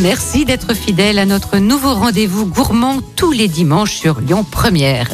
merci 0.00 0.44
d'être 0.44 0.74
fidèle 0.74 1.18
à 1.18 1.26
notre 1.26 1.58
nouveau 1.58 1.94
rendez-vous 1.94 2.46
gourmand 2.46 3.00
tous 3.16 3.32
les 3.32 3.48
dimanches 3.48 3.94
sur 3.94 4.20
Lyon 4.20 4.44
Première. 4.48 5.08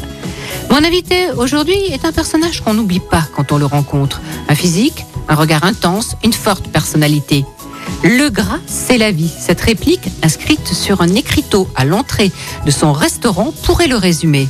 Mon 0.71 0.85
invité 0.85 1.31
aujourd'hui 1.37 1.77
est 1.91 2.05
un 2.05 2.13
personnage 2.13 2.61
qu'on 2.61 2.75
n'oublie 2.75 3.01
pas 3.01 3.25
quand 3.35 3.51
on 3.53 3.59
le 3.59 3.67
rencontre. 3.67 4.21
Un 4.49 4.55
physique, 4.55 5.05
un 5.29 5.35
regard 5.35 5.65
intense, 5.65 6.17
une 6.23 6.33
forte 6.33 6.69
personnalité. 6.69 7.45
Le 8.05 8.29
gras, 8.29 8.61
c'est 8.67 8.99
la 8.99 9.11
vie. 9.11 9.31
Cette 9.39 9.61
réplique, 9.61 10.09
inscrite 10.23 10.69
sur 10.69 11.01
un 11.01 11.15
écriteau 11.15 11.69
à 11.75 11.85
l'entrée 11.85 12.31
de 12.65 12.71
son 12.71 12.93
restaurant, 12.93 13.53
pourrait 13.65 13.89
le 13.89 13.97
résumer. 13.97 14.49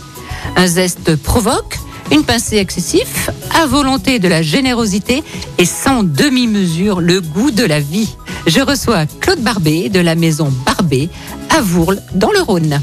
Un 0.57 0.67
zeste 0.67 1.17
provoque, 1.17 1.79
une 2.11 2.25
pincée 2.25 2.57
excessif, 2.57 3.31
à 3.55 3.67
volonté 3.67 4.19
de 4.19 4.29
la 4.29 4.43
générosité 4.43 5.23
et 5.59 5.65
sans 5.65 6.03
demi-mesure 6.03 7.01
le 7.01 7.21
goût 7.21 7.51
de 7.51 7.65
la 7.65 7.81
vie. 7.81 8.17
Je 8.49 8.61
reçois 8.61 9.05
Claude 9.21 9.41
Barbet 9.41 9.91
de 9.91 10.01
la 10.01 10.15
maison 10.15 10.51
Barbet 10.65 11.11
à 11.55 11.61
Vourles 11.61 12.01
dans 12.15 12.33
le 12.33 12.41
Rhône. 12.41 12.81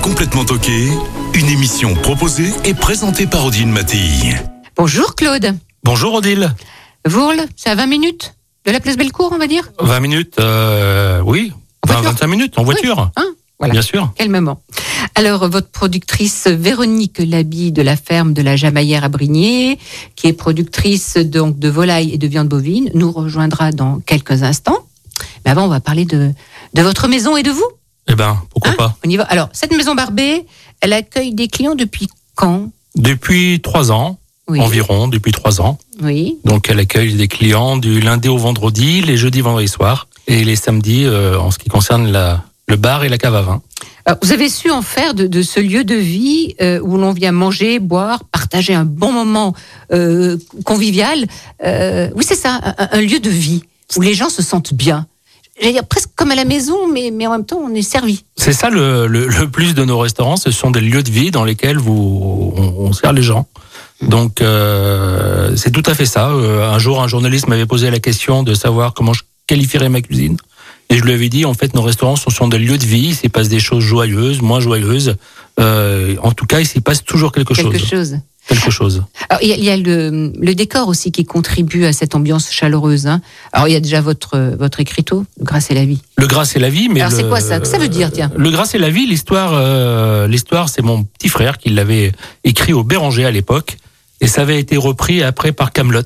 Complètement 0.00 0.46
toqué, 0.46 0.88
une 1.34 1.46
émission 1.50 1.94
proposée 1.94 2.50
et 2.64 2.72
présentée 2.72 3.26
par 3.26 3.44
Odile 3.44 3.68
Mattei. 3.68 4.34
Bonjour 4.76 5.14
Claude. 5.14 5.54
Bonjour 5.82 6.14
Odile. 6.14 6.54
Vourles, 7.06 7.42
c'est 7.54 7.68
à 7.68 7.74
20 7.74 7.86
minutes 7.86 8.34
de 8.64 8.70
la 8.70 8.80
place 8.80 8.96
Bellecour, 8.96 9.30
on 9.34 9.36
va 9.36 9.46
dire 9.46 9.70
20 9.78 10.00
minutes, 10.00 10.36
euh, 10.40 11.20
oui. 11.20 11.52
En 11.86 11.88
20, 11.88 11.94
voiture 11.96 12.10
25 12.12 12.26
minutes 12.26 12.58
en 12.58 12.64
voiture. 12.64 13.10
Hein 13.16 13.26
Voilà. 13.58 13.72
Bien 13.72 13.82
sûr. 13.82 14.10
Calmement. 14.16 14.62
Alors, 15.16 15.46
votre 15.50 15.68
productrice 15.68 16.46
Véronique 16.46 17.18
Labi 17.18 17.72
de 17.72 17.82
la 17.82 17.96
ferme 17.96 18.32
de 18.32 18.40
la 18.40 18.56
Jamaillère 18.56 19.04
à 19.04 19.10
Brigné, 19.10 19.78
qui 20.16 20.28
est 20.28 20.32
productrice 20.32 21.18
donc 21.18 21.58
de 21.58 21.68
volaille 21.68 22.14
et 22.14 22.18
de 22.18 22.26
viande 22.26 22.48
bovine, 22.48 22.90
nous 22.94 23.12
rejoindra 23.12 23.70
dans 23.70 24.00
quelques 24.00 24.42
instants. 24.42 24.78
Mais 25.44 25.50
avant, 25.50 25.64
on 25.64 25.68
va 25.68 25.80
parler 25.80 26.04
de, 26.04 26.32
de 26.74 26.82
votre 26.82 27.08
maison 27.08 27.36
et 27.36 27.42
de 27.42 27.50
vous. 27.50 27.64
Eh 28.08 28.14
ben, 28.14 28.38
pourquoi 28.50 28.72
Hein 28.72 28.76
pas. 28.76 28.96
On 29.04 29.08
y 29.10 29.16
va. 29.16 29.24
Alors, 29.24 29.48
cette 29.52 29.72
maison 29.74 29.94
Barbet, 29.94 30.44
elle 30.80 30.92
accueille 30.92 31.32
des 31.32 31.48
clients 31.48 31.74
depuis 31.74 32.08
quand? 32.34 32.70
Depuis 32.96 33.60
trois 33.62 33.90
ans, 33.90 34.18
Oui. 34.48 34.60
environ, 34.60 35.08
depuis 35.08 35.32
trois 35.32 35.60
ans. 35.60 35.78
Oui. 36.02 36.36
Donc, 36.44 36.68
elle 36.68 36.78
accueille 36.80 37.14
des 37.14 37.28
clients 37.28 37.76
du 37.76 38.00
lundi 38.00 38.28
au 38.28 38.36
vendredi, 38.36 39.00
les 39.00 39.16
jeudis, 39.16 39.40
vendredis 39.40 39.68
soirs, 39.68 40.06
et 40.26 40.44
les 40.44 40.56
samedis 40.56 41.04
euh, 41.04 41.38
en 41.38 41.50
ce 41.50 41.58
qui 41.58 41.68
concerne 41.68 42.10
la, 42.12 42.44
le 42.68 42.76
bar 42.76 43.04
et 43.04 43.08
la 43.08 43.16
cave 43.18 43.34
à 43.36 43.42
vin. 43.42 43.62
Alors, 44.06 44.18
vous 44.22 44.32
avez 44.32 44.50
su 44.50 44.70
en 44.70 44.82
faire 44.82 45.14
de, 45.14 45.26
de 45.26 45.40
ce 45.42 45.60
lieu 45.60 45.82
de 45.82 45.94
vie 45.94 46.54
euh, 46.60 46.78
où 46.82 46.98
l'on 46.98 47.12
vient 47.12 47.32
manger, 47.32 47.78
boire, 47.78 48.22
partager 48.24 48.74
un 48.74 48.84
bon 48.84 49.12
moment 49.12 49.54
euh, 49.92 50.36
convivial. 50.64 51.26
Oui, 51.62 52.22
c'est 52.22 52.34
ça, 52.34 52.60
un, 52.78 52.88
un 52.92 53.00
lieu 53.00 53.18
de 53.18 53.30
vie 53.30 53.62
où 53.96 54.00
les 54.00 54.14
gens 54.14 54.28
se 54.28 54.42
sentent 54.42 54.74
bien. 54.74 55.06
J'allais 55.60 55.72
dire 55.74 55.84
presque 55.86 56.10
comme 56.16 56.32
à 56.32 56.34
la 56.34 56.44
maison, 56.44 56.88
mais, 56.92 57.10
mais 57.12 57.26
en 57.28 57.30
même 57.32 57.46
temps, 57.46 57.60
on 57.62 57.72
est 57.74 57.82
servi. 57.82 58.24
C'est 58.36 58.52
ça 58.52 58.70
le, 58.70 59.06
le, 59.06 59.28
le 59.28 59.48
plus 59.48 59.74
de 59.74 59.84
nos 59.84 59.98
restaurants, 59.98 60.36
ce 60.36 60.50
sont 60.50 60.70
des 60.72 60.80
lieux 60.80 61.02
de 61.02 61.10
vie 61.10 61.30
dans 61.30 61.44
lesquels 61.44 61.78
vous, 61.78 62.52
on, 62.56 62.86
on 62.86 62.92
sert 62.92 63.12
les 63.12 63.22
gens. 63.22 63.46
Donc 64.02 64.40
euh, 64.40 65.54
c'est 65.56 65.70
tout 65.70 65.84
à 65.86 65.94
fait 65.94 66.06
ça. 66.06 66.30
Euh, 66.30 66.68
un 66.68 66.78
jour, 66.80 67.00
un 67.02 67.06
journaliste 67.08 67.46
m'avait 67.46 67.66
posé 67.66 67.90
la 67.90 68.00
question 68.00 68.42
de 68.42 68.52
savoir 68.54 68.94
comment 68.94 69.12
je 69.12 69.22
qualifierais 69.46 69.88
ma 69.88 70.00
cuisine. 70.00 70.36
Et 70.90 70.98
je 70.98 71.02
lui 71.04 71.12
avais 71.12 71.28
dit, 71.28 71.44
en 71.44 71.54
fait, 71.54 71.74
nos 71.74 71.82
restaurants 71.82 72.16
sont, 72.16 72.30
sont 72.30 72.48
des 72.48 72.58
lieux 72.58 72.76
de 72.76 72.84
vie, 72.84 73.08
il 73.08 73.14
s'y 73.14 73.28
passe 73.28 73.48
des 73.48 73.60
choses 73.60 73.82
joyeuses, 73.82 74.42
moins 74.42 74.60
joyeuses. 74.60 75.16
Euh, 75.60 76.16
en 76.22 76.32
tout 76.32 76.44
cas, 76.46 76.60
il 76.60 76.66
s'y 76.66 76.80
passe 76.80 77.02
toujours 77.04 77.32
quelque, 77.32 77.54
Quelque 77.54 77.78
chose. 77.78 77.88
chose. 77.88 78.18
Quelque 78.48 78.70
chose. 78.70 79.02
Alors, 79.30 79.42
il 79.42 79.48
y 79.48 79.52
a, 79.52 79.56
il 79.56 79.64
y 79.64 79.70
a 79.70 79.76
le, 79.76 80.30
le 80.38 80.54
décor 80.54 80.88
aussi 80.88 81.10
qui 81.12 81.24
contribue 81.24 81.86
à 81.86 81.92
cette 81.94 82.14
ambiance 82.14 82.50
chaleureuse. 82.52 83.06
Hein. 83.06 83.20
Alors, 83.52 83.68
il 83.68 83.72
y 83.72 83.76
a 83.76 83.80
déjà 83.80 84.00
votre, 84.02 84.38
votre 84.58 84.80
écriteau, 84.80 85.24
Grâce 85.40 85.70
et 85.70 85.74
la 85.74 85.84
vie. 85.86 86.00
Le 86.18 86.26
gras 86.26 86.44
c'est 86.44 86.58
la 86.58 86.68
vie, 86.70 86.88
mais 86.90 87.00
Alors, 87.00 87.12
c'est 87.12 87.22
le- 87.22 87.28
quoi 87.28 87.40
ça? 87.40 87.58
Que 87.58 87.66
ça 87.66 87.78
veut 87.78 87.88
dire, 87.88 88.12
tiens 88.12 88.30
Le 88.36 88.50
gras 88.50 88.66
c'est 88.66 88.78
la 88.78 88.90
vie. 88.90 89.06
L'histoire, 89.06 89.52
euh, 89.54 90.26
l'histoire, 90.28 90.68
c'est 90.68 90.82
mon 90.82 91.04
petit 91.04 91.28
frère 91.28 91.56
qui 91.58 91.70
l'avait 91.70 92.12
écrit 92.44 92.72
au 92.74 92.84
Béranger 92.84 93.24
à 93.24 93.30
l'époque, 93.30 93.78
et 94.20 94.26
ça 94.26 94.42
avait 94.42 94.60
été 94.60 94.76
repris 94.76 95.22
après 95.22 95.52
par 95.52 95.72
Camelot. 95.72 96.02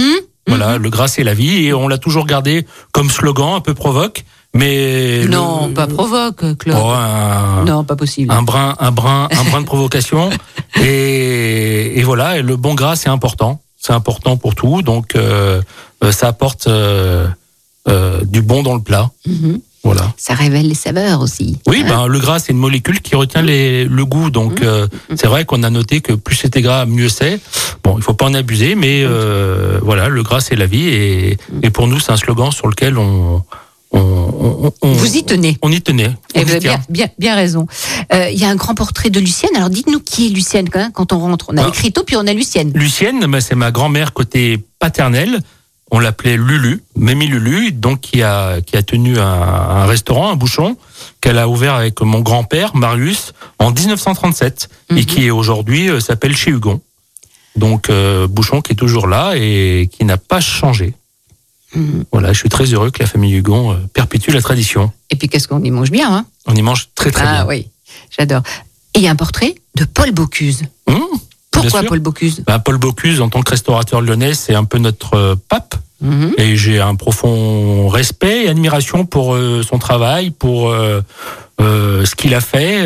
Hum 0.00 0.06
Voilà, 0.46 0.78
le 0.78 0.88
gras 0.90 1.08
c'est 1.08 1.24
la 1.24 1.34
vie, 1.34 1.66
et 1.66 1.74
on 1.74 1.88
l'a 1.88 1.98
toujours 1.98 2.26
gardé 2.26 2.66
comme 2.92 3.10
slogan, 3.10 3.54
un 3.54 3.60
peu 3.60 3.74
provoque, 3.74 4.24
mais 4.54 5.24
Non, 5.28 5.68
le- 5.68 5.74
pas 5.74 5.86
provoque, 5.86 6.58
Claude. 6.58 6.76
Oh, 6.80 6.90
un, 6.90 7.64
Non, 7.64 7.84
pas 7.84 7.96
possible. 7.96 8.32
un 8.32 8.42
brin, 8.42 8.74
un 8.78 8.90
brin, 8.90 9.28
un 9.30 9.44
brin 9.50 9.60
de 9.60 9.66
provocation, 9.66 10.30
et, 10.80 11.98
et 11.98 12.02
voilà. 12.02 12.38
Et 12.38 12.42
le 12.42 12.56
bon 12.56 12.74
gras 12.74 12.96
c'est 12.96 13.08
important, 13.08 13.60
c'est 13.78 13.92
important 13.92 14.36
pour 14.36 14.54
tout, 14.54 14.82
donc 14.82 15.16
euh, 15.16 15.62
euh, 16.04 16.12
ça 16.12 16.28
apporte 16.28 16.66
euh, 16.66 17.26
euh, 17.88 18.20
du 18.24 18.42
bon 18.42 18.62
dans 18.62 18.74
le 18.74 18.82
plat. 18.82 19.10
Mhm. 19.26 19.60
Voilà. 19.84 20.12
Ça 20.16 20.34
révèle 20.34 20.68
les 20.68 20.76
saveurs 20.76 21.20
aussi. 21.22 21.58
Oui, 21.66 21.82
Hein 21.84 21.88
ben, 21.88 22.06
le 22.06 22.20
gras, 22.20 22.38
c'est 22.38 22.52
une 22.52 22.58
molécule 22.58 23.00
qui 23.00 23.16
retient 23.16 23.42
les, 23.42 23.84
le 23.84 24.04
goût. 24.04 24.30
Donc, 24.30 24.60
Mmh. 24.60 24.64
euh, 24.64 24.86
c'est 25.16 25.26
vrai 25.26 25.44
qu'on 25.44 25.64
a 25.64 25.70
noté 25.70 26.00
que 26.00 26.12
plus 26.12 26.36
c'était 26.36 26.62
gras, 26.62 26.84
mieux 26.86 27.08
c'est. 27.08 27.40
Bon, 27.82 27.96
il 27.98 28.02
faut 28.04 28.14
pas 28.14 28.26
en 28.26 28.34
abuser, 28.34 28.76
mais 28.76 29.02
euh, 29.02 29.80
voilà, 29.82 30.08
le 30.08 30.22
gras, 30.22 30.38
c'est 30.40 30.54
la 30.54 30.66
vie. 30.66 30.86
Et, 30.86 31.36
et 31.64 31.70
pour 31.70 31.88
nous, 31.88 31.98
c'est 31.98 32.12
un 32.12 32.16
slogan 32.16 32.52
sur 32.52 32.68
lequel 32.68 32.96
on, 32.96 33.42
on, 33.92 34.72
Vous 34.82 35.16
y 35.16 35.24
tenez. 35.24 35.58
on 35.62 35.70
y 35.70 35.80
tenait. 35.80 36.10
Et 36.34 36.44
vous 36.44 36.50
avez 36.50 36.60
bien, 36.60 36.80
bien, 36.88 37.06
bien 37.18 37.34
raison. 37.34 37.66
Euh, 38.12 38.28
Il 38.30 38.38
y 38.38 38.44
a 38.44 38.48
un 38.48 38.56
grand 38.56 38.74
portrait 38.74 39.10
de 39.10 39.20
Lucienne. 39.20 39.54
Alors 39.56 39.70
dites-nous 39.70 40.00
qui 40.00 40.26
est 40.26 40.30
Lucienne 40.30 40.68
quand, 40.68 40.78
même, 40.80 40.92
quand 40.92 41.12
on 41.12 41.18
rentre. 41.18 41.46
On 41.50 41.56
a 41.56 41.62
Ah. 41.62 41.66
l'écriteau 41.66 42.02
puis 42.04 42.16
on 42.16 42.26
a 42.26 42.32
Lucienne. 42.32 42.72
Lucienne, 42.74 43.20
ben, 43.26 43.40
c'est 43.40 43.54
ma 43.54 43.70
grand-mère 43.70 44.12
côté 44.12 44.58
paternel. 44.78 45.40
On 45.94 45.98
l'appelait 45.98 46.38
Lulu, 46.38 46.82
Mémie 46.96 47.26
Lulu, 47.26 47.70
donc 47.72 48.00
qui 48.00 48.22
a 48.22 48.62
qui 48.62 48.78
a 48.78 48.82
tenu 48.82 49.18
un, 49.18 49.26
un 49.26 49.84
restaurant, 49.84 50.30
un 50.32 50.36
bouchon, 50.36 50.78
qu'elle 51.20 51.36
a 51.38 51.48
ouvert 51.48 51.74
avec 51.74 52.00
mon 52.00 52.20
grand-père 52.20 52.74
Marius 52.74 53.34
en 53.58 53.72
1937 53.72 54.70
et 54.90 54.94
Mhm. 54.94 55.04
qui 55.04 55.30
aujourd'hui 55.30 55.90
euh, 55.90 56.00
s'appelle 56.00 56.34
chez 56.34 56.50
Hugon. 56.50 56.80
Donc 57.56 57.90
euh, 57.90 58.26
bouchon 58.26 58.62
qui 58.62 58.72
est 58.72 58.76
toujours 58.76 59.06
là 59.06 59.34
et 59.36 59.90
qui 59.92 60.06
n'a 60.06 60.16
pas 60.16 60.40
changé. 60.40 60.94
Voilà, 62.12 62.32
je 62.32 62.38
suis 62.38 62.48
très 62.48 62.64
heureux 62.66 62.90
que 62.90 62.98
la 63.02 63.06
famille 63.08 63.32
Hugon 63.34 63.72
euh, 63.72 63.76
perpétue 63.94 64.30
la 64.30 64.42
tradition. 64.42 64.92
Et 65.10 65.16
puis 65.16 65.28
qu'est-ce 65.28 65.48
qu'on 65.48 65.62
y 65.62 65.70
mange 65.70 65.90
bien 65.90 66.14
hein? 66.14 66.26
On 66.46 66.54
y 66.54 66.62
mange 66.62 66.88
très 66.94 67.10
très 67.10 67.24
Ah 67.26 67.32
bien. 67.44 67.46
oui, 67.46 67.68
j'adore. 68.16 68.42
Et 68.94 68.98
il 68.98 69.04
y 69.04 69.08
a 69.08 69.10
un 69.10 69.16
portrait 69.16 69.54
de 69.76 69.84
Paul 69.84 70.12
Bocuse. 70.12 70.62
Mmh, 70.86 70.94
Pourquoi. 71.50 71.82
Paul 71.84 72.00
Bocuse? 72.00 72.42
Ben, 72.46 72.58
Paul 72.58 72.76
Bocuse, 72.76 73.20
en 73.22 73.28
tant 73.30 73.42
que 73.42 73.50
restaurateur 73.50 74.02
lyonnais, 74.02 74.34
c'est 74.34 74.54
un 74.54 74.64
peu 74.64 74.78
notre 74.78 75.14
euh, 75.14 75.34
pape. 75.48 75.76
Mhm. 76.02 76.34
Et 76.36 76.56
j'ai 76.56 76.80
un 76.80 76.94
profond 76.96 77.88
respect 77.88 78.44
et 78.44 78.48
admiration 78.48 79.06
pour 79.06 79.34
euh, 79.34 79.62
son 79.62 79.78
travail, 79.78 80.30
pour 80.30 80.68
euh, 80.68 81.00
ce 81.60 82.14
qu'il 82.16 82.34
a 82.34 82.40
fait, 82.40 82.84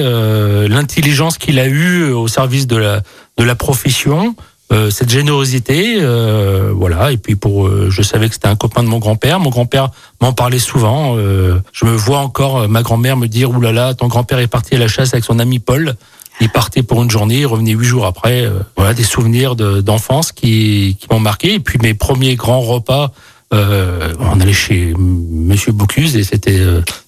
l'intelligence 0.69 1.39
qu'il 1.39 1.59
a 1.59 1.67
eue 1.67 2.11
au 2.13 2.29
service 2.29 2.67
de 2.67 2.77
la 2.77 3.03
de 3.39 3.45
la 3.45 3.55
profession, 3.55 4.35
euh, 4.73 4.91
cette 4.91 5.11
générosité, 5.11 5.97
euh, 6.01 6.73
voilà. 6.75 7.13
Et 7.13 7.17
puis 7.19 7.37
pour, 7.37 7.69
euh, 7.69 7.89
je 7.91 8.03
savais 8.03 8.29
que 8.29 8.35
c'était 8.35 8.49
un 8.49 8.57
copain 8.57 8.83
de 8.83 8.89
mon 8.89 8.99
grand-père. 8.99 9.39
Mon 9.39 9.51
grand-père 9.51 9.91
m'en 10.21 10.33
parlait 10.33 10.59
souvent. 10.59 11.17
euh, 11.17 11.61
je 11.73 11.85
me 11.87 11.95
vois 11.95 12.19
encore 12.19 12.59
euh, 12.63 12.69
ma 12.69 12.83
grand-mère 12.83 13.17
me 13.17 13.29
dire 13.29 13.51
oulala, 13.51 13.95
ton 13.95 14.09
grand-père 14.09 14.39
est 14.41 14.49
parti 14.49 14.75
à 14.75 14.79
la 14.79 14.89
chasse 14.89 15.13
avec 15.15 15.25
son 15.25 15.39
ami 15.39 15.59
Paul. 15.61 15.95
Il 16.41 16.49
partait 16.51 16.83
pour 16.83 17.03
une 17.03 17.11
journée, 17.11 17.39
il 17.41 17.47
revenait 17.47 17.73
huit 17.73 17.87
jours 17.87 18.07
après. 18.07 18.51
voilà 18.77 18.93
des 18.93 19.05
souvenirs 19.05 19.57
de- 19.57 19.81
d'enfance 19.81 20.33
qui, 20.33 20.97
qui 21.01 21.07
m'ont 21.11 21.21
marqué. 21.21 21.55
Et 21.55 21.61
puis 21.61 21.79
mes 21.81 21.95
premiers 21.95 22.35
grands 22.35 22.61
repas, 22.61 23.13
on 23.53 24.41
allait 24.41 24.53
chez 24.53 24.93
Monsieur 24.99 25.73
Bocuse 25.73 26.17
et 26.17 26.25
c'était 26.25 26.61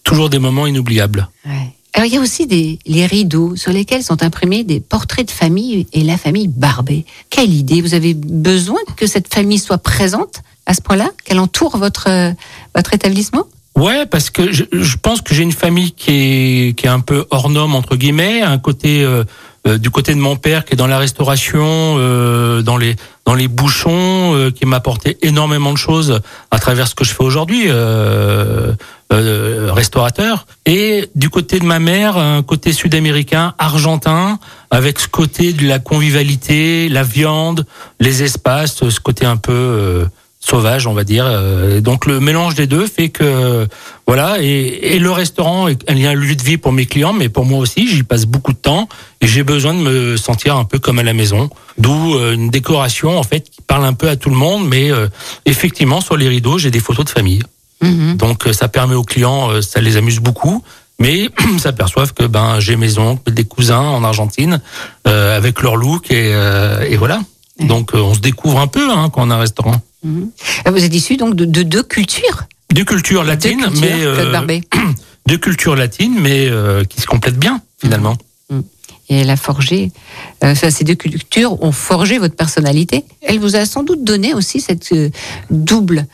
toujours 0.05 0.31
des 0.31 0.39
moments 0.39 0.67
inoubliables. 0.67 1.29
Ouais. 1.45 1.73
Alors 1.95 2.07
il 2.07 2.15
y 2.15 2.17
a 2.17 2.21
aussi 2.21 2.47
des, 2.47 2.79
les 2.87 3.07
rideaux 3.07 3.57
sur 3.57 3.73
lesquels 3.73 4.03
sont 4.03 4.23
imprimés 4.23 4.63
des 4.65 4.81
portraits 4.81 5.27
de 5.27 5.31
famille 5.31 5.87
et 5.93 6.03
la 6.03 6.17
famille 6.17 6.49
Barbet. 6.49 7.05
Quelle 7.31 7.53
idée 7.53 7.81
Vous 7.81 7.95
avez 7.95 8.15
besoin 8.15 8.79
que 8.97 9.07
cette 9.07 9.33
famille 9.33 9.59
soit 9.59 9.79
présente 9.79 10.43
à 10.67 10.75
ce 10.75 10.83
point-là 10.83 11.11
Qu'elle 11.25 11.41
entoure 11.41 11.77
votre, 11.77 12.09
euh, 12.09 12.33
votre 12.75 12.95
établissement? 12.95 13.47
Ouais, 13.79 14.07
parce 14.07 14.31
que 14.31 14.51
je, 14.51 14.65
je 14.73 14.97
pense 14.97 15.23
que 15.23 15.35
j'ai 15.35 15.45
une 15.45 15.53
famille 15.53 15.93
qui 15.93 16.11
est 16.11 16.77
qui 16.77 16.87
est 16.87 16.91
un 16.91 16.99
peu 16.99 17.27
hors 17.31 17.49
norme 17.49 17.77
entre 17.77 17.95
guillemets, 17.95 18.43
un 18.43 18.59
côté 18.59 19.05
euh, 19.05 19.23
euh, 19.69 19.79
du 19.79 19.91
côté 19.91 20.15
de 20.15 20.19
mon 20.19 20.35
père 20.35 20.65
qui 20.65 20.75
est 20.75 20.77
dans 20.77 20.89
la 20.89 20.99
restauration, 20.99 21.65
euh, 21.99 22.63
dans 22.63 22.77
les 22.77 22.97
dans 23.29 23.35
les 23.35 23.47
bouchons, 23.49 24.35
euh, 24.35 24.51
qui 24.51 24.65
m'a 24.65 24.77
apporté 24.77 25.19
énormément 25.21 25.71
de 25.71 25.77
choses 25.77 26.23
à 26.51 26.59
travers 26.59 26.89
ce 26.89 26.95
que 26.95 27.05
je 27.05 27.13
fais 27.13 27.23
aujourd'hui, 27.23 27.65
euh, 27.67 28.73
euh, 29.13 29.71
restaurateur. 29.71 30.47
Et 30.65 31.11
du 31.15 31.29
côté 31.29 31.59
de 31.59 31.67
ma 31.67 31.79
mère, 31.79 32.17
un 32.17 32.43
côté 32.43 32.73
sud-américain, 32.73 33.53
argentin, 33.59 34.39
avec 34.71 34.99
ce 34.99 35.09
côté 35.09 35.53
de 35.53 35.69
la 35.69 35.79
convivialité, 35.79 36.89
la 36.89 37.03
viande, 37.03 37.67
les 38.01 38.23
espaces, 38.23 38.89
ce 38.89 38.99
côté 38.99 39.27
un 39.27 39.37
peu 39.37 39.53
euh, 39.53 40.07
sauvage, 40.49 40.87
on 40.87 40.93
va 40.93 41.05
dire. 41.05 41.25
Euh, 41.27 41.81
donc 41.81 42.07
le 42.07 42.21
mélange 42.21 42.55
des 42.55 42.67
deux 42.67 42.87
fait 42.87 43.09
que 43.09 43.67
voilà. 44.07 44.37
Et, 44.41 44.95
et 44.95 44.99
le 44.99 45.11
restaurant 45.11 45.69
est 45.69 45.91
un 45.91 46.15
lieu 46.15 46.35
de 46.35 46.43
vie 46.43 46.57
pour 46.57 46.73
mes 46.73 46.87
clients, 46.87 47.13
mais 47.13 47.29
pour 47.29 47.45
moi 47.45 47.59
aussi, 47.59 47.89
j'y 47.89 48.03
passe 48.03 48.27
beaucoup 48.27 48.53
de 48.53 48.59
temps 48.59 48.89
et 49.21 49.27
j'ai 49.27 49.43
besoin 49.43 49.75
de 49.75 49.81
me 49.81 50.17
sentir 50.17 50.57
un 50.57 50.65
peu 50.65 50.79
comme 50.79 50.99
à 50.99 51.03
la 51.03 51.13
maison. 51.15 51.51
D'où 51.77 52.15
euh, 52.15 52.35
une 52.35 52.51
décoration 52.51 53.19
en 53.19 53.23
fait 53.23 53.51
qui 53.51 53.63
parle 53.63 53.85
un 53.85 53.95
peu 53.95 54.09
à 54.09 54.17
tout 54.17 54.31
le 54.31 54.37
monde, 54.37 54.67
mais 54.69 54.91
euh, 54.91 55.09
effectivement 55.45 56.01
sur 56.01 56.17
les 56.17 56.29
rideaux, 56.29 56.59
j'ai 56.59 56.71
des 56.71 56.81
photos 56.81 57.05
de 57.05 57.11
famille. 57.11 57.43
Mhm. 57.81 58.17
Donc 58.17 58.47
euh, 58.47 58.53
ça 58.53 58.69
permet 58.69 58.95
aux 58.95 59.05
clients, 59.05 59.63
ça 59.63 59.81
les 59.81 59.97
amuse 59.97 60.21
beaucoup. 60.21 60.63
Mais 60.99 61.29
s'aperçoivent 61.59 62.13
que 62.13 62.25
ben 62.25 62.61
j'ai 62.61 62.77
mes 62.77 62.99
oncles, 62.99 63.33
des 63.33 63.45
cousins 63.45 63.81
en 63.81 64.05
Argentine 64.05 64.61
euh, 65.07 65.37
avec 65.37 65.63
leur 65.63 65.77
look 65.77 66.11
et, 66.11 66.33
euh, 66.35 66.81
et 66.89 66.97
voilà. 66.97 67.21
Donc 67.61 67.95
euh, 67.95 67.99
on 67.99 68.15
se 68.15 68.21
découvre 68.21 68.61
un 68.61 68.67
peu 68.67 68.91
hein, 68.91 69.11
quand 69.13 69.27
on 69.27 69.31
a 69.31 69.37
un 69.37 69.41
restaurant. 69.41 69.81
Ah, 70.65 70.71
Vous 70.71 70.85
êtes 70.85 70.95
issu 70.95 71.17
donc 71.17 71.35
de, 71.35 71.45
de 71.45 71.63
deux 71.63 71.83
cultures. 71.83 72.45
De 72.73 72.83
culture 72.83 73.25
latine, 73.25 73.61
deux 73.61 73.67
cultures, 73.71 73.81
mais 73.81 74.05
euh, 74.05 74.33
Barbet. 74.33 74.61
de 75.27 75.37
culture 75.37 75.77
latine, 75.77 76.17
mais 76.21 76.49
euh, 76.49 76.85
qui 76.85 77.01
se 77.01 77.07
complètent 77.07 77.39
bien 77.39 77.61
finalement. 77.81 78.17
Et 79.11 79.21
elle 79.21 79.31
a 79.31 79.37
forgé, 79.37 79.91
euh, 80.45 80.55
ces 80.55 80.85
deux 80.85 80.95
cultures 80.95 81.63
ont 81.63 81.73
forgé 81.73 82.19
votre 82.19 82.37
personnalité. 82.37 83.05
Elle 83.23 83.39
vous 83.39 83.57
a 83.57 83.65
sans 83.65 83.83
doute 83.83 84.05
donné 84.05 84.35
aussi 84.35 84.61
cette 84.61 84.93
euh, 84.93 85.11
double 85.51 86.07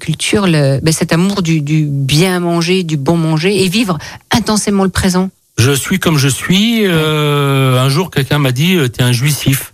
culture, 0.00 0.46
le, 0.46 0.80
ben, 0.82 0.92
cet 0.92 1.14
amour 1.14 1.40
du, 1.40 1.62
du 1.62 1.86
bien 1.86 2.40
manger, 2.40 2.82
du 2.82 2.98
bon 2.98 3.16
manger 3.16 3.64
et 3.64 3.70
vivre 3.70 3.96
intensément 4.30 4.84
le 4.84 4.90
présent. 4.90 5.30
Je 5.56 5.72
suis 5.72 5.98
comme 5.98 6.18
je 6.18 6.28
suis. 6.28 6.82
Euh, 6.84 7.80
un 7.80 7.88
jour, 7.88 8.10
quelqu'un 8.10 8.38
m'a 8.38 8.52
dit 8.52 8.76
"T'es 8.92 9.02
un 9.02 9.12
juicif." 9.12 9.72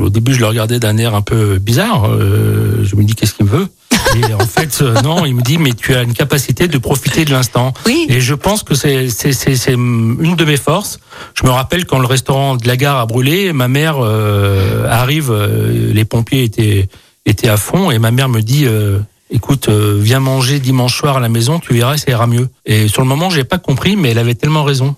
Au 0.00 0.10
début, 0.10 0.34
je 0.34 0.40
le 0.40 0.46
regardais 0.46 0.78
d'un 0.78 0.96
air 0.98 1.14
un 1.14 1.22
peu 1.22 1.58
bizarre. 1.58 2.06
Euh, 2.08 2.84
je 2.84 2.94
me 2.96 3.04
dis 3.04 3.14
"Qu'est-ce 3.14 3.34
qu'il 3.34 3.46
me 3.46 3.50
veut? 3.50 3.68
Et 4.16 4.34
en 4.34 4.40
fait, 4.40 4.80
euh, 4.82 5.00
non, 5.02 5.24
il 5.24 5.34
me 5.34 5.42
dit 5.42 5.56
"Mais 5.58 5.72
tu 5.72 5.94
as 5.94 6.02
une 6.02 6.12
capacité 6.12 6.68
de 6.68 6.76
profiter 6.78 7.24
de 7.24 7.30
l'instant." 7.30 7.72
Oui. 7.86 8.06
Et 8.08 8.20
je 8.20 8.34
pense 8.34 8.62
que 8.62 8.74
c'est 8.74 9.08
c'est 9.08 9.32
c'est 9.32 9.56
c'est 9.56 9.72
une 9.72 10.34
de 10.36 10.44
mes 10.44 10.56
forces. 10.58 10.98
Je 11.34 11.44
me 11.46 11.50
rappelle 11.50 11.86
quand 11.86 11.98
le 11.98 12.06
restaurant 12.06 12.56
de 12.56 12.66
la 12.66 12.76
gare 12.76 12.98
a 12.98 13.06
brûlé, 13.06 13.52
ma 13.52 13.68
mère 13.68 13.96
euh, 14.00 14.86
arrive, 14.90 15.30
euh, 15.30 15.92
les 15.92 16.04
pompiers 16.04 16.42
étaient 16.44 16.88
étaient 17.24 17.48
à 17.48 17.56
fond 17.56 17.90
et 17.90 17.98
ma 17.98 18.10
mère 18.10 18.28
me 18.28 18.40
dit. 18.42 18.64
euh, 18.66 18.98
Écoute, 19.34 19.70
euh, 19.70 19.98
viens 19.98 20.20
manger 20.20 20.58
dimanche 20.58 20.94
soir 20.98 21.16
à 21.16 21.20
la 21.20 21.30
maison, 21.30 21.58
tu 21.58 21.72
verras, 21.72 21.96
ça 21.96 22.10
ira 22.10 22.26
mieux. 22.26 22.50
Et 22.66 22.86
sur 22.86 23.00
le 23.00 23.08
moment, 23.08 23.30
j'ai 23.30 23.44
pas 23.44 23.56
compris, 23.56 23.96
mais 23.96 24.10
elle 24.10 24.18
avait 24.18 24.34
tellement 24.34 24.62
raison 24.62 24.94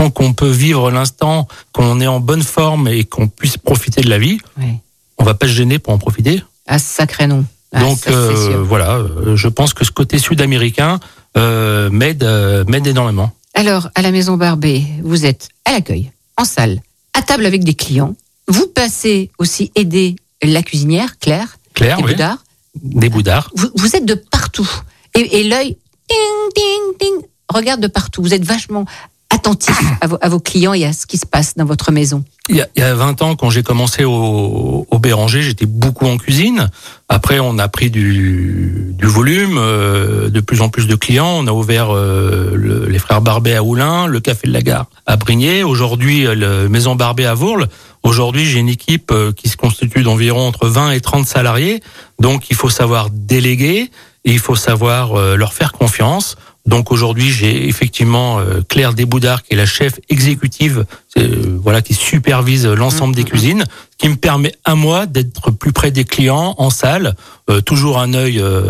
tant 0.00 0.10
qu'on 0.10 0.32
peut 0.32 0.48
vivre 0.48 0.90
l'instant, 0.90 1.46
qu'on 1.72 2.00
est 2.00 2.06
en 2.06 2.20
bonne 2.20 2.42
forme 2.42 2.88
et 2.88 3.04
qu'on 3.04 3.28
puisse 3.28 3.58
profiter 3.58 4.00
de 4.00 4.08
la 4.08 4.18
vie, 4.18 4.38
ouais. 4.58 4.76
on 5.18 5.24
va 5.24 5.34
pas 5.34 5.46
se 5.46 5.52
gêner 5.52 5.78
pour 5.78 5.92
en 5.92 5.98
profiter. 5.98 6.42
Ah, 6.66 6.78
sacré 6.78 7.26
nom. 7.26 7.44
Ah, 7.72 7.80
Donc 7.80 7.98
ça, 7.98 8.10
euh, 8.10 8.62
voilà, 8.62 8.94
euh, 8.96 9.36
je 9.36 9.48
pense 9.48 9.74
que 9.74 9.84
ce 9.84 9.90
côté 9.90 10.18
sud-américain 10.18 11.00
euh, 11.36 11.90
m'aide 11.90 12.24
euh, 12.24 12.64
m'aide 12.66 12.86
énormément. 12.86 13.30
Alors, 13.54 13.90
à 13.94 14.00
la 14.02 14.10
Maison 14.10 14.36
Barbet, 14.38 14.84
vous 15.02 15.26
êtes 15.26 15.48
à 15.66 15.72
l'accueil, 15.72 16.10
en 16.38 16.44
salle, 16.44 16.80
à 17.12 17.20
table 17.22 17.44
avec 17.44 17.62
des 17.62 17.74
clients. 17.74 18.14
Vous 18.48 18.66
passez 18.68 19.30
aussi 19.38 19.70
aider 19.74 20.16
la 20.42 20.62
cuisinière, 20.62 21.18
Claire, 21.18 21.58
Claire, 21.74 21.98
et 21.98 22.02
oui, 22.02 22.12
Boudard. 22.12 22.38
des 22.82 23.08
boudards. 23.10 23.50
Vous, 23.54 23.68
vous 23.76 23.94
êtes 23.96 24.06
de 24.06 24.14
partout. 24.14 24.68
Et, 25.14 25.40
et 25.40 25.44
l'œil, 25.44 25.76
ding, 26.08 26.54
ding, 26.56 26.98
ding, 26.98 27.26
regarde 27.48 27.80
de 27.80 27.88
partout. 27.88 28.22
Vous 28.22 28.32
êtes 28.34 28.44
vachement 28.44 28.86
attentif 29.30 29.76
à 30.00 30.28
vos, 30.28 30.40
clients 30.40 30.74
et 30.74 30.84
à 30.84 30.92
ce 30.92 31.06
qui 31.06 31.16
se 31.16 31.26
passe 31.26 31.54
dans 31.56 31.64
votre 31.64 31.92
maison. 31.92 32.24
Il 32.48 32.56
y, 32.56 32.60
a, 32.60 32.68
il 32.76 32.80
y 32.80 32.82
a 32.84 32.94
20 32.94 33.22
ans, 33.22 33.36
quand 33.36 33.48
j'ai 33.48 33.62
commencé 33.62 34.04
au, 34.04 34.86
Béranger, 35.00 35.40
j'étais 35.40 35.64
beaucoup 35.64 36.04
en 36.06 36.18
cuisine. 36.18 36.68
Après, 37.08 37.40
on 37.40 37.58
a 37.58 37.68
pris 37.68 37.90
du, 37.90 38.94
volume, 39.02 39.56
euh, 39.56 40.28
de 40.28 40.40
plus 40.40 40.60
en 40.60 40.68
plus 40.68 40.86
de 40.86 40.94
clients. 40.94 41.38
On 41.38 41.46
a 41.46 41.52
ouvert 41.52 41.88
euh, 41.90 42.50
le- 42.54 42.86
les 42.86 42.98
frères 42.98 43.22
Barbet 43.22 43.54
à 43.54 43.62
Oulin, 43.62 44.06
le 44.06 44.20
Café 44.20 44.46
de 44.46 44.52
la 44.52 44.60
Gare 44.60 44.86
à 45.06 45.16
Brignais. 45.16 45.62
Aujourd'hui, 45.62 46.26
euh, 46.26 46.34
le 46.34 46.68
Maison 46.68 46.96
Barbet 46.96 47.24
à 47.24 47.32
Vourles. 47.32 47.66
Aujourd'hui, 48.02 48.44
j'ai 48.44 48.58
une 48.58 48.68
équipe 48.68 49.10
qui 49.36 49.48
se 49.48 49.56
constitue 49.56 50.02
d'environ 50.02 50.46
entre 50.48 50.66
20 50.68 50.90
et 50.92 51.00
30 51.00 51.26
salariés. 51.26 51.82
Donc, 52.18 52.50
il 52.50 52.56
faut 52.56 52.70
savoir 52.70 53.08
déléguer 53.10 53.90
et 54.26 54.32
il 54.32 54.38
faut 54.38 54.56
savoir 54.56 55.14
leur 55.36 55.52
faire 55.52 55.72
confiance. 55.72 56.36
Donc 56.66 56.92
aujourd'hui, 56.92 57.30
j'ai 57.30 57.68
effectivement 57.68 58.38
euh, 58.38 58.60
Claire 58.68 58.92
Desboudard 58.92 59.42
qui 59.42 59.54
est 59.54 59.56
la 59.56 59.64
chef 59.66 59.94
exécutive, 60.10 60.84
euh, 61.16 61.58
voilà, 61.62 61.80
qui 61.82 61.94
supervise 61.94 62.66
l'ensemble 62.66 63.14
des 63.14 63.24
cuisines, 63.24 63.64
ce 63.90 63.96
qui 63.96 64.08
me 64.08 64.16
permet 64.16 64.52
à 64.64 64.74
moi 64.74 65.06
d'être 65.06 65.50
plus 65.50 65.72
près 65.72 65.90
des 65.90 66.04
clients 66.04 66.54
en 66.58 66.68
salle, 66.70 67.16
euh, 67.48 67.60
toujours 67.62 67.98
un 67.98 68.12
œil 68.14 68.38
euh, 68.40 68.62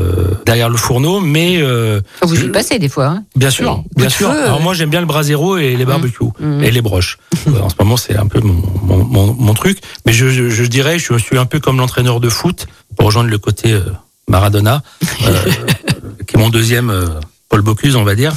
derrière 0.47 0.69
le 0.69 0.77
fourneau, 0.77 1.21
mais 1.21 1.59
euh, 1.61 2.01
Vous 2.23 2.41
y 2.45 2.49
passez 2.49 2.79
des 2.79 2.89
fois. 2.89 3.07
Hein 3.07 3.25
bien 3.35 3.51
sûr, 3.51 3.83
bien 3.97 4.09
sûr. 4.09 4.31
feu, 4.33 4.45
Alors 4.45 4.61
moi, 4.61 4.73
j'aime 4.73 4.91
bien 4.91 5.01
le 5.01 5.07
brasero 5.07 5.59
et 5.59 5.77
les 5.77 5.85
barbecues 5.85 6.31
Mhm. 6.39 6.63
et 6.63 6.71
les 6.71 6.83
broches. 6.83 7.19
En 7.61 7.69
ce 7.69 7.75
moment, 7.79 7.97
c'est 7.97 8.17
un 8.17 8.27
peu 8.27 8.41
mon, 8.41 8.63
mon, 8.83 9.05
mon, 9.05 9.35
mon 9.35 9.55
truc, 9.55 9.79
mais 10.07 10.13
je, 10.13 10.29
je, 10.29 10.49
je 10.49 10.65
dirais, 10.65 10.99
je 10.99 11.19
suis 11.19 11.39
un 11.39 11.47
peu 11.47 11.59
comme 11.61 11.79
l'entraîneur 11.79 12.21
de 12.21 12.29
foot 12.29 12.67
pour 12.97 13.07
rejoindre 13.07 13.31
le 13.31 13.39
côté 13.39 13.73
euh, 13.73 13.81
Maradona, 14.29 14.83
euh, 15.27 15.39
qui 16.27 16.37
est 16.37 16.39
mon 16.39 16.51
deuxième 16.51 16.91
euh, 16.91 17.07
Paul 17.51 17.61
Bocuse, 17.61 17.97
on 17.97 18.05
va 18.05 18.15
dire. 18.15 18.35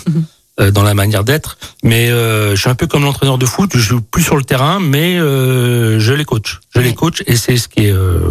euh, 0.60 0.69
dans 0.69 0.83
la 0.83 0.94
manière 0.94 1.24
d'être, 1.24 1.57
mais 1.83 2.12
euh, 2.12 2.56
je 2.56 2.62
suis 2.62 2.69
un 2.69 2.75
peu 2.75 2.86
comme 2.86 3.04
l'entraîneur 3.04 3.39
de 3.39 3.45
foot. 3.48 3.71
Je 3.74 3.80
joue 3.80 4.01
plus 4.01 4.21
sur 4.21 4.36
le 4.38 4.44
terrain, 4.44 4.80
mais 4.80 5.18
euh, 5.18 6.00
je 6.00 6.13
les 6.13 6.25
coach. 6.25 6.60
Je 6.75 6.80
les 6.81 6.94
coach, 6.94 7.24
et 7.25 7.36
c'est 7.38 7.57
ce 7.57 7.68
qui 7.68 7.86
est, 7.88 7.92
euh, 7.92 8.30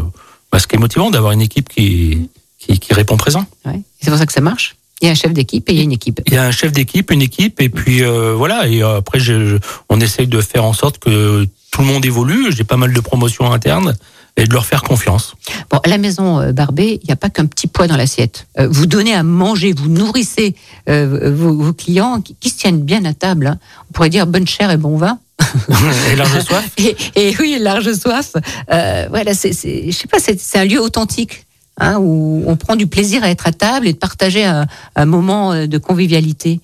bah, 0.52 0.60
ce 0.60 0.68
qui 0.68 0.76
est 0.76 0.78
motivant 0.78 1.10
d'avoir 1.10 1.32
une 1.32 1.40
équipe 1.40 1.68
qui, 1.68 2.28
qui, 2.60 2.78
qui 2.78 2.94
répond 2.94 3.16
présent. 3.16 3.44
Ouais. 3.64 3.80
C'est 4.00 4.10
pour 4.10 4.18
ça 4.20 4.26
que 4.26 4.32
ça 4.32 4.40
marche. 4.40 4.76
Il 5.00 5.06
y 5.06 5.08
a 5.08 5.10
un 5.10 5.16
chef 5.16 5.32
d'équipe 5.32 5.68
et 5.68 5.72
il 5.72 5.78
y 5.78 5.80
a 5.80 5.82
une 5.82 5.90
équipe. 5.90 6.20
Il 6.26 6.34
y 6.34 6.36
a 6.36 6.44
un 6.44 6.52
chef 6.52 6.70
d'équipe, 6.70 7.10
une 7.10 7.22
équipe, 7.22 7.60
et 7.60 7.68
puis 7.68 8.04
euh, 8.04 8.34
voilà. 8.36 8.68
Et 8.68 8.82
après, 8.82 9.18
je, 9.18 9.44
je- 9.46 9.56
on 9.88 9.98
essaye 10.00 10.28
de 10.28 10.40
faire 10.40 10.64
en 10.64 10.74
sorte 10.74 10.98
que 10.98 11.44
tout 11.72 11.80
le 11.80 11.88
monde 11.88 12.04
évolue. 12.04 12.52
J'ai 12.52 12.62
pas 12.62 12.76
mal 12.76 12.92
de 12.92 13.00
promotions 13.00 13.50
internes 13.52 13.96
et 14.36 14.44
de 14.46 14.52
leur 14.52 14.64
faire 14.64 14.82
confiance. 14.82 15.34
Bon, 15.70 15.78
à 15.84 15.88
la 15.88 15.98
maison 15.98 16.40
euh, 16.40 16.52
Barbet, 16.52 16.98
il 17.02 17.06
n'y 17.06 17.12
a 17.12 17.16
pas 17.16 17.30
qu'un 17.30 17.46
petit 17.46 17.66
poids 17.66 17.86
dans 17.86 17.96
l'assiette. 17.96 18.46
Euh, 18.58 18.66
vous 18.70 18.86
donnez 18.86 19.14
à 19.14 19.22
manger, 19.22 19.72
vous 19.72 19.88
nourrissez 19.88 20.54
euh, 20.88 21.32
vos, 21.34 21.54
vos 21.54 21.72
clients 21.72 22.20
qui, 22.20 22.34
qui 22.40 22.48
se 22.50 22.56
tiennent 22.56 22.82
bien 22.82 23.04
à 23.04 23.12
table. 23.12 23.46
hein. 23.46 23.58
On 23.90 23.92
pourrait 23.92 24.08
dire 24.10 24.26
bonne 24.26 24.46
chère 24.46 24.70
et 24.70 24.76
bon 24.78 24.96
vin. 24.96 25.18
et 26.10 26.16
large 26.16 26.40
soif. 26.40 26.70
Et, 26.78 26.96
et 27.16 27.36
oui, 27.40 27.58
large 27.60 27.92
soif. 27.94 28.32
Euh, 28.70 29.06
voilà, 29.10 29.34
c'est, 29.34 29.52
je 29.52 29.90
sais 29.90 30.08
pas, 30.08 30.18
c'est, 30.18 30.38
un 30.58 30.64
lieu 30.64 30.80
authentique. 30.80 31.46
Hein, 31.78 31.96
où 31.98 32.44
on 32.46 32.54
prend 32.56 32.76
du 32.76 32.86
plaisir 32.86 33.24
à 33.24 33.30
être 33.30 33.46
à 33.46 33.52
table 33.52 33.86
et 33.86 33.94
de 33.94 33.98
partager 33.98 34.44
un, 34.44 34.66
un 34.94 35.06
moment 35.06 35.66
de 35.66 35.78
convivialité. 35.78 36.60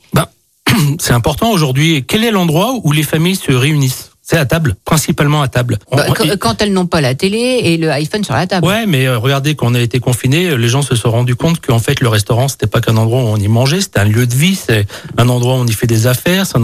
C'est 1.00 1.14
important 1.14 1.50
aujourd'hui. 1.50 2.04
Quel 2.06 2.24
est 2.24 2.30
l'endroit 2.30 2.74
où 2.84 2.92
les 2.92 3.02
familles 3.02 3.36
se 3.36 3.50
réunissent? 3.52 4.07
C'est 4.30 4.36
à 4.36 4.44
table, 4.44 4.74
principalement 4.84 5.40
à 5.40 5.48
table. 5.48 5.78
Bah, 5.90 6.04
on- 6.08 6.12
quand, 6.12 6.38
quand 6.38 6.62
elles 6.62 6.72
n'ont 6.74 6.86
pas 6.86 7.00
la 7.00 7.14
télé 7.14 7.38
et 7.64 7.76
le 7.78 7.90
iPhone 7.90 8.22
sur 8.24 8.34
la 8.34 8.46
table. 8.46 8.66
Ouais, 8.66 8.84
mais 8.86 9.06
euh, 9.06 9.16
regardez, 9.16 9.54
quand 9.54 9.68
on 9.70 9.74
a 9.74 9.80
été 9.80 10.00
confinés, 10.00 10.54
les 10.56 10.68
gens 10.68 10.82
se 10.82 10.94
sont 10.96 11.10
rendus 11.10 11.34
compte 11.34 11.60
qu'en 11.64 11.78
fait, 11.78 12.00
le 12.00 12.08
restaurant, 12.08 12.46
c'était 12.48 12.66
pas 12.66 12.82
qu'un 12.82 12.96
endroit 12.98 13.20
où 13.22 13.26
on 13.26 13.36
y 13.38 13.48
mangeait, 13.48 13.80
c'était 13.80 14.00
un 14.00 14.04
lieu 14.04 14.26
de 14.26 14.34
vie, 14.34 14.54
c'est 14.54 14.86
un 15.16 15.28
endroit 15.30 15.54
où 15.54 15.58
on 15.60 15.66
y 15.66 15.72
fait 15.72 15.86
des 15.86 16.06
affaires, 16.06 16.44
c'est 16.46 16.58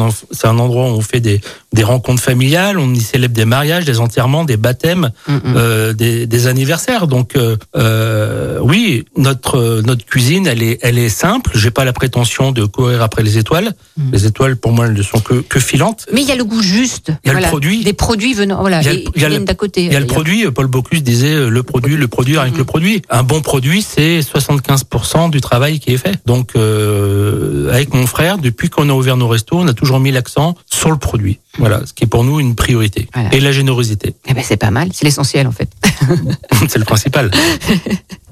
un, 0.46 0.58
endroit 0.58 0.84
où 0.90 0.94
on 0.96 1.00
fait 1.00 1.20
des, 1.20 1.40
des 1.72 1.82
rencontres 1.84 2.22
familiales, 2.22 2.78
on 2.78 2.92
y 2.92 3.00
célèbre 3.00 3.34
des 3.34 3.46
mariages, 3.46 3.86
des 3.86 3.98
enterrements, 3.98 4.44
des 4.44 4.58
baptêmes, 4.58 5.10
Mm, 5.26 5.32
mm. 5.34 5.40
euh, 5.56 5.92
des, 5.94 6.26
des 6.26 6.46
anniversaires. 6.46 7.06
Donc, 7.06 7.34
euh, 7.36 7.56
euh, 7.76 8.58
oui, 8.60 9.06
notre 9.16 9.56
euh, 9.58 9.82
notre 9.82 10.04
cuisine, 10.04 10.46
elle 10.46 10.62
est 10.62 10.78
elle 10.82 10.98
est 10.98 11.08
simple. 11.08 11.50
J'ai 11.54 11.70
pas 11.70 11.84
la 11.84 11.92
prétention 11.92 12.52
de 12.52 12.64
courir 12.64 13.00
après 13.02 13.22
les 13.22 13.38
étoiles. 13.38 13.72
Mm. 13.96 14.10
Les 14.12 14.26
étoiles, 14.26 14.56
pour 14.56 14.72
moi, 14.72 14.86
elles 14.86 14.92
ne 14.92 15.02
sont 15.02 15.20
que 15.20 15.34
que 15.40 15.60
filantes. 15.60 16.06
Mais 16.12 16.22
il 16.22 16.28
y 16.28 16.32
a 16.32 16.36
le 16.36 16.44
goût 16.44 16.62
juste. 16.62 17.12
Il 17.24 17.28
y 17.32 17.34
a 17.34 17.40
le 17.40 17.53
produit. 17.54 17.84
Des 17.84 17.92
produits 17.92 18.34
venant, 18.34 18.60
voilà, 18.60 18.80
Il 18.82 18.86
y 18.86 18.88
a 18.88 18.92
le- 18.92 18.98
et 18.98 19.02
il 19.02 19.04
y 19.04 19.08
a 19.08 19.12
qui 19.12 19.20
le- 19.20 19.28
viennent 19.28 19.44
d'à 19.44 19.54
côté. 19.54 19.84
Il 19.84 19.92
y 19.92 19.96
a 19.96 20.00
le 20.00 20.06
produit, 20.06 20.44
Paul 20.50 20.66
Bocuse 20.66 21.02
disait 21.02 21.34
euh, 21.34 21.48
le 21.48 21.62
produit, 21.62 21.96
le 21.96 22.08
produit, 22.08 22.34
que 22.52 22.58
le 22.58 22.64
produit. 22.64 23.02
Un 23.10 23.22
bon 23.22 23.40
produit, 23.42 23.80
c'est 23.82 24.20
75% 24.20 25.30
du 25.30 25.40
travail 25.40 25.78
qui 25.80 25.92
est 25.94 25.96
fait. 25.98 26.16
Donc, 26.26 26.50
euh, 26.56 27.72
avec 27.72 27.94
mon 27.94 28.06
frère, 28.06 28.38
depuis 28.38 28.68
qu'on 28.70 28.88
a 28.88 28.92
ouvert 28.92 29.16
nos 29.16 29.28
restos, 29.28 29.56
on 29.58 29.68
a 29.68 29.72
toujours 29.74 30.00
mis 30.00 30.10
l'accent 30.10 30.54
sur 30.70 30.90
le 30.90 30.96
produit. 30.96 31.38
Voilà, 31.58 31.82
ce 31.86 31.92
qui 31.92 32.04
est 32.04 32.08
pour 32.08 32.24
nous 32.24 32.40
une 32.40 32.54
priorité. 32.56 33.08
Voilà. 33.14 33.32
Et 33.34 33.38
la 33.40 33.52
générosité, 33.52 34.14
Eh 34.26 34.34
ben, 34.34 34.42
c'est 34.44 34.56
pas 34.56 34.70
mal, 34.72 34.88
c'est 34.92 35.04
l'essentiel 35.04 35.46
en 35.46 35.52
fait. 35.52 35.68
c'est 36.68 36.78
le 36.78 36.84
principal. 36.84 37.30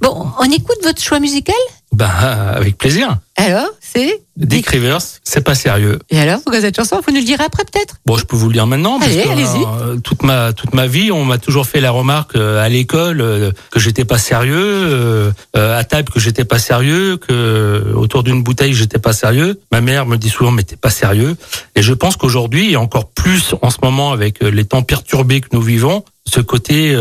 Bon, 0.00 0.26
on 0.38 0.44
écoute 0.44 0.78
votre 0.82 1.00
choix 1.00 1.20
musical 1.20 1.54
Ben, 1.92 2.06
avec 2.06 2.76
plaisir. 2.78 3.18
Alors, 3.36 3.68
c'est 3.80 4.20
Dick 4.36 4.66
Rivers, 4.66 4.98
c'est 5.24 5.42
pas 5.42 5.54
sérieux. 5.54 5.98
Et 6.10 6.18
alors, 6.18 6.40
pourquoi 6.42 6.60
cette 6.60 6.76
chanson? 6.76 7.00
Vous 7.06 7.12
nous 7.12 7.20
le 7.20 7.24
direz 7.26 7.44
après 7.44 7.64
peut-être? 7.64 7.96
Bon, 8.06 8.16
je 8.16 8.24
peux 8.24 8.36
vous 8.36 8.48
le 8.48 8.52
dire 8.54 8.66
maintenant. 8.66 8.98
parce 8.98 9.10
Allez, 9.10 9.22
que, 9.22 9.28
allez-y. 9.28 9.64
euh, 9.64 9.96
toute 9.98 10.22
ma 10.22 10.52
toute 10.52 10.74
ma 10.74 10.86
vie, 10.86 11.10
on 11.12 11.24
m'a 11.24 11.38
toujours 11.38 11.66
fait 11.66 11.80
la 11.80 11.90
remarque 11.90 12.36
euh, 12.36 12.62
à 12.64 12.68
l'école 12.68 13.20
euh, 13.20 13.52
que 13.70 13.78
j'étais 13.80 14.04
pas 14.04 14.18
sérieux, 14.18 15.32
à 15.54 15.84
table 15.84 16.10
que 16.12 16.20
j'étais 16.20 16.44
pas 16.44 16.58
sérieux, 16.58 17.16
que 17.16 17.92
autour 17.94 18.22
d'une 18.22 18.42
bouteille 18.42 18.74
j'étais 18.74 18.98
pas 18.98 19.12
sérieux. 19.12 19.60
Ma 19.70 19.80
mère 19.80 20.06
me 20.06 20.16
dit 20.16 20.30
souvent 20.30 20.50
mais 20.50 20.62
t'es 20.64 20.76
pas 20.76 20.90
sérieux. 20.90 21.36
Et 21.76 21.82
je 21.82 21.92
pense 21.94 22.16
qu'aujourd'hui 22.16 22.72
et 22.72 22.76
encore 22.76 23.08
plus 23.10 23.54
en 23.62 23.70
ce 23.70 23.78
moment 23.82 24.12
avec 24.12 24.40
les 24.42 24.64
temps 24.64 24.82
perturbés 24.82 25.40
que 25.40 25.48
nous 25.52 25.62
vivons, 25.62 26.04
ce 26.26 26.40
côté 26.40 26.96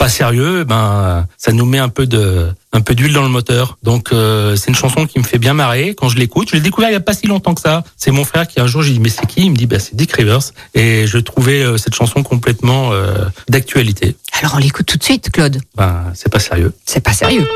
pas 0.00 0.08
sérieux, 0.08 0.64
ben 0.64 1.26
ça 1.36 1.52
nous 1.52 1.66
met 1.66 1.78
un 1.78 1.90
peu 1.90 2.06
de 2.06 2.46
un 2.72 2.80
peu 2.80 2.94
d'huile 2.94 3.12
dans 3.12 3.22
le 3.22 3.28
moteur. 3.28 3.76
Donc 3.82 4.14
euh, 4.14 4.56
c'est 4.56 4.68
une 4.68 4.74
chanson 4.74 5.04
qui 5.04 5.18
me 5.18 5.24
fait 5.24 5.36
bien 5.36 5.52
marrer 5.52 5.94
quand 5.94 6.08
je 6.08 6.16
l'écoute. 6.16 6.48
Je 6.48 6.54
l'ai 6.54 6.62
découvert 6.62 6.88
il 6.88 6.94
y 6.94 6.96
a 6.96 7.00
pas 7.00 7.12
si 7.12 7.26
longtemps 7.26 7.52
que 7.52 7.60
ça. 7.60 7.84
C'est 7.98 8.10
mon 8.10 8.24
frère 8.24 8.48
qui 8.48 8.60
un 8.60 8.66
jour 8.66 8.82
j'ai 8.82 8.94
dit 8.94 8.98
mais 8.98 9.10
c'est 9.10 9.26
qui? 9.26 9.42
Il 9.42 9.50
me 9.50 9.56
dit 9.56 9.66
bah 9.66 9.78
c'est 9.78 9.94
Dick 9.94 10.10
Rivers 10.12 10.52
et 10.72 11.06
je 11.06 11.18
trouvais 11.18 11.62
euh, 11.62 11.76
cette 11.76 11.94
chanson 11.94 12.22
complètement 12.22 12.94
euh, 12.94 13.26
d'actualité. 13.50 14.16
Alors, 14.40 14.54
on 14.54 14.58
l'écoute 14.58 14.86
tout 14.86 14.96
de 14.96 15.04
suite, 15.04 15.30
Claude. 15.30 15.60
Ben 15.76 16.04
c'est 16.14 16.32
pas 16.32 16.40
sérieux. 16.40 16.72
C'est 16.86 17.04
pas 17.04 17.12
sérieux. 17.12 17.46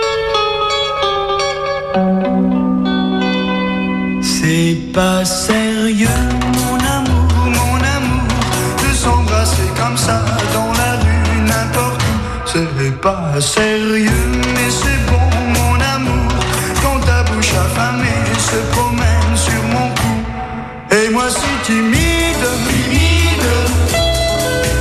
C'est 4.20 4.92
pas 4.92 5.24
sérieux, 5.24 6.08
mon 6.52 6.76
amour, 6.76 7.26
mon 7.46 7.76
amour, 7.76 8.28
de 8.86 8.94
s'embrasser 8.94 9.62
comme 9.78 9.96
ça 9.96 10.22
dans 10.52 10.72
la. 10.72 10.93
C'est 12.54 13.00
pas 13.00 13.40
sérieux, 13.40 14.10
mais 14.54 14.70
c'est 14.70 15.10
bon, 15.10 15.18
mon 15.54 15.74
amour, 15.96 16.32
quand 16.80 17.00
ta 17.04 17.24
bouche 17.24 17.52
affamée 17.52 18.24
se 18.38 18.58
promène 18.72 19.36
sur 19.36 19.60
mon 19.72 19.88
cou. 19.88 20.16
Et 20.92 21.08
moi 21.10 21.24
si 21.30 21.50
timide, 21.64 22.46
timide, 22.68 23.50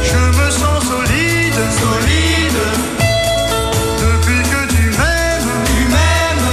je 0.03 0.22
me 0.38 0.51
sens 0.51 0.84
solide, 0.84 1.62
solide. 1.82 2.62
Depuis 4.03 4.44
que 4.51 4.62
tu 4.75 4.84
m'aimes, 5.00 5.53
tu 5.65 5.80
m'aimes. 5.94 6.51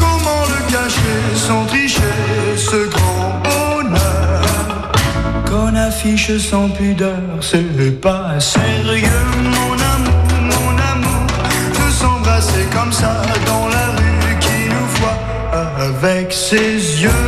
Comment 0.00 0.42
le 0.48 0.72
cacher 0.72 1.22
sans 1.46 1.64
tricher 1.66 2.18
ce 2.56 2.88
grand 2.88 3.40
bonheur? 3.44 4.42
Qu'on 5.48 5.76
affiche 5.76 6.36
sans 6.38 6.70
pudeur 6.70 7.22
C'est 7.40 8.00
pas 8.00 8.40
sérieux 8.40 9.55
ses 16.36 17.00
yeux 17.02 17.25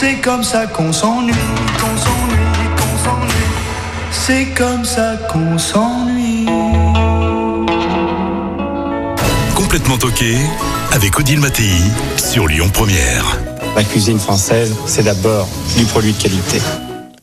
C'est 0.00 0.20
comme 0.20 0.44
ça 0.44 0.66
qu'on 0.66 0.92
s'ennuie, 0.92 1.32
qu'on 1.80 1.96
s'ennuie, 1.96 2.68
qu'on 2.76 3.04
s'ennuie. 3.04 3.32
C'est 4.12 4.46
comme 4.54 4.84
ça 4.84 5.16
qu'on 5.28 5.58
s'ennuie. 5.58 6.46
Complètement 9.56 9.98
toqué 9.98 10.36
avec 10.92 11.18
Odile 11.18 11.40
Mattei 11.40 11.72
sur 12.16 12.46
Lyon 12.46 12.68
Première. 12.72 13.24
La 13.74 13.82
cuisine 13.82 14.20
française, 14.20 14.72
c'est 14.86 15.02
d'abord 15.02 15.48
du 15.76 15.84
produit 15.86 16.12
de 16.12 16.22
qualité. 16.22 16.60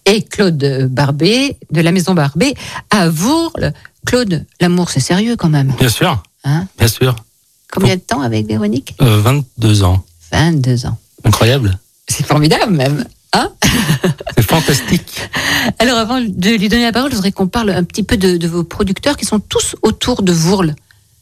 Et 0.05 0.21
Claude 0.23 0.89
Barbet, 0.91 1.57
de 1.71 1.79
la 1.81 1.93
maison 1.93 2.13
Barbet, 2.13 2.53
à 2.91 3.07
Vourles. 3.09 3.71
Claude, 4.05 4.45
l'amour, 4.59 4.89
c'est 4.89 4.99
sérieux 4.99 5.35
quand 5.37 5.49
même. 5.49 5.73
Bien 5.79 5.89
sûr, 5.89 6.21
Hein 6.43 6.67
bien 6.77 6.87
sûr. 6.89 7.15
Combien 7.71 7.95
de 7.95 8.01
temps 8.01 8.21
avec 8.21 8.45
Véronique? 8.47 8.95
Euh, 9.01 9.19
22 9.21 9.83
ans. 9.83 10.03
22 10.31 10.85
ans. 10.85 10.97
Incroyable. 11.23 11.79
C'est 12.07 12.25
formidable 12.25 12.73
même. 12.73 13.05
Hein? 13.33 13.51
C'est 14.37 14.43
fantastique. 14.49 15.21
Alors 15.79 15.97
avant 15.97 16.21
de 16.21 16.49
lui 16.57 16.69
donner 16.69 16.83
la 16.83 16.91
parole, 16.91 17.09
je 17.11 17.15
voudrais 17.15 17.31
qu'on 17.31 17.47
parle 17.47 17.71
un 17.71 17.83
petit 17.83 18.03
peu 18.03 18.15
de, 18.17 18.37
de 18.37 18.47
vos 18.47 18.63
producteurs 18.63 19.17
qui 19.17 19.25
sont 19.25 19.39
tous 19.39 19.75
autour 19.81 20.21
de 20.21 20.31
Vourles. 20.31 20.75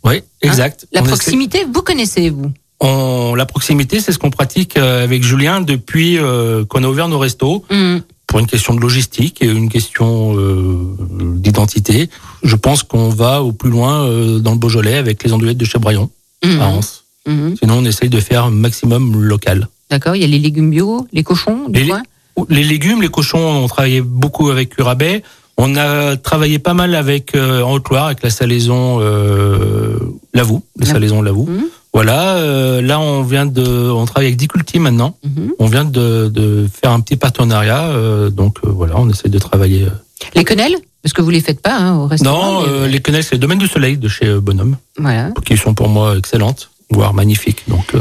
Oui, 0.03 0.21
exact. 0.41 0.81
Hein 0.83 0.87
La 0.93 1.01
On 1.01 1.05
essaie- 1.05 1.11
proximité, 1.15 1.65
vous 1.73 1.81
connaissez, 1.81 2.29
vous? 2.29 2.51
On, 2.81 3.33
la 3.35 3.45
proximité, 3.45 3.99
c'est 4.01 4.11
ce 4.11 4.19
qu'on 4.19 4.29
pratique 4.29 4.75
euh, 4.77 5.03
avec 5.05 5.23
Julien 5.23 5.61
depuis 5.61 6.17
euh, 6.19 6.65
qu'on 6.65 6.83
a 6.83 6.87
ouvert 6.87 7.07
nos 7.07 7.17
restos. 7.19 7.63
Hum, 7.69 8.01
pour 8.27 8.39
une 8.39 8.47
question 8.47 8.73
de 8.73 8.79
logistique 8.81 9.41
et 9.43 9.45
une 9.47 9.69
question 9.69 10.35
euh, 10.37 10.95
d'identité. 11.37 12.09
Je 12.41 12.55
pense 12.55 12.81
qu'on 12.81 13.09
va 13.09 13.43
au 13.43 13.51
plus 13.51 13.69
loin 13.69 14.05
euh, 14.07 14.39
dans 14.39 14.51
le 14.53 14.57
Beaujolais 14.57 14.95
avec 14.97 15.23
les 15.23 15.31
andouillettes 15.33 15.57
de 15.57 15.65
Chebraillon 15.65 16.09
hum, 16.43 16.59
à 16.59 16.67
Anse. 16.67 17.03
hum. 17.27 17.55
Sinon, 17.59 17.77
on 17.77 17.85
essaye 17.85 18.09
de 18.09 18.19
faire 18.19 18.45
un 18.45 18.49
maximum 18.51 19.21
local. 19.21 19.67
D'accord, 19.93 20.15
il 20.15 20.21
y 20.21 20.25
a 20.25 20.27
les 20.27 20.39
légumes 20.39 20.71
bio, 20.71 21.05
les 21.13 21.21
cochons, 21.23 21.69
du 21.69 21.81
Les, 21.81 21.87
coin. 21.87 22.01
les 22.49 22.63
légumes, 22.63 23.01
les 23.03 23.09
cochons, 23.09 23.37
on 23.63 23.67
travaillait 23.67 24.01
beaucoup 24.01 24.49
avec 24.49 24.75
Curabet. 24.75 25.21
On 25.57 25.75
a 25.75 26.17
travaillé 26.17 26.57
pas 26.57 26.73
mal 26.73 26.95
avec 26.95 27.35
euh, 27.35 27.61
en 27.61 27.73
Haute-Loire, 27.73 28.07
avec 28.07 28.23
la 28.23 28.31
salaison 28.31 28.97
euh, 29.01 29.99
Lavaux, 30.33 30.63
les 30.79 30.85
Lavaux. 30.85 30.93
salaisons 30.95 31.21
Lavaux. 31.21 31.45
Mhm. 31.45 31.65
Voilà, 31.93 32.37
euh, 32.37 32.81
là 32.81 32.99
on 32.99 33.21
vient 33.21 33.45
de, 33.45 33.61
on 33.91 34.03
travaille 34.05 34.29
avec 34.29 34.37
Diculti 34.37 34.79
maintenant. 34.79 35.15
Mhm. 35.23 35.51
On 35.59 35.67
vient 35.67 35.85
de, 35.85 36.27
de 36.33 36.67
faire 36.73 36.89
un 36.89 37.01
petit 37.01 37.17
partenariat, 37.17 37.83
euh, 37.89 38.31
donc 38.31 38.57
voilà, 38.63 38.95
on 38.97 39.07
essaye 39.11 39.29
de 39.29 39.37
travailler. 39.37 39.85
Les 40.33 40.43
quenelles 40.43 40.75
Parce 41.03 41.13
que 41.13 41.21
vous 41.21 41.29
les 41.29 41.41
faites 41.41 41.61
pas 41.61 41.77
hein, 41.77 41.97
au 41.99 42.07
restaurant. 42.07 42.61
Non, 42.63 42.67
mais- 42.81 42.87
les 42.89 42.99
quenelles, 42.99 43.23
c'est 43.23 43.35
le 43.35 43.39
domaine 43.45 43.59
du 43.59 43.67
soleil 43.67 43.97
de 43.97 44.07
chez 44.07 44.33
Bonhomme, 44.39 44.77
Voilà. 44.97 45.29
qui 45.45 45.55
sont 45.55 45.75
pour 45.75 45.87
moi 45.87 46.17
excellentes, 46.17 46.71
voire 46.89 47.13
magnifiques. 47.13 47.61
Donc, 47.67 47.93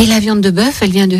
Et 0.00 0.06
la 0.06 0.18
viande 0.20 0.40
de 0.40 0.50
bœuf, 0.50 0.78
elle 0.82 0.90
vient 0.90 1.06
de, 1.06 1.16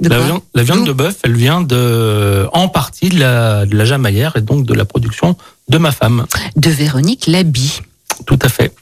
de 0.00 0.08
la, 0.08 0.16
quoi 0.16 0.24
viande, 0.26 0.40
la 0.54 0.62
viande 0.62 0.86
de 0.86 0.92
bœuf, 0.92 1.16
elle 1.24 1.34
vient 1.36 1.60
de, 1.60 2.46
en 2.52 2.68
partie 2.68 3.08
de 3.08 3.18
la, 3.18 3.66
de 3.66 3.76
la 3.76 3.84
jamaillère 3.84 4.36
et 4.36 4.40
donc 4.40 4.66
de 4.66 4.74
la 4.74 4.84
production 4.84 5.36
de 5.68 5.78
ma 5.78 5.90
femme. 5.92 6.26
De 6.56 6.70
Véronique 6.70 7.26
Labi. 7.26 7.80
Tout 8.26 8.38
à 8.42 8.48
fait. 8.48 8.72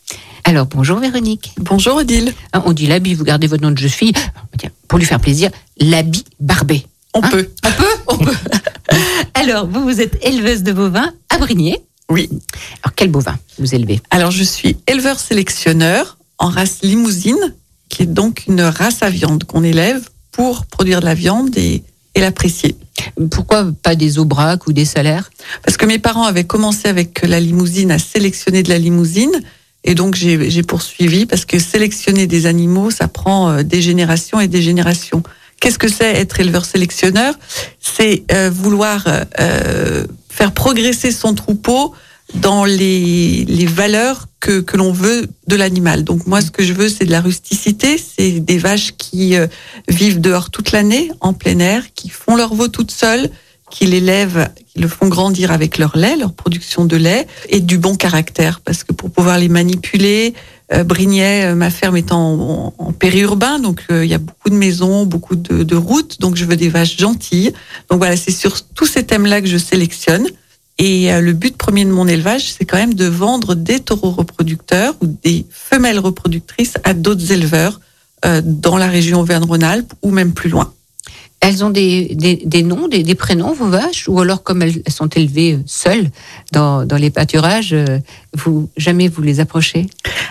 Alors 0.44 0.66
bonjour 0.66 0.98
Véronique. 0.98 1.54
Bonjour 1.58 1.96
Odile. 1.96 2.34
Hein, 2.52 2.62
On 2.66 2.72
dit 2.72 2.86
Labi, 2.86 3.14
vous 3.14 3.24
gardez 3.24 3.46
votre 3.46 3.62
nom 3.62 3.70
de 3.70 3.78
jeune 3.78 3.88
fille. 3.90 4.12
Tiens, 4.58 4.70
Pour 4.88 4.98
lui 4.98 5.06
faire 5.06 5.20
plaisir, 5.20 5.50
Labi 5.78 6.24
Barbet. 6.40 6.84
On 7.14 7.22
Hein 7.22 7.28
peut. 7.30 7.48
On 7.64 7.70
peut 7.70 7.84
On 8.08 8.16
peut. 8.18 8.34
Alors, 9.34 9.66
vous, 9.66 9.82
vous 9.82 10.00
êtes 10.00 10.18
éleveuse 10.24 10.62
de 10.62 10.72
bovins 10.72 11.12
à 11.30 11.38
Brigné. 11.38 11.78
Oui. 12.10 12.28
Alors, 12.82 12.94
quel 12.94 13.10
bovin 13.10 13.36
vous 13.58 13.74
élevez? 13.74 14.00
Alors 14.10 14.30
je 14.30 14.42
suis 14.44 14.76
éleveur 14.86 15.18
sélectionneur 15.18 16.18
en 16.38 16.48
race 16.48 16.78
limousine, 16.82 17.54
qui 17.92 18.02
est 18.04 18.12
donc 18.22 18.34
une 18.48 18.62
race 18.62 19.02
à 19.02 19.10
viande 19.10 19.44
qu'on 19.44 19.62
élève 19.62 20.02
pour 20.36 20.64
produire 20.64 21.00
de 21.00 21.04
la 21.12 21.14
viande 21.24 21.54
et, 21.58 21.84
et 22.14 22.20
l'apprécier. 22.20 22.72
Pourquoi 23.30 23.58
pas 23.86 23.94
des 24.04 24.18
aubracs 24.18 24.66
ou 24.66 24.72
des 24.72 24.86
salaires? 24.86 25.30
Parce 25.62 25.76
que 25.76 25.86
mes 25.92 26.00
parents 26.08 26.26
avaient 26.32 26.48
commencé 26.54 26.88
avec 26.88 27.10
la 27.34 27.38
limousine 27.38 27.90
à 27.90 27.98
sélectionner 27.98 28.62
de 28.62 28.70
la 28.74 28.78
limousine, 28.78 29.36
Et 29.84 29.94
donc 29.94 30.14
j'ai 30.14 30.50
j'ai 30.50 30.62
poursuivi 30.62 31.26
parce 31.26 31.44
que 31.44 31.58
sélectionner 31.58 32.26
des 32.26 32.46
animaux, 32.46 32.90
ça 32.90 33.08
prend 33.08 33.50
euh, 33.50 33.62
des 33.62 33.82
générations 33.82 34.40
et 34.40 34.48
des 34.48 34.62
générations. 34.62 35.22
Qu'est-ce 35.60 35.78
que 35.78 35.88
c'est 35.88 36.12
être 36.14 36.40
éleveur 36.40 36.64
sélectionneur? 36.64 37.34
C'est 37.80 38.24
euh, 38.32 38.50
vouloir 38.50 39.04
euh, 39.40 40.06
faire 40.28 40.52
progresser 40.52 41.12
son 41.12 41.34
troupeau 41.34 41.94
dans 42.34 42.64
les, 42.64 43.44
les 43.44 43.66
valeurs 43.66 44.26
que, 44.40 44.60
que 44.60 44.76
l'on 44.76 44.92
veut 44.92 45.28
de 45.46 45.56
l'animal. 45.56 46.04
Donc 46.04 46.26
moi, 46.26 46.40
ce 46.40 46.50
que 46.50 46.62
je 46.62 46.72
veux, 46.72 46.88
c'est 46.88 47.04
de 47.04 47.10
la 47.10 47.20
rusticité, 47.20 47.98
c'est 47.98 48.40
des 48.40 48.58
vaches 48.58 48.92
qui 48.96 49.36
euh, 49.36 49.46
vivent 49.88 50.20
dehors 50.20 50.50
toute 50.50 50.72
l'année, 50.72 51.10
en 51.20 51.32
plein 51.32 51.58
air, 51.58 51.92
qui 51.94 52.08
font 52.08 52.36
leur 52.36 52.54
veau 52.54 52.68
toutes 52.68 52.90
seules, 52.90 53.30
qui 53.70 53.86
l'élèvent, 53.86 54.50
qui 54.66 54.80
le 54.80 54.88
font 54.88 55.08
grandir 55.08 55.50
avec 55.50 55.78
leur 55.78 55.96
lait, 55.96 56.16
leur 56.16 56.32
production 56.32 56.84
de 56.84 56.96
lait, 56.96 57.26
et 57.48 57.60
du 57.60 57.78
bon 57.78 57.96
caractère, 57.96 58.60
parce 58.60 58.84
que 58.84 58.92
pour 58.92 59.10
pouvoir 59.10 59.38
les 59.38 59.48
manipuler, 59.48 60.34
euh, 60.72 60.84
Brignais, 60.84 61.46
euh, 61.46 61.54
ma 61.54 61.70
ferme 61.70 61.96
est 61.96 62.12
en, 62.12 62.74
en, 62.76 62.92
périurbain, 62.92 63.58
donc 63.58 63.82
euh, 63.90 64.04
il 64.04 64.10
y 64.10 64.14
a 64.14 64.18
beaucoup 64.18 64.48
de 64.48 64.54
maisons, 64.54 65.06
beaucoup 65.06 65.36
de, 65.36 65.62
de 65.62 65.76
routes, 65.76 66.20
donc 66.20 66.36
je 66.36 66.44
veux 66.44 66.56
des 66.56 66.68
vaches 66.68 66.96
gentilles. 66.96 67.52
Donc 67.90 67.98
voilà, 67.98 68.16
c'est 68.16 68.30
sur 68.30 68.62
tous 68.74 68.86
ces 68.86 69.04
thèmes-là 69.04 69.40
que 69.40 69.48
je 69.48 69.58
sélectionne. 69.58 70.26
Et 70.78 71.12
euh, 71.12 71.20
le 71.20 71.32
but 71.32 71.56
premier 71.56 71.84
de 71.84 71.90
mon 71.90 72.08
élevage, 72.08 72.52
c'est 72.52 72.64
quand 72.64 72.78
même 72.78 72.94
de 72.94 73.06
vendre 73.06 73.54
des 73.54 73.80
taureaux 73.80 74.10
reproducteurs 74.10 74.94
ou 75.00 75.06
des 75.06 75.46
femelles 75.50 75.98
reproductrices 75.98 76.74
à 76.84 76.94
d'autres 76.94 77.32
éleveurs 77.32 77.80
euh, 78.24 78.40
dans 78.44 78.78
la 78.78 78.88
région 78.88 79.20
Auvergne-Rhône-Alpes 79.20 79.92
ou 80.02 80.10
même 80.10 80.32
plus 80.32 80.50
loin. 80.50 80.72
Elles 81.44 81.64
ont 81.64 81.70
des, 81.70 82.14
des, 82.14 82.36
des 82.46 82.62
noms, 82.62 82.86
des, 82.88 83.02
des 83.02 83.14
prénoms, 83.16 83.52
vos 83.52 83.68
vaches 83.68 84.04
Ou 84.08 84.20
alors, 84.20 84.42
comme 84.44 84.62
elles 84.62 84.80
sont 84.88 85.08
élevées 85.08 85.58
seules 85.66 86.08
dans, 86.52 86.86
dans 86.86 86.96
les 86.96 87.10
pâturages, 87.10 87.72
euh, 87.74 87.98
vous 88.34 88.70
jamais 88.76 89.08
vous 89.08 89.22
les 89.22 89.40
approchez? 89.40 89.88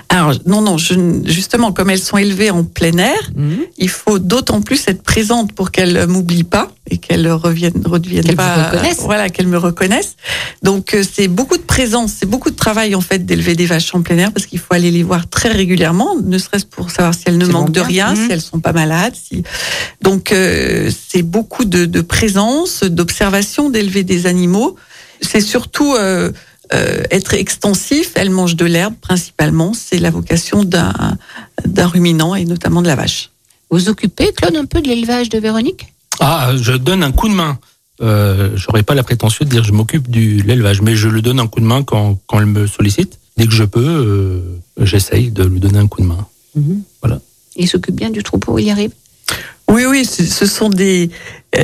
Alors 0.10 0.34
non, 0.46 0.62
non, 0.62 0.78
je, 0.78 0.94
justement, 1.26 1.72
comme 1.74 1.90
elles 1.90 2.00
sont 2.12 2.18
élevées 2.18 2.50
en 2.50 2.64
plein 2.64 2.98
air, 2.98 3.22
Mhm. 3.36 3.60
il 3.78 3.90
faut 3.90 4.20
d'autant 4.20 4.62
plus 4.62 4.82
être 4.88 5.04
présente 5.04 5.54
pour 5.54 5.72
qu'elles 5.72 6.08
m'oublient 6.08 6.44
pas 6.58 6.72
et 6.90 6.98
qu'elles 6.98 7.30
reviennent, 7.32 7.74
vous 7.86 8.36
pas, 8.36 8.70
reconnaissent. 8.72 9.00
voilà, 9.02 9.30
qu'elles 9.30 9.48
me 9.48 9.58
reconnaissent. 9.58 10.16
Donc 10.64 10.94
euh, 10.94 11.04
c'est 11.10 11.28
beaucoup 11.28 11.58
de 11.58 11.62
présence, 11.76 12.12
c'est 12.20 12.26
beaucoup 12.26 12.50
de 12.52 12.56
travail 12.56 12.96
en 12.96 13.02
fait 13.02 13.26
d'élever 13.26 13.56
des 13.56 13.66
vaches 13.66 13.94
en 13.96 14.02
plein 14.02 14.18
air 14.18 14.32
parce 14.34 14.46
qu'il 14.46 14.60
faut 14.60 14.74
aller 14.74 14.92
les 14.92 15.04
voir 15.04 15.30
très 15.30 15.50
régulièrement, 15.50 16.16
ne 16.24 16.38
serait-ce 16.38 16.66
pour 16.66 16.90
savoir 16.92 17.14
si 17.14 17.22
elles 17.28 17.38
ne 17.38 17.46
manquent 17.46 17.72
de 17.72 17.80
rien, 17.82 18.14
Mhm. 18.14 18.26
si 18.26 18.32
elles 18.32 18.42
sont 18.42 18.60
pas 18.60 18.74
malades. 18.74 19.14
Si... 19.16 19.44
Donc 20.02 20.32
euh, 20.32 20.90
c'est 21.08 21.24
beaucoup 21.24 21.66
de, 21.66 21.86
de 21.86 22.02
présence, 22.02 22.84
d'observation, 22.84 23.70
d'élever 23.70 24.04
des 24.04 24.26
animaux. 24.26 24.76
C'est 25.22 25.42
surtout 25.42 25.94
euh, 25.96 26.32
euh, 26.74 27.04
être 27.12 27.34
extensif. 27.34 28.12
Elles 28.16 28.30
mangent 28.30 28.56
de 28.56 28.66
l'herbe 28.66 28.96
principalement. 29.02 29.74
C'est 29.74 30.00
la 30.00 30.10
vocation 30.10 30.64
d'un 30.64 31.18
d'un 31.66 31.88
ruminant 31.88 32.34
et 32.36 32.46
notamment 32.46 32.82
de 32.82 32.88
la 32.88 32.96
vache. 32.96 33.30
Vous 33.70 33.88
occupez, 33.90 34.32
Claude, 34.34 34.56
un 34.56 34.66
peu 34.66 34.82
de 34.82 34.88
l'élevage 34.88 35.30
de 35.30 35.38
Véronique? 35.40 35.94
Ah, 36.20 36.52
je 36.56 36.74
donne 36.74 37.04
un 37.04 37.12
coup 37.12 37.30
de 37.30 37.34
main. 37.34 37.60
Euh, 38.02 38.52
J'aurais 38.56 38.84
pas 38.84 38.96
la 38.96 39.04
prétention 39.04 39.46
de 39.46 39.50
dire 39.50 39.64
je 39.64 39.72
m'occupe 39.72 40.10
de 40.10 40.42
l'élevage, 40.44 40.82
mais 40.82 40.96
je 40.96 41.08
le 41.08 41.22
donne 41.22 41.40
un 41.40 41.48
coup 41.48 41.60
de 41.60 41.66
main 41.66 41.84
quand, 41.84 42.20
quand 42.28 42.40
elle 42.40 42.48
me 42.48 42.68
sollicite. 42.68 43.20
Dès 43.38 43.46
que 43.46 43.54
je 43.54 43.64
peux, 43.64 43.80
euh, 43.80 44.86
j'essaye 44.86 45.32
de 45.32 45.44
lui 45.44 45.60
donner 45.60 45.78
un 45.80 45.88
coup 45.88 46.02
de 46.02 46.08
main. 46.08 46.28
Voilà. 47.02 47.22
Il 47.56 47.68
s'occupe 47.68 47.96
bien 47.96 48.10
du 48.10 48.24
troupeau, 48.24 48.60
il 48.60 48.66
y 48.66 48.72
arrive? 48.72 48.92
Oui, 49.72 49.86
oui, 49.86 50.04
ce 50.04 50.46
sont 50.46 50.68
des, 50.68 51.10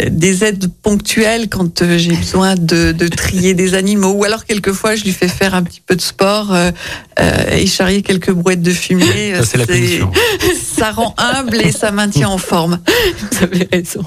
des 0.10 0.44
aides 0.44 0.68
ponctuelles 0.82 1.48
quand 1.50 1.82
euh, 1.82 1.98
j'ai 1.98 2.12
besoin 2.16 2.56
de, 2.56 2.92
de 2.92 3.08
trier 3.08 3.54
des 3.54 3.74
animaux. 3.74 4.12
Ou 4.12 4.24
alors, 4.24 4.46
quelquefois, 4.46 4.96
je 4.96 5.04
lui 5.04 5.12
fais 5.12 5.28
faire 5.28 5.56
un 5.56 5.64
petit 5.64 5.82
peu 5.82 5.96
de 5.96 6.02
sport 6.02 6.54
euh, 6.54 6.72
euh, 7.20 7.50
et 7.52 7.66
charrier 7.68 8.02
quelques 8.02 8.32
brouettes 8.32 8.62
de 8.62 8.72
fumée. 8.72 9.34
Ça, 9.36 9.46
c'est 9.46 9.58
la 9.58 9.66
punition. 9.66 10.12
Ça 10.78 10.92
rend 10.92 11.16
humble 11.18 11.60
et 11.62 11.72
ça 11.72 11.92
maintient 11.92 12.30
en 12.30 12.38
forme. 12.38 12.80
Vous 13.32 13.44
avez 13.44 13.68
raison. 13.72 14.06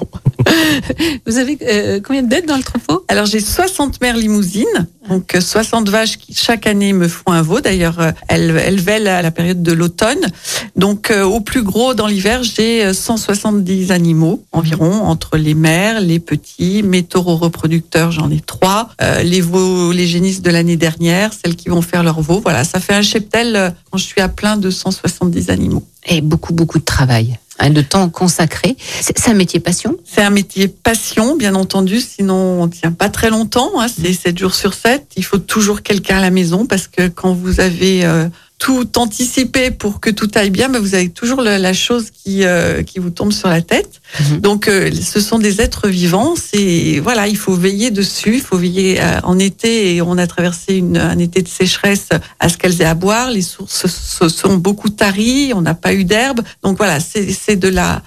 Vous 1.25 1.37
avez 1.37 1.57
euh, 1.61 1.99
combien 2.03 2.23
de 2.23 2.27
bêtes 2.27 2.47
dans 2.47 2.57
le 2.57 2.63
troupeau? 2.63 3.03
Alors, 3.07 3.25
j'ai 3.25 3.39
60 3.39 4.01
mères 4.01 4.15
limousines, 4.17 4.87
donc 5.09 5.35
euh, 5.35 5.41
60 5.41 5.89
vaches 5.89 6.17
qui, 6.17 6.33
chaque 6.33 6.67
année, 6.67 6.93
me 6.93 7.07
font 7.07 7.31
un 7.31 7.41
veau. 7.41 7.59
D'ailleurs, 7.59 7.99
euh, 7.99 8.11
elles, 8.27 8.57
elles 8.63 8.79
vèlent 8.79 9.07
à 9.07 9.21
la 9.21 9.31
période 9.31 9.61
de 9.61 9.71
l'automne. 9.73 10.31
Donc, 10.75 11.11
euh, 11.11 11.23
au 11.23 11.41
plus 11.41 11.63
gros, 11.63 11.93
dans 11.93 12.07
l'hiver, 12.07 12.43
j'ai 12.43 12.85
euh, 12.85 12.93
170 12.93 13.91
animaux 13.91 14.43
environ, 14.51 15.03
entre 15.03 15.37
les 15.37 15.53
mères, 15.53 15.70
les 16.01 16.19
petits, 16.19 16.83
mes 16.83 17.03
taureaux 17.03 17.37
reproducteurs, 17.37 18.11
j'en 18.11 18.29
ai 18.29 18.39
trois, 18.39 18.89
euh, 19.01 19.23
les 19.23 19.41
veaux, 19.41 19.91
les 19.91 20.07
génisses 20.07 20.41
de 20.41 20.51
l'année 20.51 20.77
dernière, 20.77 21.31
celles 21.33 21.55
qui 21.55 21.69
vont 21.69 21.81
faire 21.81 22.03
leur 22.03 22.21
veau. 22.21 22.39
Voilà, 22.41 22.63
ça 22.63 22.79
fait 22.79 22.93
un 22.93 23.01
cheptel, 23.01 23.55
euh, 23.55 23.69
quand 23.89 23.97
je 23.97 24.05
suis 24.05 24.21
à 24.21 24.29
plein, 24.29 24.57
de 24.57 24.69
170 24.69 25.49
animaux. 25.49 25.83
Et 26.05 26.21
beaucoup, 26.21 26.53
beaucoup 26.53 26.79
de 26.79 26.83
travail, 26.83 27.37
hein, 27.59 27.69
de 27.69 27.81
temps 27.81 28.09
consacré. 28.09 28.75
C'est 29.01 29.29
un 29.29 29.33
métier 29.33 29.59
passion? 29.59 29.97
C'est 30.03 30.21
un 30.21 30.29
métier 30.29 30.67
passion, 30.67 31.35
bien 31.35 31.55
entendu, 31.55 31.99
sinon 31.99 32.61
on 32.61 32.67
tient 32.67 32.91
pas 32.91 33.09
très 33.09 33.29
longtemps. 33.29 33.79
Hein, 33.79 33.87
c'est 33.87 34.13
7 34.13 34.37
jours 34.37 34.55
sur 34.55 34.73
7. 34.73 35.13
Il 35.15 35.23
faut 35.23 35.37
toujours 35.37 35.83
quelqu'un 35.83 36.17
à 36.17 36.21
la 36.21 36.31
maison 36.31 36.65
parce 36.65 36.87
que 36.87 37.07
quand 37.07 37.33
vous 37.33 37.59
avez 37.59 38.03
euh, 38.03 38.27
tout 38.63 38.87
anticipé 38.97 39.71
pour 39.71 39.99
que 39.99 40.11
tout 40.11 40.29
aille 40.35 40.51
bien, 40.51 40.69
ben 40.69 40.77
vous 40.79 40.93
avez 40.93 41.09
toujours 41.09 41.41
le- 41.41 41.57
la 41.57 41.73
chose 41.73 42.11
qui, 42.11 42.43
euh, 42.45 42.83
qui 42.83 42.99
vous 42.99 43.09
tombe 43.09 43.31
sur 43.33 43.49
la 43.49 43.63
tête. 43.63 44.01
Mhm. 44.19 44.39
Donc 44.39 44.67
euh, 44.67 44.91
ce 44.93 45.19
sont 45.19 45.39
des 45.39 45.61
êtres 45.61 45.87
vivants. 45.87 46.35
C'est 46.35 46.99
voilà, 47.01 47.27
il 47.27 47.37
faut 47.37 47.55
veiller 47.55 47.89
dessus. 47.89 48.35
Il 48.35 48.41
faut 48.41 48.57
veiller 48.57 49.01
euh, 49.01 49.19
en 49.23 49.39
été 49.39 49.95
et 49.95 50.01
on 50.03 50.15
a 50.19 50.27
traversé 50.27 50.75
une, 50.75 50.97
un 50.97 51.17
été 51.17 51.41
de 51.41 51.47
sécheresse 51.47 52.09
à 52.39 52.49
ce 52.49 52.57
qu'elles 52.59 52.79
aient 52.83 52.85
à 52.85 52.93
boire. 52.93 53.31
Les 53.31 53.41
sources 53.41 53.87
se 53.87 54.29
sont 54.29 54.57
beaucoup 54.57 54.89
taries. 54.89 55.53
On 55.55 55.61
n'a 55.61 55.73
pas 55.73 55.93
eu 55.95 56.03
d'herbe. 56.03 56.41
Donc 56.61 56.77
voilà, 56.77 56.99
c'est 56.99 57.31
c'est 57.31 57.55
de 57.55 57.67
la 57.67 58.03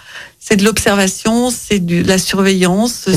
c'est 0.47 0.57
de 0.57 0.65
l'observation, 0.65 1.51
c'est 1.51 1.79
de 1.79 2.07
la 2.07 2.19
surveillance, 2.19 3.05
c'est 3.07 3.13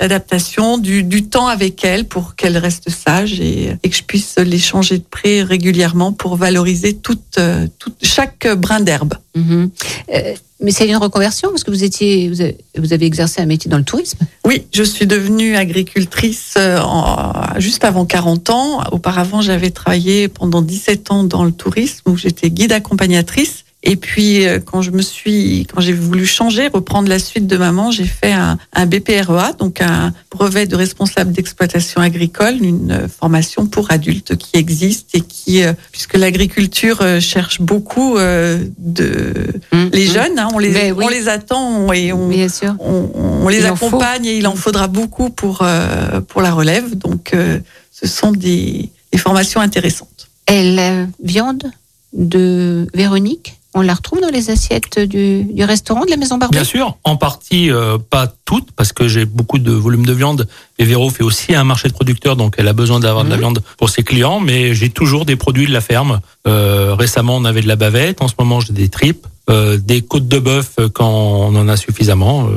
l'adaptation, 0.00 0.78
du, 0.78 1.02
du 1.02 1.24
temps 1.24 1.46
avec 1.46 1.84
elles 1.84 2.06
pour 2.06 2.36
qu'elles 2.36 2.56
restent 2.56 2.88
sages 2.88 3.38
et, 3.38 3.76
et 3.82 3.88
que 3.90 3.94
je 3.94 4.02
puisse 4.02 4.36
les 4.38 4.58
changer 4.58 4.96
de 4.96 5.04
pré 5.04 5.42
régulièrement 5.42 6.12
pour 6.14 6.36
valoriser 6.36 6.94
toute, 6.94 7.36
euh, 7.38 7.66
toute 7.78 7.96
chaque 8.02 8.48
brin 8.56 8.80
d'herbe. 8.80 9.12
Mhm. 9.36 9.70
Euh, 10.14 10.34
Mais 10.60 10.70
c'est 10.72 10.88
une 10.88 10.96
reconversion 10.96 11.50
parce 11.50 11.64
que 11.64 11.70
vous 11.70 11.84
étiez, 11.84 12.30
vous 12.30 12.40
avez, 12.40 12.56
vous 12.78 12.92
avez 12.94 13.04
exercé 13.04 13.42
un 13.42 13.46
métier 13.46 13.70
dans 13.70 13.76
le 13.78 13.84
tourisme. 13.84 14.18
Oui, 14.46 14.64
je 14.72 14.82
suis 14.82 15.06
devenue 15.06 15.54
agricultrice 15.54 16.54
euh, 16.56 16.80
en- 16.80 17.60
juste 17.60 17.84
avant 17.84 18.06
40 18.06 18.48
ans. 18.50 18.82
Auparavant, 18.90 19.42
j'avais 19.42 19.70
travaillé 19.70 20.28
pendant 20.28 20.62
17 20.62 21.10
ans 21.10 21.24
dans 21.24 21.44
le 21.44 21.52
tourisme 21.52 22.10
où 22.10 22.16
j'étais 22.16 22.48
guide 22.50 22.72
accompagnatrice. 22.72 23.64
Et 23.84 23.94
puis, 23.94 24.44
euh, 24.44 24.58
quand 24.58 24.82
je 24.82 24.90
me 24.90 25.02
suis, 25.02 25.64
quand 25.72 25.80
j'ai 25.80 25.92
voulu 25.92 26.26
changer, 26.26 26.66
reprendre 26.66 27.08
la 27.08 27.20
suite 27.20 27.46
de 27.46 27.56
maman, 27.56 27.92
j'ai 27.92 28.06
fait 28.06 28.32
un, 28.32 28.58
un 28.72 28.86
BPREA, 28.86 29.52
donc 29.56 29.80
un 29.80 30.12
brevet 30.32 30.66
de 30.66 30.74
responsable 30.74 31.30
d'exploitation 31.32 32.00
agricole, 32.00 32.56
une 32.60 33.06
formation 33.08 33.66
pour 33.66 33.92
adultes 33.92 34.34
qui 34.36 34.50
existe 34.54 35.10
et 35.14 35.20
qui, 35.20 35.62
euh, 35.62 35.74
puisque 35.92 36.16
l'agriculture 36.16 36.98
euh, 37.02 37.20
cherche 37.20 37.60
beaucoup 37.60 38.16
de 38.18 39.34
Mhm. 39.72 39.90
les 39.92 40.06
jeunes, 40.06 40.38
hein, 40.38 40.48
on 40.54 40.58
les, 40.58 40.70
Ben 40.70 40.92
oui. 40.96 41.04
on 41.06 41.08
les 41.08 41.28
attend 41.28 41.92
et 41.92 42.12
on, 42.12 42.28
Bien 42.28 42.48
sûr. 42.48 42.74
on, 42.80 43.10
on 43.44 43.48
les 43.48 43.58
Il 43.58 43.66
accompagne 43.66 44.26
et 44.26 44.36
il 44.36 44.46
en 44.48 44.56
faudra 44.56 44.88
beaucoup 44.88 45.30
pour, 45.30 45.60
euh, 45.62 46.20
pour 46.20 46.42
la 46.42 46.52
relève. 46.52 46.96
Donc, 46.96 47.32
euh, 47.34 47.58
ce 47.92 48.08
sont 48.08 48.32
des, 48.32 48.90
des 49.12 49.18
formations 49.18 49.60
intéressantes. 49.60 50.28
Et 50.50 50.72
la 50.74 51.06
viande 51.22 51.64
de 52.12 52.86
Véronique, 52.94 53.57
on 53.74 53.82
la 53.82 53.94
retrouve 53.94 54.20
dans 54.20 54.30
les 54.30 54.50
assiettes 54.50 54.98
du, 54.98 55.44
du 55.44 55.62
restaurant 55.64 56.04
de 56.04 56.10
la 56.10 56.16
Maison 56.16 56.38
Barbet 56.38 56.56
Bien 56.56 56.64
sûr, 56.64 56.96
en 57.04 57.16
partie 57.16 57.70
euh, 57.70 57.98
pas 57.98 58.26
toutes, 58.44 58.72
parce 58.72 58.92
que 58.92 59.08
j'ai 59.08 59.24
beaucoup 59.24 59.58
de 59.58 59.70
volume 59.72 60.06
de 60.06 60.12
viande. 60.12 60.48
Et 60.78 60.84
Véro 60.84 61.10
fait 61.10 61.22
aussi 61.22 61.54
un 61.54 61.64
marché 61.64 61.88
de 61.88 61.92
producteurs, 61.92 62.34
donc 62.36 62.54
elle 62.58 62.66
a 62.68 62.72
besoin 62.72 62.98
d'avoir 63.00 63.24
de 63.24 63.28
la 63.30 63.36
Mhm. 63.36 63.40
viande 63.42 63.62
pour 63.76 63.90
ses 63.90 64.02
clients. 64.02 64.40
Mais 64.40 64.74
j'ai 64.74 64.88
toujours 64.90 65.26
des 65.26 65.36
produits 65.36 65.66
de 65.66 65.72
la 65.72 65.80
ferme. 65.82 66.20
Euh, 66.46 66.94
récemment, 66.94 67.36
on 67.36 67.44
avait 67.44 67.60
de 67.62 67.68
la 67.68 67.76
bavette. 67.76 68.22
En 68.22 68.28
ce 68.28 68.34
moment, 68.38 68.60
j'ai 68.60 68.72
des 68.72 68.88
tripes, 68.88 69.26
euh, 69.50 69.76
des 69.76 70.00
côtes 70.02 70.28
de 70.28 70.38
bœuf 70.38 70.76
quand 70.94 71.10
on 71.10 71.54
en 71.54 71.68
a 71.68 71.76
suffisamment, 71.76 72.48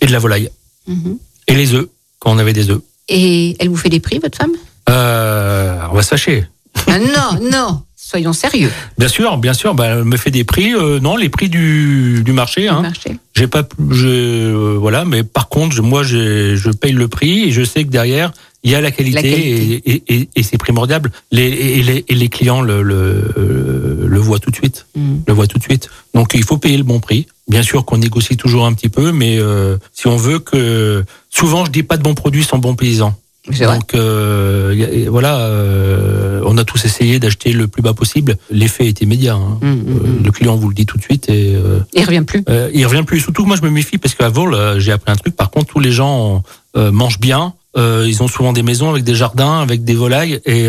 et 0.00 0.06
de 0.06 0.12
la 0.12 0.18
volaille. 0.20 0.50
Mhm. 0.86 1.18
Et 1.48 1.54
les 1.54 1.74
œufs, 1.74 1.86
quand 2.20 2.30
on 2.32 2.38
avait 2.38 2.52
des 2.52 2.70
œufs. 2.70 2.80
Et 3.08 3.56
elle 3.58 3.68
vous 3.70 3.76
fait 3.76 3.88
des 3.88 4.00
prix, 4.00 4.18
votre 4.20 4.38
femme? 4.38 4.52
On 4.88 5.94
va 5.94 6.02
se 6.02 6.08
fâcher. 6.08 6.46
ah, 6.86 6.98
Non, 6.98 7.50
non, 7.50 7.82
soyons 8.10 8.32
sérieux. 8.32 8.70
Bien 8.98 9.08
sûr, 9.08 9.36
bien 9.38 9.54
sûr. 9.54 9.74
Bah, 9.74 9.86
elle 9.86 10.04
me 10.04 10.16
fait 10.16 10.30
des 10.30 10.44
prix. 10.44 10.74
euh, 10.74 10.98
non, 11.00 11.16
les 11.16 11.28
prix 11.28 11.48
du, 11.48 12.22
du 12.24 12.32
marché. 12.32 12.62
le 12.62 12.68
Hein. 12.70 12.82
marché. 12.82 13.10
J'ai 13.36 13.46
pas, 13.46 13.62
je, 13.90 14.06
euh, 14.08 14.76
voilà, 14.78 15.04
mais 15.04 15.22
par 15.22 15.48
contre, 15.48 15.74
je- 15.74 15.82
moi, 15.82 16.02
j'ai- 16.02 16.56
je 16.56 16.70
paye 16.70 16.92
le 16.92 17.08
prix 17.08 17.44
et 17.44 17.50
je 17.52 17.62
sais 17.64 17.84
que 17.84 17.90
derrière, 17.90 18.32
il 18.62 18.70
y 18.70 18.74
a 18.74 18.80
la 18.80 18.90
qualité, 18.90 19.14
La 19.14 19.22
qualité. 19.22 19.82
et, 20.08 20.28
et, 20.36 20.42
c'est 20.42 20.58
primordial. 20.58 21.02
Les, 21.32 21.44
et, 21.48 21.82
les, 21.82 22.04
et 22.08 22.14
les 22.14 22.28
clients 22.28 22.60
le, 22.60 22.82
le, 22.82 24.06
le 24.06 24.18
voient 24.18 24.38
tout 24.38 24.50
de 24.50 24.56
suite, 24.56 24.86
Mhm. 24.96 25.22
le 25.26 25.32
voient 25.32 25.46
tout 25.46 25.58
de 25.58 25.62
suite. 25.62 25.88
Donc, 26.14 26.32
il 26.34 26.44
faut 26.44 26.58
payer 26.58 26.76
le 26.76 26.82
bon 26.84 27.00
prix. 27.00 27.26
Bien 27.48 27.62
sûr 27.62 27.84
qu'on 27.84 27.98
négocie 27.98 28.36
toujours 28.36 28.66
un 28.66 28.72
petit 28.74 28.88
peu, 28.90 29.12
mais 29.12 29.38
euh, 29.38 29.76
si 29.94 30.06
on 30.08 30.16
veut 30.16 30.38
que, 30.40 31.04
souvent, 31.30 31.64
je 31.64 31.70
dis 31.70 31.82
pas 31.82 31.96
de 31.96 32.02
bons 32.02 32.14
produits 32.14 32.44
sans 32.44 32.58
bons 32.58 32.74
paysans. 32.74 33.14
Donc 33.48 33.94
euh, 33.94 34.74
y 34.76 34.84
a- 34.84 34.90
et 34.90 35.08
voilà, 35.08 35.38
euh, 35.38 36.42
on 36.44 36.58
a 36.58 36.64
tous 36.64 36.84
essayé 36.84 37.18
d'acheter 37.18 37.52
le 37.52 37.68
plus 37.68 37.82
bas 37.82 37.94
possible. 37.94 38.36
L'effet 38.50 38.86
est 38.86 39.00
immédiat. 39.00 39.34
hein. 39.34 39.58
Mm, 39.62 39.66
mm, 39.66 39.70
Euh, 39.88 40.08
mm. 40.20 40.24
le 40.24 40.30
client 40.32 40.56
vous 40.56 40.68
le 40.68 40.74
dit 40.74 40.86
tout 40.86 40.98
de 40.98 41.02
suite 41.02 41.28
et 41.30 41.54
euh, 41.56 41.80
Il 41.94 42.04
revient 42.04 42.22
plus. 42.26 42.44
il 42.74 42.86
revient 42.86 43.02
plus. 43.04 43.20
Surtout, 43.20 43.46
moi, 43.46 43.56
je 43.56 43.62
me 43.62 43.70
méfie 43.70 43.98
parce 43.98 44.14
qu'à 44.14 44.28
Vol, 44.28 44.56
j'ai 44.78 44.92
appris 44.92 45.10
un 45.12 45.16
truc. 45.16 45.34
Par 45.36 45.50
contre, 45.50 45.66
tous 45.72 45.80
les 45.80 45.92
gens 45.92 46.42
mangent 46.76 47.18
bien. 47.20 47.54
Ils 47.76 48.22
ont 48.22 48.28
souvent 48.28 48.52
des 48.52 48.62
maisons 48.62 48.90
avec 48.90 49.04
des 49.04 49.14
jardins, 49.14 49.60
avec 49.60 49.84
des 49.84 49.94
volailles, 49.94 50.40
et 50.44 50.66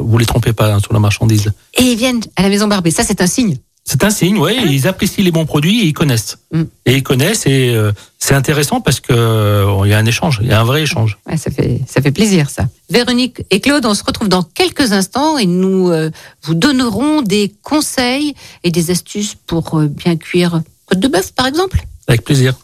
vous 0.00 0.18
les 0.18 0.26
trompez 0.26 0.52
pas 0.52 0.72
hein, 0.74 0.78
sur 0.80 0.92
la 0.94 1.00
marchandise. 1.00 1.52
Et 1.78 1.82
ils 1.82 1.96
viennent 1.98 2.20
à 2.36 2.42
la 2.42 2.48
maison 2.48 2.66
Barbet. 2.66 2.90
Ça, 2.90 3.02
c'est 3.04 3.20
un 3.20 3.26
signe. 3.26 3.56
C'est 3.84 4.02
un 4.02 4.10
signe, 4.10 4.38
ouais. 4.38 4.56
Ils 4.66 4.88
apprécient 4.88 5.22
les 5.22 5.30
bons 5.30 5.44
produits 5.44 5.82
et 5.82 5.84
ils 5.84 5.92
connaissent. 5.92 6.38
Mm. 6.52 6.62
Et 6.86 6.94
ils 6.96 7.02
connaissent 7.02 7.46
et 7.46 7.74
euh, 7.74 7.92
c'est 8.18 8.34
intéressant 8.34 8.80
parce 8.80 9.00
que 9.00 9.12
euh, 9.12 9.82
il 9.84 9.90
y 9.90 9.94
a 9.94 9.98
un 9.98 10.06
échange, 10.06 10.38
il 10.40 10.48
y 10.48 10.52
a 10.52 10.60
un 10.60 10.64
vrai 10.64 10.82
échange. 10.82 11.18
Ouais, 11.28 11.36
ça 11.36 11.50
fait 11.50 11.80
ça 11.86 12.00
fait 12.00 12.10
plaisir 12.10 12.48
ça. 12.48 12.66
Véronique 12.88 13.42
et 13.50 13.60
Claude, 13.60 13.84
on 13.84 13.92
se 13.92 14.02
retrouve 14.02 14.28
dans 14.28 14.42
quelques 14.42 14.92
instants 14.92 15.36
et 15.36 15.44
nous 15.44 15.90
euh, 15.90 16.10
vous 16.42 16.54
donnerons 16.54 17.20
des 17.20 17.52
conseils 17.62 18.34
et 18.62 18.70
des 18.70 18.90
astuces 18.90 19.34
pour 19.34 19.78
euh, 19.78 19.86
bien 19.88 20.16
cuire 20.16 20.62
côte 20.86 21.00
de 21.00 21.08
bœuf 21.08 21.32
par 21.32 21.46
exemple. 21.46 21.84
Avec 22.08 22.24
plaisir. 22.24 22.54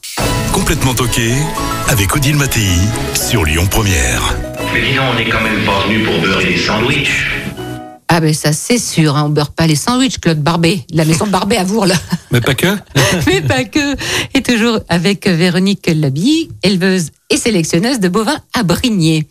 Complètement 0.52 0.94
toqué 0.94 1.34
avec 1.88 2.16
Odile 2.16 2.36
Mattei 2.36 2.66
sur 3.14 3.44
Lyon 3.44 3.66
Première. 3.70 4.34
Mais 4.72 4.80
dis 4.80 4.94
donc, 4.94 5.04
on 5.12 5.14
n'est 5.18 5.28
quand 5.28 5.42
même 5.42 5.64
pas 5.66 5.86
venu 5.86 6.02
pour 6.04 6.18
beurrer 6.20 6.46
des 6.46 6.58
sandwichs. 6.58 7.26
Ah 8.12 8.18
ben 8.18 8.34
ça 8.34 8.52
c'est 8.52 8.78
sûr, 8.78 9.16
hein, 9.16 9.26
on 9.26 9.28
beurre 9.28 9.52
pas 9.52 9.68
les 9.68 9.76
sandwichs 9.76 10.18
Claude 10.18 10.42
Barbet, 10.42 10.84
de 10.90 10.96
la 10.96 11.04
maison 11.04 11.28
Barbet 11.28 11.56
à 11.56 11.62
Vourles. 11.62 11.92
Mais 12.32 12.40
pas 12.40 12.54
que. 12.54 12.66
Mais 13.28 13.40
pas 13.40 13.62
que. 13.62 13.94
Et 14.34 14.42
toujours 14.42 14.80
avec 14.88 15.28
Véronique 15.28 15.88
Laby, 15.94 16.50
éleveuse 16.64 17.10
et 17.30 17.36
sélectionneuse 17.36 18.00
de 18.00 18.08
bovins 18.08 18.40
à 18.52 18.64
Brigné. 18.64 19.28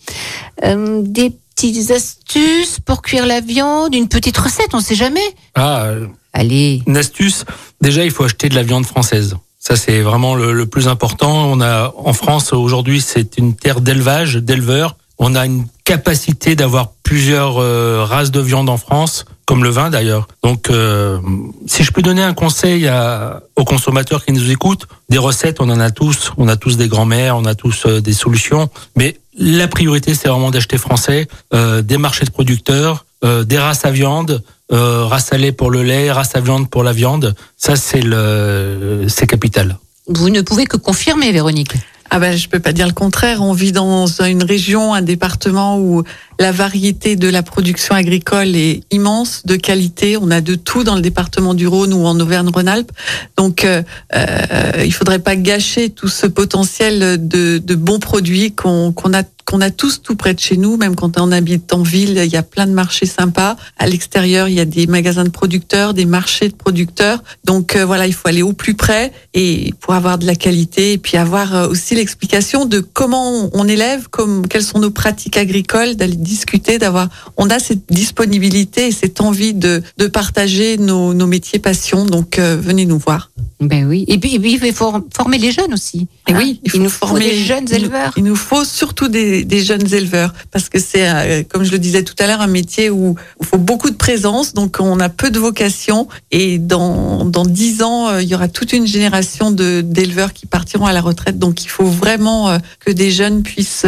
Euh, 0.64 1.02
des 1.04 1.34
petites 1.54 1.92
astuces 1.92 2.80
pour 2.80 3.02
cuire 3.02 3.26
la 3.26 3.42
viande, 3.42 3.94
une 3.94 4.08
petite 4.08 4.38
recette, 4.38 4.74
on 4.74 4.80
sait 4.80 4.96
jamais. 4.96 5.36
Ah, 5.56 5.84
euh, 5.88 6.08
Allez, 6.32 6.82
une 6.88 6.96
astuce. 6.96 7.44
Déjà, 7.82 8.06
il 8.06 8.12
faut 8.12 8.24
acheter 8.24 8.48
de 8.48 8.56
la 8.56 8.64
viande 8.64 8.86
française. 8.86 9.36
Ça, 9.60 9.76
c'est 9.76 10.00
vraiment 10.00 10.36
le, 10.36 10.54
le 10.54 10.66
plus 10.68 10.88
important. 10.88 11.52
On 11.52 11.60
a 11.60 11.94
en 11.98 12.14
France 12.14 12.54
aujourd'hui, 12.54 13.02
c'est 13.02 13.38
une 13.38 13.58
terre 13.58 13.82
d'élevage, 13.82 14.36
d'éleveurs. 14.36 14.96
On 15.18 15.36
a 15.36 15.46
une 15.46 15.66
capacité 15.90 16.56
d'avoir 16.56 16.92
plusieurs 17.02 17.58
euh, 17.58 18.06
races 18.06 18.30
de 18.30 18.40
viande 18.40 18.70
en 18.70 18.78
France, 18.78 19.26
comme 19.46 19.64
le 19.64 19.72
vin 19.72 19.90
d'ailleurs. 19.90 20.28
Donc, 20.44 20.70
euh, 20.70 21.18
si 21.66 21.84
je 21.84 21.92
peux 21.92 22.04
donner 22.04 22.22
un 22.22 22.36
conseil 22.36 22.88
à, 22.88 23.42
aux 23.56 23.66
consommateurs 23.66 24.24
qui 24.24 24.32
nous 24.32 24.52
écoutent, 24.52 24.86
des 25.10 25.18
recettes, 25.18 25.58
on 25.60 25.70
en 25.72 25.80
a 25.80 25.90
tous. 25.90 26.32
On 26.38 26.48
a 26.48 26.58
tous 26.58 26.78
des 26.78 26.88
grands-mères, 26.88 27.38
on 27.38 27.46
a 27.46 27.56
tous 27.56 27.88
euh, 27.88 28.02
des 28.02 28.14
solutions. 28.14 28.70
Mais 28.96 29.18
la 29.36 29.68
priorité, 29.68 30.14
c'est 30.14 30.28
vraiment 30.28 30.52
d'acheter 30.52 30.78
français, 30.78 31.28
euh, 31.56 31.82
des 31.82 31.98
marchés 31.98 32.26
de 32.26 32.32
producteurs, 32.32 33.06
des 33.24 33.58
races 33.58 33.84
à 33.84 33.92
viande, 33.92 34.42
euh, 34.72 35.06
race 35.06 35.34
à 35.34 35.38
lait 35.38 35.52
pour 35.52 35.72
le 35.72 35.82
lait, 35.82 36.12
race 36.12 36.36
à 36.36 36.40
viande 36.40 36.70
pour 36.70 36.84
la 36.84 36.94
viande. 36.94 37.34
Ça, 37.58 37.76
c'est 37.76 38.02
le, 38.02 39.08
c'est 39.08 39.26
capital. 39.26 39.78
vous 40.08 40.30
ne 40.30 40.42
pouvez 40.42 40.66
que 40.68 40.78
confirmer 40.78 41.32
Véronique. 41.32 41.74
Ah 42.12 42.20
ben, 42.20 42.36
je 42.36 42.48
peux 42.50 42.60
pas 42.60 42.74
dire 42.74 42.88
le 42.88 42.94
contraire. 42.94 43.42
On 43.42 43.54
vit 43.54 43.72
dans 43.72 44.08
une 44.08 44.44
région, 44.44 44.94
un 44.94 45.02
département 45.02 45.80
où 45.80 46.04
la 46.40 46.52
variété 46.52 47.18
de 47.18 47.28
la 47.28 47.44
production 47.44 47.94
agricole 47.94 48.56
est 48.56 48.82
immense, 48.92 49.46
de 49.46 49.58
qualité. 49.58 50.18
On 50.18 50.32
a 50.32 50.40
de 50.40 50.56
tout 50.56 50.84
dans 50.84 50.96
le 50.96 51.02
département 51.02 51.54
du 51.54 51.68
Rhône 51.68 51.94
ou 51.94 52.06
en 52.06 52.18
Auvergne-Rhône-Alpes. 52.20 52.92
Donc, 53.38 53.66
euh, 53.66 53.84
euh, 54.16 54.84
il 54.86 54.94
faudrait 54.94 55.20
pas 55.20 55.36
gâcher 55.36 55.90
tout 55.90 56.08
ce 56.08 56.26
potentiel 56.28 57.28
de, 57.28 57.58
de 57.58 57.76
bons 57.76 58.00
produits 58.00 58.54
qu'on 58.54 58.94
a 59.14 59.24
qu'on 59.50 59.62
a 59.62 59.72
tous 59.72 60.04
tout 60.04 60.16
près 60.16 60.36
de 60.36 60.40
chez 60.40 60.58
nous, 60.58 60.78
même 60.78 60.96
quand 60.96 61.20
on 61.20 61.32
habite 61.32 61.74
en 61.74 61.82
ville, 61.82 62.22
il 62.24 62.32
y 62.32 62.38
a 62.38 62.44
plein 62.44 62.68
de 62.68 62.72
marchés 62.72 63.08
sympas. 63.08 63.56
À 63.80 63.88
l'extérieur, 63.88 64.48
il 64.48 64.54
y 64.54 64.60
a 64.60 64.66
des 64.66 64.86
magasins 64.86 65.24
de 65.24 65.30
producteurs, 65.30 65.96
des 65.96 66.06
marchés 66.06 66.50
de 66.50 66.54
producteurs. 66.54 67.24
Donc 67.46 67.76
euh, 67.76 67.84
voilà, 67.84 68.06
il 68.06 68.14
faut 68.14 68.28
aller 68.28 68.44
au 68.44 68.54
plus 68.54 68.76
près 68.76 69.12
et 69.34 69.74
pour 69.80 69.96
avoir 69.96 70.20
de 70.20 70.28
la 70.28 70.36
qualité 70.36 70.94
et 70.94 70.98
puis 71.00 71.18
avoir 71.18 71.56
euh, 71.56 71.68
aussi 71.68 71.96
l'explication 71.96 72.66
de 72.66 72.80
comment 72.80 73.50
on 73.54 73.68
élève, 73.68 74.08
comme 74.10 74.48
quelles 74.48 74.64
sont 74.64 74.80
nos 74.80 74.92
pratiques 74.92 75.38
agricoles, 75.38 75.96
discuter, 76.30 76.78
d'avoir. 76.78 77.10
On 77.38 77.50
a 77.50 77.60
cette 77.60 77.86
disponibilité 77.92 78.88
et 78.88 78.92
cette 78.92 79.20
envie 79.22 79.54
de, 79.54 79.82
de 79.98 80.08
partager 80.08 80.78
nos, 80.78 81.14
nos 81.14 81.28
métiers 81.28 81.60
passions. 81.60 82.06
Donc 82.06 82.38
euh, 82.40 82.58
venez 82.62 82.86
nous 82.86 83.00
voir. 83.00 83.32
Ben 83.62 83.86
oui. 83.86 84.06
Et 84.08 84.18
puis, 84.18 84.36
et 84.36 84.40
puis, 84.40 84.54
il 84.54 84.60
faut 84.60 84.72
for- 84.72 85.02
former 85.14 85.38
les 85.38 85.52
jeunes 85.52 85.74
aussi. 85.74 86.08
Et 86.30 86.32
Hein 86.34 86.38
oui, 86.38 86.62
il 86.74 86.82
nous 86.82 86.90
faut 86.90 87.18
des 87.20 87.36
jeunes 87.44 87.66
il 87.68 87.72
nous- 87.72 87.80
éleveurs. 87.82 88.14
Il 88.16 88.24
nous 88.24 88.36
faut 88.38 88.64
surtout 88.64 89.10
des, 89.10 89.44
des 89.44 89.62
jeunes 89.62 89.94
éleveurs 89.94 90.34
parce 90.52 90.70
que 90.70 90.80
c'est, 90.80 91.10
euh, 91.10 91.44
comme 91.50 91.64
je 91.66 91.72
le 91.72 91.80
disais 91.80 92.04
tout 92.04 92.14
à 92.20 92.28
l'heure, 92.28 92.40
un 92.40 92.48
métier 92.48 92.90
où 92.90 93.16
il 93.42 93.46
faut 93.46 93.58
beaucoup 93.58 93.90
de 93.90 93.98
présence, 93.98 94.54
donc 94.54 94.78
on 94.80 95.00
a 95.02 95.10
peu 95.10 95.30
de 95.30 95.40
vocation. 95.40 96.08
Et 96.32 96.58
dans 96.58 97.26
dans 97.26 97.44
dix 97.46 97.82
ans, 97.84 98.08
euh, 98.10 98.22
il 98.22 98.30
y 98.30 98.36
aura 98.36 98.48
toute 98.48 98.72
une 98.72 98.88
génération 98.88 99.52
de 99.52 99.82
d'éleveurs 99.82 100.32
qui 100.32 100.46
partiront 100.46 100.86
à 100.86 100.94
la 100.94 101.02
retraite. 101.02 101.38
Donc 101.38 101.66
il 101.66 101.70
faut 101.70 101.86
vraiment 102.04 102.58
que 102.80 102.92
des 102.92 103.12
jeunes 103.12 103.44
puissent 103.44 103.86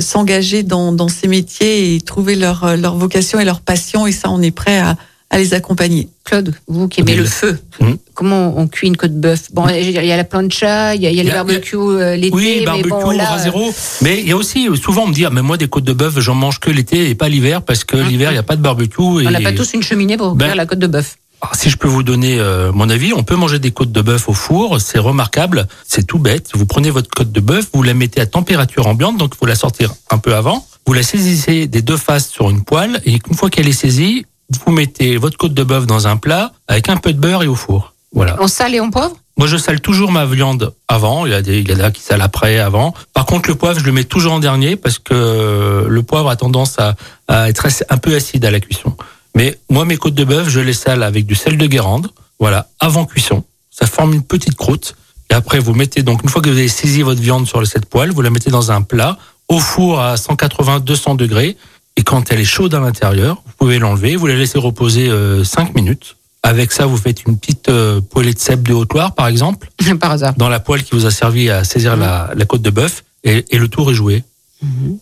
s'engager 0.00 0.62
dans 0.64 0.90
dans 0.92 1.08
ces 1.08 1.28
métiers 1.28 1.73
et 1.96 2.00
trouver 2.00 2.34
leur 2.36 2.64
euh, 2.64 2.76
leur 2.76 2.96
vocation 2.96 3.38
et 3.40 3.44
leur 3.44 3.60
passion. 3.60 4.06
Et 4.06 4.12
ça, 4.12 4.30
on 4.30 4.40
est 4.42 4.50
prêt 4.50 4.78
à 4.78 4.96
à 5.30 5.38
les 5.38 5.52
accompagner. 5.52 6.08
Claude, 6.24 6.54
vous 6.68 6.86
qui 6.86 7.00
aimez 7.00 7.16
le 7.16 7.24
feu, 7.24 7.58
Mhm. 7.80 7.96
comment 8.14 8.54
on 8.56 8.68
cuit 8.68 8.86
une 8.86 8.96
côte 8.96 9.14
de 9.14 9.18
bœuf? 9.20 9.48
Bon, 9.52 9.66
il 9.68 9.90
y 9.90 10.12
a 10.12 10.16
la 10.16 10.22
plancha, 10.22 10.94
il 10.94 11.02
y 11.02 11.06
a, 11.08 11.10
il 11.10 11.16
y 11.16 11.18
a 11.18 11.22
Il 11.22 11.26
les 11.26 11.28
y 11.28 11.30
a- 11.32 11.34
barbecues 11.42 11.76
euh, 11.76 12.14
l'été, 12.14 12.36
Oui, 12.36 12.56
mais 12.60 12.64
barbecue, 12.66 12.88
bon 12.90 13.10
là, 13.10 13.24
rasero. 13.24 13.74
Mais 14.02 14.20
il 14.20 14.28
y 14.28 14.32
a 14.32 14.36
aussi, 14.36 14.68
euh, 14.68 14.76
souvent, 14.76 15.04
on 15.04 15.06
me 15.08 15.12
dit, 15.14 15.24
ah, 15.24 15.30
mais 15.30 15.42
moi, 15.42 15.56
des 15.56 15.66
côtes 15.66 15.82
de 15.84 15.92
bœuf, 15.92 16.20
j'en 16.20 16.34
mange 16.36 16.60
que 16.60 16.70
l'été 16.70 17.10
et 17.10 17.16
pas 17.16 17.28
l'hiver 17.28 17.62
parce 17.62 17.82
que 17.82 17.96
Mhm. 17.96 18.08
l'hiver, 18.08 18.30
il 18.30 18.34
n'y 18.34 18.38
a 18.38 18.44
pas 18.44 18.54
de 18.54 18.62
barbecue. 18.62 19.00
on 19.00 19.20
n'a 19.30 19.40
pas 19.40 19.52
tous 19.52 19.72
une 19.72 19.82
cheminée 19.82 20.16
pour 20.16 20.36
Ben, 20.36 20.46
faire 20.46 20.54
la 20.56 20.66
côte 20.66 20.78
de 20.78 20.86
bœuf. 20.86 21.16
Alors, 21.40 21.56
si 21.56 21.68
je 21.68 21.76
peux 21.78 21.88
vous 21.88 22.04
donner 22.04 22.38
euh, 22.38 22.70
mon 22.72 22.88
avis, 22.88 23.12
on 23.12 23.24
peut 23.24 23.34
manger 23.34 23.58
des 23.58 23.72
côtes 23.72 23.90
de 23.92 24.02
bœuf 24.02 24.28
au 24.28 24.34
four, 24.34 24.80
c'est 24.80 25.00
remarquable, 25.00 25.66
c'est 25.86 26.06
tout 26.06 26.18
bête. 26.20 26.50
Vous 26.54 26.64
prenez 26.66 26.90
votre 26.90 27.10
côte 27.10 27.32
de 27.32 27.40
bœuf, 27.40 27.66
vous 27.74 27.82
la 27.82 27.92
mettez 27.94 28.20
à 28.20 28.26
température 28.26 28.86
ambiante, 28.86 29.16
donc 29.18 29.32
il 29.34 29.38
faut 29.38 29.46
la 29.46 29.56
sortir 29.56 29.92
un 30.10 30.18
peu 30.18 30.34
avant. 30.36 30.64
Vous 30.86 30.92
la 30.92 31.02
saisissez 31.02 31.66
des 31.66 31.82
deux 31.82 31.96
faces 31.96 32.28
sur 32.28 32.50
une 32.50 32.62
poêle 32.62 33.00
et 33.04 33.18
une 33.28 33.34
fois 33.34 33.50
qu'elle 33.50 33.68
est 33.68 33.72
saisie, 33.72 34.26
vous 34.64 34.72
mettez 34.72 35.16
votre 35.16 35.38
côte 35.38 35.54
de 35.54 35.64
bœuf 35.64 35.86
dans 35.86 36.06
un 36.06 36.16
plat 36.16 36.52
avec 36.68 36.88
un 36.88 36.96
peu 36.96 37.12
de 37.12 37.18
beurre 37.18 37.42
et 37.42 37.46
au 37.46 37.54
four. 37.54 37.94
Voilà. 38.12 38.36
On 38.40 38.46
sale 38.46 38.74
et 38.74 38.80
on 38.80 38.90
poivre? 38.90 39.16
Moi, 39.36 39.48
je 39.48 39.56
sale 39.56 39.80
toujours 39.80 40.12
ma 40.12 40.26
viande 40.26 40.72
avant. 40.86 41.26
Il 41.26 41.32
y 41.32 41.34
a 41.34 41.42
des, 41.42 41.58
il 41.58 41.68
y 41.68 41.74
en 41.74 41.80
a 41.80 41.90
qui 41.90 42.02
salent 42.02 42.20
après, 42.22 42.58
avant. 42.60 42.94
Par 43.12 43.26
contre, 43.26 43.48
le 43.48 43.56
poivre, 43.56 43.80
je 43.80 43.84
le 43.84 43.90
mets 43.90 44.04
toujours 44.04 44.32
en 44.34 44.38
dernier 44.38 44.76
parce 44.76 45.00
que 45.00 45.86
le 45.88 46.02
poivre 46.04 46.28
a 46.28 46.36
tendance 46.36 46.78
à, 46.78 46.94
à 47.26 47.48
être 47.48 47.66
un 47.88 47.96
peu 47.96 48.14
acide 48.14 48.44
à 48.44 48.52
la 48.52 48.60
cuisson. 48.60 48.96
Mais 49.34 49.58
moi, 49.70 49.84
mes 49.84 49.96
côtes 49.96 50.14
de 50.14 50.24
bœuf, 50.24 50.48
je 50.48 50.60
les 50.60 50.74
sale 50.74 51.02
avec 51.02 51.26
du 51.26 51.34
sel 51.34 51.58
de 51.58 51.66
Guérande. 51.66 52.10
Voilà, 52.38 52.68
avant 52.78 53.06
cuisson. 53.06 53.42
Ça 53.70 53.86
forme 53.86 54.12
une 54.12 54.22
petite 54.22 54.54
croûte. 54.54 54.94
Et 55.30 55.34
après, 55.34 55.58
vous 55.58 55.74
mettez 55.74 56.04
donc, 56.04 56.22
une 56.22 56.28
fois 56.28 56.40
que 56.40 56.50
vous 56.50 56.58
avez 56.58 56.68
saisi 56.68 57.02
votre 57.02 57.20
viande 57.20 57.48
sur 57.48 57.66
cette 57.66 57.86
poêle, 57.86 58.12
vous 58.12 58.22
la 58.22 58.30
mettez 58.30 58.50
dans 58.50 58.70
un 58.70 58.82
plat, 58.82 59.18
au 59.48 59.58
four 59.58 60.00
à 60.00 60.14
180-200 60.16 61.16
degrés. 61.16 61.56
Et 61.96 62.02
quand 62.02 62.32
elle 62.32 62.40
est 62.40 62.44
chaude 62.44 62.74
à 62.74 62.80
l'intérieur, 62.80 63.42
vous 63.46 63.52
pouvez 63.58 63.78
l'enlever, 63.78 64.16
vous 64.16 64.26
la 64.26 64.34
laissez 64.34 64.58
reposer 64.58 65.10
5 65.44 65.74
minutes. 65.74 66.16
Avec 66.42 66.72
ça, 66.72 66.84
vous 66.84 66.98
faites 66.98 67.24
une 67.24 67.38
petite 67.38 67.70
euh, 67.70 68.02
poêlée 68.02 68.34
de 68.34 68.38
cèpe 68.38 68.62
de 68.68 68.74
Haute-Loire, 68.74 69.14
par 69.14 69.28
exemple, 69.28 69.70
Par 70.00 70.10
hasard. 70.10 70.34
dans 70.36 70.50
la 70.50 70.60
poêle 70.60 70.82
qui 70.82 70.94
vous 70.94 71.06
a 71.06 71.10
servi 71.10 71.48
à 71.48 71.64
saisir 71.64 71.96
la, 71.96 72.30
la 72.36 72.44
côte 72.44 72.60
de 72.60 72.68
bœuf, 72.68 73.02
et, 73.24 73.46
et 73.50 73.58
le 73.58 73.68
tour 73.68 73.90
est 73.90 73.94
joué. 73.94 74.22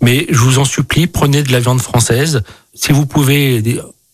Mais 0.00 0.26
je 0.28 0.38
vous 0.38 0.59
en 0.59 0.64
supplie, 0.64 1.07
prenez 1.07 1.42
de 1.42 1.52
la 1.52 1.61
viande 1.61 1.81
française. 1.81 2.42
Si 2.74 2.92
vous 2.92 3.07
pouvez 3.07 3.62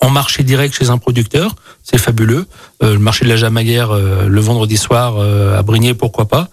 en 0.01 0.11
marché 0.11 0.43
direct 0.43 0.75
chez 0.75 0.91
un 0.91 0.99
producteur, 0.99 1.55
c'est 1.83 1.99
fabuleux. 1.99 2.47
Euh, 2.83 2.93
le 2.95 2.99
marché 2.99 3.25
de 3.25 3.31
la 3.31 3.37
Jamaguère 3.37 3.91
euh, 3.91 4.27
le 4.29 4.41
vendredi 4.41 4.77
soir 4.77 5.17
euh, 5.19 5.59
à 5.59 5.63
Brigné, 5.63 5.95
pourquoi 5.95 6.27
pas. 6.29 6.49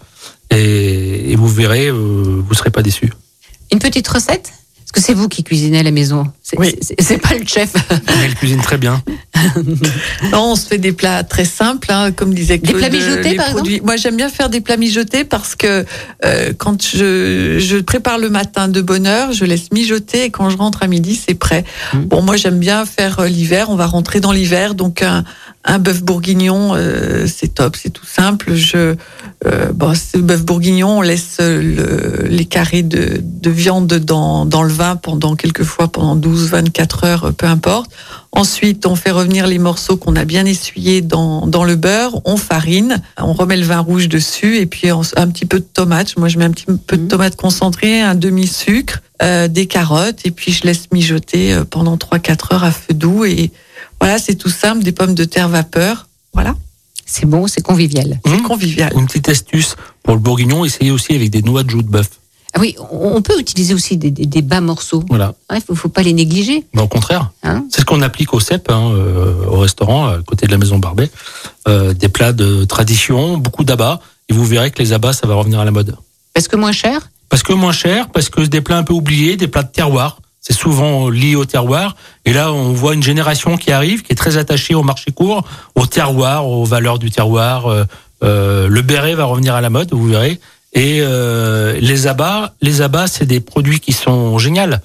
Et, 0.50 1.32
et 1.32 1.36
vous 1.36 1.48
verrez, 1.48 1.88
euh, 1.88 1.92
vous 1.94 2.54
serez 2.54 2.70
pas 2.70 2.82
déçus. 2.82 3.12
Petite 3.86 4.08
recette 4.08 4.48
Est-ce 4.82 4.92
que 4.92 5.00
c'est 5.00 5.14
vous 5.14 5.28
qui 5.28 5.44
cuisinez 5.44 5.78
à 5.78 5.82
la 5.84 5.92
maison 5.92 6.26
C'est 6.42 6.58
Oui. 6.58 6.74
c'est- 6.80 7.18
pas 7.18 7.34
le 7.36 7.46
chef. 7.46 7.72
Elle 8.24 8.34
cuisine 8.34 8.60
très 8.60 8.78
bien. 8.78 9.00
Non, 10.32 10.52
on 10.52 10.56
se 10.56 10.66
fait 10.66 10.78
des 10.78 10.92
plats 10.92 11.22
très 11.22 11.44
simples, 11.44 11.92
hein, 11.92 12.10
comme 12.10 12.34
disait 12.34 12.58
Des 12.58 12.66
Claude. 12.72 12.80
plats 12.80 12.90
mijotés, 12.90 13.30
les 13.30 13.36
par 13.36 13.50
produits- 13.50 13.80
Moi, 13.82 13.96
j'aime 13.96 14.16
bien 14.16 14.28
faire 14.28 14.48
des 14.50 14.60
plats 14.60 14.76
mijotés 14.76 15.22
parce 15.24 15.54
que 15.54 15.84
euh, 16.24 16.52
quand 16.58 16.82
je, 16.82 17.58
je 17.60 17.76
prépare 17.78 18.18
le 18.18 18.28
matin 18.28 18.66
de 18.66 18.80
bonne 18.80 19.06
heure, 19.06 19.32
je 19.32 19.44
laisse 19.44 19.70
mijoter 19.72 20.24
et 20.24 20.30
quand 20.30 20.50
je 20.50 20.56
rentre 20.56 20.82
à 20.82 20.88
midi, 20.88 21.14
c'est 21.14 21.34
prêt. 21.34 21.64
Mmh. 21.94 21.98
Bon, 22.06 22.22
moi, 22.22 22.36
j'aime 22.36 22.58
bien 22.58 22.84
faire 22.86 23.20
euh, 23.20 23.28
l'hiver. 23.28 23.70
On 23.70 23.76
va 23.76 23.86
rentrer 23.86 24.18
dans 24.20 24.32
l'hiver, 24.32 24.74
donc 24.74 25.02
un, 25.02 25.22
un 25.66 25.78
bœuf 25.78 26.02
bourguignon, 26.02 26.74
euh, 26.74 27.26
c'est 27.26 27.54
top, 27.54 27.76
c'est 27.76 27.90
tout 27.90 28.06
simple. 28.06 28.54
Je, 28.54 28.94
euh, 29.46 29.72
bon, 29.74 29.94
ce 29.94 30.16
bœuf 30.18 30.44
bourguignon, 30.44 30.98
on 30.98 31.00
laisse 31.02 31.38
le- 31.40 32.26
les 32.28 32.44
carrés 32.44 32.82
de, 32.82 33.20
de 33.22 33.50
viande 33.50 33.92
dans, 33.94 34.46
dans 34.46 34.62
le 34.62 34.72
vin 34.72 34.96
pendant 34.96 35.34
quelques 35.34 35.64
fois 35.64 35.88
pendant 35.88 36.14
12 36.14 36.26
12, 36.36 36.50
24 36.50 37.04
heures, 37.04 37.24
euh, 37.24 37.32
peu 37.32 37.46
importe. 37.46 37.90
Ensuite, 38.32 38.86
on 38.86 38.94
fait 38.96 39.10
revenir 39.10 39.46
les 39.46 39.58
morceaux 39.58 39.96
qu'on 39.96 40.14
a 40.16 40.24
bien 40.24 40.44
essuyés 40.44 41.00
dans, 41.00 41.46
dans 41.46 41.64
le 41.64 41.76
beurre, 41.76 42.20
on 42.24 42.36
farine, 42.36 43.00
on 43.18 43.32
remet 43.32 43.56
le 43.56 43.64
vin 43.64 43.80
rouge 43.80 44.08
dessus 44.08 44.58
et 44.58 44.66
puis 44.66 44.92
on- 44.92 45.02
un 45.16 45.28
petit 45.28 45.46
peu 45.46 45.58
de 45.60 45.64
tomate. 45.64 46.16
Moi, 46.18 46.28
je 46.28 46.38
mets 46.38 46.44
un 46.44 46.50
petit 46.50 46.66
peu 46.86 46.96
de 46.96 47.08
tomate 47.08 47.36
concentrée, 47.36 48.00
un 48.02 48.14
demi-sucre, 48.14 49.00
euh, 49.22 49.48
des 49.48 49.66
carottes 49.66 50.20
et 50.24 50.30
puis 50.30 50.52
je 50.52 50.64
laisse 50.64 50.88
mijoter 50.92 51.54
euh, 51.54 51.64
pendant 51.64 51.96
3-4 51.96 52.52
heures 52.54 52.64
à 52.64 52.70
feu 52.70 52.92
doux. 52.94 53.24
Et 53.24 53.50
voilà, 54.00 54.18
c'est 54.18 54.34
tout 54.34 54.48
simple, 54.50 54.82
des 54.82 54.92
pommes 54.92 55.14
de 55.14 55.24
terre 55.24 55.48
vapeur. 55.48 56.06
Voilà, 56.34 56.54
C'est 57.06 57.26
bon, 57.26 57.46
c'est 57.46 57.62
convivial. 57.62 58.20
c'est 58.24 58.32
Mmh. 58.36 58.42
convivial. 58.42 58.92
Une 58.96 59.06
petite 59.06 59.28
astuce 59.28 59.76
pour 60.02 60.14
le 60.14 60.20
bourguignon, 60.20 60.64
essayez 60.64 60.90
aussi 60.90 61.14
avec 61.14 61.30
des 61.30 61.42
noix 61.42 61.62
de 61.62 61.70
joue 61.70 61.82
de 61.82 61.88
bœuf. 61.88 62.10
Ah 62.54 62.58
oui, 62.60 62.74
on 62.90 63.20
peut 63.22 63.38
utiliser 63.38 63.74
aussi 63.74 63.96
des, 63.98 64.10
des- 64.10 64.24
des 64.26 64.40
bas 64.42 64.60
morceaux. 64.62 65.04
Voilà. 65.08 65.34
Il 65.54 65.60
faut, 65.60 65.74
faut 65.74 65.88
pas 65.90 66.02
les 66.02 66.12
négliger. 66.14 66.64
Mais 66.74 66.80
au 66.82 66.88
contraire, 66.88 67.30
Hein 67.42 67.64
c'est 67.70 67.80
ce 67.82 67.84
qu'on 67.84 68.00
applique 68.02 68.32
au 68.32 68.40
CEP, 68.40 68.70
hein, 68.70 68.90
euh, 68.92 69.44
au 69.46 69.58
restaurant, 69.58 70.06
à 70.08 70.22
côté 70.22 70.46
de 70.46 70.52
la 70.52 70.58
maison 70.58 70.78
Barbet. 70.78 71.10
Euh, 71.68 71.92
des 71.92 72.08
plats 72.08 72.32
de 72.32 72.64
tradition, 72.64 73.36
beaucoup 73.36 73.62
d'abats. 73.64 74.00
Et 74.28 74.32
vous 74.32 74.44
verrez 74.44 74.70
que 74.70 74.78
les 74.80 74.92
abats, 74.94 75.12
ça 75.12 75.26
va 75.26 75.34
revenir 75.34 75.60
à 75.60 75.64
la 75.66 75.70
mode. 75.70 75.96
Parce 76.34 76.48
que 76.48 76.56
moins 76.56 76.72
cher? 76.72 77.10
Parce 77.28 77.42
que 77.42 77.52
moins 77.52 77.72
cher, 77.72 78.08
parce 78.10 78.28
que 78.30 78.40
des 78.40 78.60
plats 78.62 78.78
un 78.78 78.84
peu 78.84 78.94
oubliés, 78.94 79.36
des 79.36 79.48
plats 79.48 79.62
de 79.62 79.70
terroir. 79.70 80.20
C'est 80.48 80.52
souvent 80.56 81.08
lié 81.08 81.34
au 81.34 81.44
terroir. 81.44 81.96
Et 82.24 82.32
là, 82.32 82.52
on 82.52 82.72
voit 82.72 82.94
une 82.94 83.02
génération 83.02 83.56
qui 83.56 83.72
arrive, 83.72 84.02
qui 84.02 84.12
est 84.12 84.16
très 84.16 84.36
attachée 84.36 84.76
au 84.76 84.84
marché 84.84 85.10
court, 85.10 85.42
au 85.74 85.86
terroir, 85.86 86.46
aux 86.46 86.64
valeurs 86.64 87.00
du 87.00 87.10
terroir. 87.10 87.66
Euh, 87.66 87.84
euh, 88.22 88.68
le 88.68 88.82
béret 88.82 89.16
va 89.16 89.24
revenir 89.24 89.56
à 89.56 89.60
la 89.60 89.70
mode, 89.70 89.92
vous 89.92 90.06
verrez. 90.06 90.38
Et 90.72 91.00
euh, 91.00 91.76
les 91.80 92.06
abats, 92.06 92.54
les 92.62 92.80
abats, 92.80 93.08
c'est 93.08 93.26
des 93.26 93.40
produits 93.40 93.80
qui 93.80 93.92
sont 93.92 94.38
géniaux. 94.38 94.76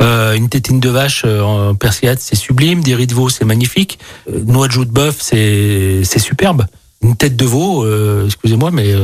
Euh, 0.00 0.34
une 0.34 0.48
tétine 0.48 0.78
de 0.78 0.88
vache 0.88 1.22
euh, 1.24 1.42
en 1.42 1.74
persillade, 1.74 2.18
c'est 2.20 2.36
sublime. 2.36 2.84
Des 2.84 2.94
riz 2.94 3.08
de 3.08 3.14
veau, 3.14 3.28
c'est 3.28 3.44
magnifique. 3.44 3.98
Euh, 4.32 4.44
noix 4.46 4.68
de 4.68 4.72
joue 4.72 4.84
de 4.84 4.92
bœuf, 4.92 5.16
c'est 5.18 6.02
c'est 6.04 6.20
superbe. 6.20 6.64
Une 7.02 7.16
tête 7.16 7.34
de 7.34 7.44
veau, 7.44 7.84
euh, 7.84 8.26
excusez-moi, 8.26 8.70
mais 8.70 8.94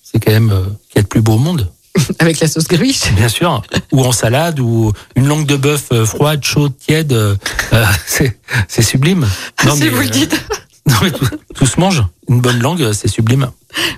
c'est 0.00 0.20
quand 0.20 0.32
même 0.32 0.50
qu'il 0.88 0.96
y 0.96 0.98
a 1.00 1.02
de 1.02 1.08
plus 1.08 1.22
beau 1.22 1.32
au 1.32 1.38
monde. 1.38 1.68
Avec 2.18 2.40
la 2.40 2.48
sauce 2.48 2.68
griche. 2.68 3.12
Bien 3.12 3.28
sûr. 3.28 3.62
Ou 3.92 4.04
en 4.04 4.12
salade, 4.12 4.60
ou 4.60 4.92
une 5.14 5.26
langue 5.26 5.46
de 5.46 5.56
bœuf 5.56 5.86
euh, 5.92 6.04
froide, 6.04 6.42
chaude, 6.44 6.72
tiède. 6.78 7.12
euh, 7.12 7.36
euh, 7.72 7.84
c'est 8.68 8.82
sublime. 8.82 9.26
si 9.58 9.66
mais, 9.80 9.88
vous 9.88 10.02
le 10.02 10.08
dites. 10.08 10.40
non, 10.86 10.96
mais 11.02 11.10
tout, 11.10 11.26
tout 11.54 11.66
se 11.66 11.80
mange. 11.80 12.02
Une 12.28 12.40
bonne 12.40 12.60
langue, 12.60 12.92
c'est 12.92 13.08
sublime. 13.08 13.50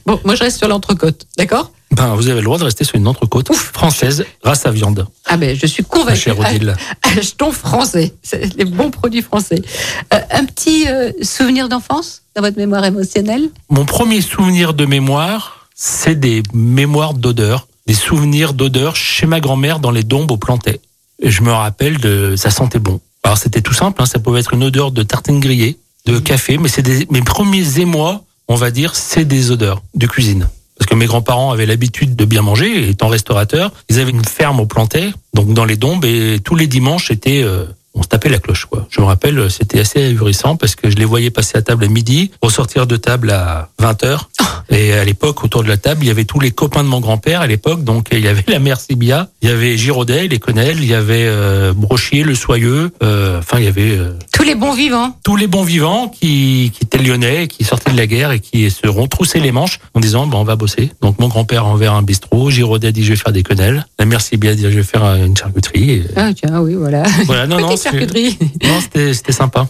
Bon, 0.06 0.20
moi 0.24 0.34
je 0.34 0.42
reste 0.42 0.58
sur 0.58 0.68
l'entrecôte, 0.68 1.26
d'accord? 1.36 1.72
Ben, 1.92 2.14
vous 2.14 2.28
avez 2.28 2.40
le 2.40 2.44
droit 2.44 2.58
de 2.58 2.64
rester 2.64 2.84
sur 2.84 2.96
une 2.96 3.06
entrecôte 3.08 3.54
française, 3.54 4.24
grâce 4.44 4.66
à 4.66 4.70
viande. 4.70 5.06
Ah 5.24 5.38
ben, 5.38 5.56
je 5.56 5.66
suis 5.66 5.82
convaincue. 5.82 6.30
Achetons 7.02 7.52
français, 7.52 8.14
les 8.56 8.66
bons 8.66 8.90
produits 8.90 9.22
français. 9.22 9.62
Euh, 10.12 10.18
un 10.30 10.44
petit 10.44 10.86
souvenir 11.22 11.68
d'enfance 11.68 12.22
dans 12.36 12.42
votre 12.42 12.58
mémoire 12.58 12.84
émotionnelle? 12.84 13.48
Mon 13.70 13.86
premier 13.86 14.20
souvenir 14.20 14.74
de 14.74 14.84
mémoire, 14.84 15.68
c'est 15.74 16.18
des 16.18 16.42
mémoires 16.52 17.14
d'odeur, 17.14 17.66
des 17.88 17.94
souvenirs 17.94 18.52
d'odeur 18.52 18.94
chez 18.94 19.26
ma 19.26 19.40
grand-mère 19.40 19.80
dans 19.80 19.90
les 19.90 20.04
dombes 20.04 20.30
au 20.30 20.36
plantais. 20.36 20.80
Et 21.20 21.30
je 21.30 21.42
me 21.42 21.50
rappelle 21.50 21.98
de, 21.98 22.36
ça 22.36 22.50
sentait 22.50 22.78
bon. 22.78 23.00
Alors 23.24 23.38
c'était 23.38 23.62
tout 23.62 23.72
simple, 23.72 24.02
hein, 24.02 24.06
ça 24.06 24.18
pouvait 24.18 24.40
être 24.40 24.52
une 24.52 24.62
odeur 24.62 24.92
de 24.92 25.02
tartine 25.02 25.40
grillée, 25.40 25.78
de 26.04 26.18
café, 26.18 26.58
mais 26.58 26.68
c'est 26.68 26.82
des, 26.82 27.06
mes 27.10 27.22
premiers 27.22 27.80
émois, 27.80 28.22
on 28.46 28.56
va 28.56 28.70
dire, 28.70 28.94
c'est 28.94 29.24
des 29.24 29.50
odeurs 29.50 29.82
de 29.94 30.06
cuisine. 30.06 30.48
Parce 30.76 30.86
que 30.86 30.94
mes 30.94 31.06
grands-parents 31.06 31.50
avaient 31.50 31.66
l'habitude 31.66 32.14
de 32.14 32.24
bien 32.26 32.42
manger, 32.42 32.90
étant 32.90 33.08
restaurateurs, 33.08 33.72
ils 33.88 33.98
avaient 33.98 34.10
une 34.10 34.24
ferme 34.24 34.60
au 34.60 34.66
plantais, 34.66 35.10
donc 35.32 35.54
dans 35.54 35.64
les 35.64 35.76
dombes, 35.76 36.04
et 36.04 36.40
tous 36.44 36.56
les 36.56 36.66
dimanches, 36.66 37.08
c'était, 37.08 37.42
euh, 37.42 37.64
on 37.98 38.02
se 38.02 38.08
tapait 38.08 38.28
la 38.28 38.38
cloche, 38.38 38.66
quoi. 38.66 38.86
Je 38.90 39.00
me 39.00 39.06
rappelle, 39.06 39.50
c'était 39.50 39.80
assez 39.80 40.02
ahurissant 40.02 40.56
parce 40.56 40.74
que 40.76 40.88
je 40.90 40.96
les 40.96 41.04
voyais 41.04 41.30
passer 41.30 41.58
à 41.58 41.62
table 41.62 41.84
à 41.84 41.88
midi, 41.88 42.30
ressortir 42.40 42.86
de 42.86 42.96
table 42.96 43.30
à 43.30 43.68
20 43.78 44.04
heures. 44.04 44.30
Et 44.70 44.92
à 44.92 45.04
l'époque, 45.04 45.42
autour 45.44 45.62
de 45.62 45.68
la 45.68 45.78
table, 45.78 46.04
il 46.04 46.08
y 46.08 46.10
avait 46.10 46.24
tous 46.26 46.40
les 46.40 46.50
copains 46.50 46.82
de 46.82 46.88
mon 46.88 47.00
grand-père 47.00 47.40
à 47.40 47.46
l'époque. 47.46 47.84
Donc, 47.84 48.08
il 48.12 48.20
y 48.20 48.28
avait 48.28 48.44
la 48.48 48.58
mère 48.58 48.78
Sibia, 48.78 49.28
il 49.42 49.48
y 49.48 49.52
avait 49.52 49.76
Giraudet, 49.78 50.28
les 50.28 50.38
Quenelles, 50.38 50.76
il 50.78 50.86
y 50.86 50.94
avait 50.94 51.24
euh, 51.26 51.72
Brochier, 51.74 52.22
le 52.22 52.34
Soyeux. 52.34 52.90
euh, 53.02 53.38
enfin, 53.38 53.58
il 53.58 53.64
y 53.64 53.68
avait 53.68 53.96
euh, 53.96 54.12
Tous 54.32 54.42
les 54.44 54.54
bons 54.54 54.74
vivants. 54.74 55.16
tous 55.24 55.36
les 55.36 55.46
bons 55.46 55.64
vivants 55.64 56.08
qui, 56.08 56.70
qui 56.74 56.84
étaient 56.84 56.98
lyonnais, 56.98 57.48
qui 57.48 57.64
sortaient 57.64 57.92
de 57.92 57.96
la 57.96 58.06
guerre 58.06 58.30
et 58.30 58.40
qui 58.40 58.70
se 58.70 58.86
retroussaient 58.86 59.40
les 59.40 59.52
manches 59.52 59.80
en 59.94 60.00
disant 60.00 60.26
bon, 60.26 60.38
on 60.40 60.44
va 60.44 60.56
bosser. 60.56 60.92
Donc, 61.00 61.18
mon 61.18 61.28
grand-père 61.28 61.64
a 61.64 61.72
ouvert 61.72 61.94
un 61.94 62.02
bistrot. 62.02 62.50
Giraudet 62.50 62.92
dit 62.92 63.04
je 63.04 63.10
vais 63.10 63.16
faire 63.16 63.32
des 63.32 63.42
quenelles. 63.42 63.86
La 63.98 64.04
mère 64.04 64.20
Sibia 64.20 64.54
dit 64.54 64.62
je 64.62 64.68
vais 64.68 64.82
faire 64.82 65.04
euh, 65.04 65.24
une 65.24 65.36
charcuterie. 65.36 65.90
Et, 65.92 66.04
Ah 66.14 66.30
tiens, 66.34 66.60
oui, 66.60 66.74
voilà. 66.74 67.04
voilà, 67.24 67.46
non, 67.46 67.58
non, 67.60 67.74
charcuterie. 67.90 68.38
non, 68.64 68.80
c'était 68.80 69.32
sympa. 69.32 69.68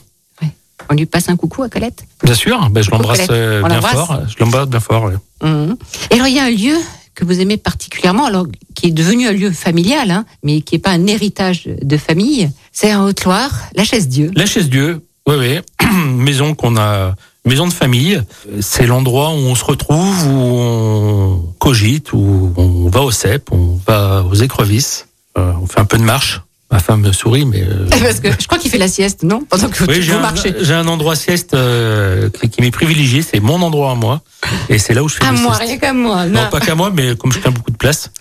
On 0.91 0.95
lui 0.95 1.07
passe 1.07 1.29
un 1.29 1.37
coucou 1.37 1.63
à 1.63 1.69
Colette. 1.69 2.05
Bien 2.23 2.35
sûr, 2.35 2.71
ben, 2.71 2.83
je 2.83 2.91
l'embrasse 2.91 3.27
euh, 3.31 3.63
bien 3.63 3.81
fort. 3.81 4.21
Je 4.27 4.43
l'embrasse 4.43 4.69
bien 4.69 4.81
fort. 4.81 5.05
ouais. 5.05 5.17
Mhm. 5.43 5.77
Et 6.11 6.15
alors, 6.15 6.29
il 6.29 6.35
y 6.35 6.39
a 6.39 6.45
un 6.45 6.51
lieu 6.51 6.77
que 7.15 7.25
vous 7.25 7.41
aimez 7.41 7.57
particulièrement, 7.57 8.27
alors 8.27 8.47
qui 8.75 8.87
est 8.87 8.93
devenu 8.93 9.27
un 9.27 9.33
lieu 9.33 9.51
familial, 9.51 10.11
hein, 10.11 10.25
mais 10.45 10.61
qui 10.61 10.77
n'est 10.77 10.81
pas 10.81 10.91
un 10.91 11.07
héritage 11.07 11.65
de 11.67 11.97
famille. 11.97 12.51
C'est 12.73 12.95
en 12.95 13.05
Haute-Loire, 13.07 13.53
la 13.75 13.85
chaise 13.85 14.09
Dieu. 14.09 14.31
La 14.35 14.47
chaise 14.47 14.71
Dieu, 14.71 15.05
oui, 15.27 15.35
oui, 15.39 15.87
maison 16.17 16.55
qu'on 16.55 16.77
a, 16.77 17.15
maison 17.45 17.67
de 17.67 17.73
famille. 17.73 18.23
C'est 18.61 18.87
l'endroit 18.87 19.31
où 19.31 19.39
on 19.39 19.55
se 19.57 19.65
retrouve, 19.65 20.27
où 20.27 20.39
on 20.39 21.55
cogite, 21.59 22.13
où 22.13 22.53
on 22.57 22.89
va 22.89 23.03
au 23.03 23.11
cep, 23.11 23.51
on 23.51 23.79
va 23.87 24.23
aux 24.23 24.35
écrevisses, 24.35 25.09
euh, 25.37 25.53
on 25.61 25.67
fait 25.67 25.81
un 25.81 25.85
peu 25.85 25.99
de 25.99 26.05
marche. 26.05 26.43
Ma 26.71 26.81
femme 26.81 27.01
me 27.01 27.13
sourit, 27.13 27.47
mais 27.47 27.63
euh, 27.63 27.89
Parce 28.03 28.21
que 28.21 28.29
je 28.39 28.47
crois 28.47 28.59
qu'il 28.59 28.71
fait 28.71 28.77
la 28.79 28.89
sieste, 28.89 29.23
non? 29.23 29.43
Pendant 29.49 29.69
que 29.71 29.85
oui, 29.85 30.03
j'ai 30.03 30.13
vous 30.13 30.19
un, 30.19 30.21
marchez. 30.21 30.55
j'ai 30.61 30.75
un 30.75 30.87
endroit 30.87 31.17
sieste 31.17 31.55
euh, 31.55 32.29
qui, 32.29 32.51
qui 32.51 32.61
m'est 32.61 32.71
privilégié. 32.71 33.23
C'est 33.23 33.41
mon 33.41 33.61
endroit 33.63 33.93
à 33.93 33.95
moi, 33.95 34.21
et 34.69 34.79
c'est 34.79 34.93
là 34.93 35.03
où 35.03 35.09
je 35.09 35.15
fais 35.17 35.25
À 35.25 35.33
des 35.33 35.39
moi, 35.41 35.55
siestes. 35.55 35.71
rien 35.71 35.79
qu'à 35.79 35.93
moi. 35.95 36.27
Non, 36.27 36.43
Non. 36.43 36.51
pas 36.51 36.61
qu'à 36.61 36.75
moi, 36.75 36.91
mais 36.95 37.17
comme 37.17 37.33
je 37.33 37.39
tiens 37.39 37.51
beaucoup 37.53 37.71
de 37.71 37.77
place. 37.79 38.11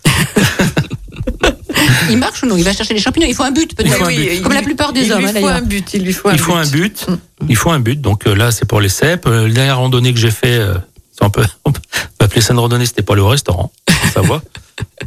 Il 2.09 2.17
marche 2.17 2.43
ou 2.43 2.47
non? 2.47 2.55
Il 2.57 2.63
va 2.63 2.73
chercher 2.73 2.93
les 2.93 2.99
champignons. 3.01 3.27
Il 3.27 3.35
faut 3.35 3.43
un 3.43 3.51
but, 3.51 3.75
peut-être. 3.75 4.07
But. 4.07 4.41
Comme 4.41 4.53
la 4.53 4.61
plupart 4.61 4.93
des 4.93 5.05
il 5.05 5.11
hommes, 5.11 5.25
lui 5.25 5.41
faut 5.41 5.47
un 5.47 5.61
but, 5.61 5.93
il 5.93 6.03
lui 6.03 6.13
faut 6.13 6.29
un 6.29 6.33
il 6.33 6.37
but. 6.37 6.43
faut 6.43 6.53
un 6.55 6.65
but. 6.65 7.05
Il 7.49 7.55
faut 7.55 7.69
un 7.71 7.79
but. 7.79 7.99
Donc 7.99 8.25
euh, 8.27 8.33
là, 8.35 8.51
c'est 8.51 8.65
pour 8.65 8.79
les 8.81 8.89
cèpes. 8.89 9.27
Euh, 9.27 9.47
La 9.47 9.53
dernière 9.53 9.77
randonnée 9.79 10.13
que 10.13 10.19
j'ai 10.19 10.31
fait, 10.31 10.57
euh, 10.57 10.75
c'est 11.11 11.25
un 11.25 11.29
peu, 11.29 11.43
on 11.65 11.71
peut 11.71 11.81
appeler 12.19 12.41
ça 12.41 12.53
une 12.53 12.59
randonnée, 12.59 12.85
c'était 12.85 13.03
aller 13.11 13.21
au 13.21 13.27
restaurant, 13.27 13.71
ça 14.13 14.21
va. 14.21 14.41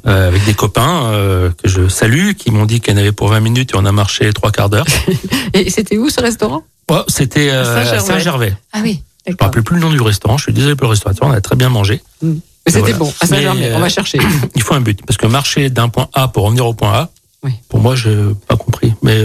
Euh, 0.07 0.29
avec 0.29 0.45
des 0.45 0.55
copains 0.55 1.05
euh, 1.13 1.51
que 1.63 1.69
je 1.69 1.89
salue, 1.89 2.33
qui 2.33 2.51
m'ont 2.51 2.65
dit 2.67 2.81
qu'il 2.81 2.93
y 2.93 2.97
en 2.97 3.01
avait 3.01 3.13
pour 3.13 3.29
20 3.29 3.41
minutes 3.41 3.71
et 3.75 3.77
on 3.77 3.85
a 3.85 3.93
marché 3.93 4.33
trois 4.33 4.51
quarts 4.51 4.71
d'heure. 4.71 4.87
Et 5.55 5.69
c'était 5.71 5.99
où 5.99 6.09
ce 6.09 6.21
restaurant? 6.21 6.63
Oh, 6.91 7.03
c'était 7.07 7.51
euh, 7.51 7.63
à 7.63 7.85
Saint-Gervais. 7.85 8.07
Saint-Gervais. 8.07 8.57
Ah 8.73 8.81
oui, 8.83 9.03
Je 9.27 9.31
me 9.31 9.35
d'accord. 9.37 9.47
rappelle 9.49 9.63
plus 9.63 9.77
le 9.77 9.83
nom 9.83 9.91
du 9.91 10.01
restaurant. 10.01 10.39
Je 10.39 10.45
suis 10.45 10.53
désolé 10.53 10.75
pour 10.75 10.85
le 10.87 10.91
restaurateur. 10.91 11.29
On 11.29 11.33
a 11.33 11.41
très 11.41 11.55
bien 11.57 11.69
mangé. 11.69 12.01
Mais 12.23 12.33
c'était 12.67 12.81
Voilà. 12.81 12.97
bon, 12.99 13.13
à 13.21 13.27
Saint-Germain. 13.27 13.61
Mais, 13.61 13.73
On 13.75 13.79
va 13.79 13.87
euh, 13.87 13.89
chercher. 13.91 14.19
Il 14.57 14.63
faut 14.63 14.75
un 14.75 14.81
but 14.81 15.01
parce 15.07 15.17
que 15.19 15.27
marcher 15.27 15.71
d'un 15.71 15.89
point 15.89 16.09
A 16.15 16.29
pour 16.29 16.45
revenir 16.45 16.67
au 16.67 16.75
point 16.75 16.93
A. 16.93 17.11
Oui. 17.45 17.53
Pour 17.69 17.81
moi, 17.81 17.95
j'ai 17.95 18.17
pas 18.49 18.57
compris. 18.57 18.93
Mais 19.03 19.19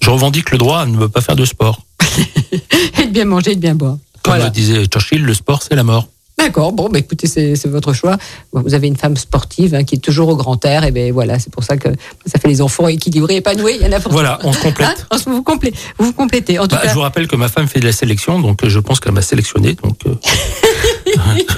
je 0.00 0.10
revendique 0.10 0.50
le 0.50 0.58
droit 0.58 0.80
à 0.80 0.86
ne 0.86 1.06
pas 1.06 1.20
faire 1.20 1.36
de 1.36 1.44
sport. 1.44 1.80
Et 3.00 3.06
de 3.06 3.10
bien 3.12 3.24
manger, 3.24 3.52
et 3.52 3.56
de 3.56 3.60
bien 3.60 3.74
boire. 3.74 3.96
Comme 4.22 4.32
Voilà. 4.34 4.44
le 4.46 4.50
disait 4.50 4.84
Churchill, 4.86 5.24
le 5.24 5.34
sport, 5.34 5.62
c'est 5.62 5.74
la 5.76 5.82
mort. 5.84 6.08
D'accord, 6.38 6.72
bon, 6.72 6.88
bah, 6.90 6.98
écoutez, 6.98 7.26
c'est 7.26 7.66
votre 7.66 7.94
choix. 7.94 8.18
Vous 8.52 8.74
avez 8.74 8.86
une 8.88 8.96
femme 8.96 9.16
sportive 9.16 9.74
hein, 9.74 9.84
qui 9.84 9.94
est 9.94 9.98
toujours 9.98 10.28
au 10.28 10.36
grand 10.36 10.62
air, 10.66 10.84
et 10.84 10.90
ben 10.90 11.10
voilà, 11.12 11.38
c'est 11.38 11.50
pour 11.52 11.64
ça 11.64 11.76
que 11.78 11.88
ça 12.26 12.38
fait 12.38 12.48
les 12.48 12.60
enfants 12.60 12.88
équilibrés, 12.88 13.36
épanouis. 13.36 13.76
Il 13.80 13.86
y 13.86 13.88
en 13.88 13.92
a 13.92 14.00
pour 14.00 14.12
Voilà, 14.12 14.38
on 14.44 14.52
se 14.52 14.60
complète. 14.60 15.06
Hein, 15.10 15.16
vous, 15.26 15.40
complé- 15.42 15.72
vous 15.98 16.06
vous 16.06 16.12
complétez. 16.12 16.58
En 16.58 16.68
tout 16.68 16.76
Bah, 16.76 16.82
cas, 16.82 16.88
je 16.90 16.94
vous 16.94 17.00
rappelle 17.00 17.26
que 17.26 17.36
ma 17.36 17.48
femme 17.48 17.66
fait 17.68 17.80
de 17.80 17.86
la 17.86 17.92
sélection, 17.92 18.38
donc 18.40 18.62
euh, 18.64 18.68
je 18.68 18.78
pense 18.80 19.00
qu'elle 19.00 19.12
m'a 19.12 19.22
sélectionné, 19.22 19.74
donc 19.82 19.98
euh, 20.06 20.14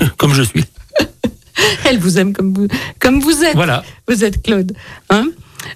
comme 0.17 0.33
je 0.33 0.43
suis. 0.43 0.65
elle 1.85 1.99
vous 1.99 2.19
aime 2.19 2.33
comme 2.33 2.55
vous, 2.55 2.69
comme 3.01 3.21
vous 3.21 3.43
êtes. 3.45 3.55
Voilà. 3.57 3.83
Vous 4.07 4.23
êtes 4.25 4.43
Claude. 4.43 4.73
Hein 5.11 5.29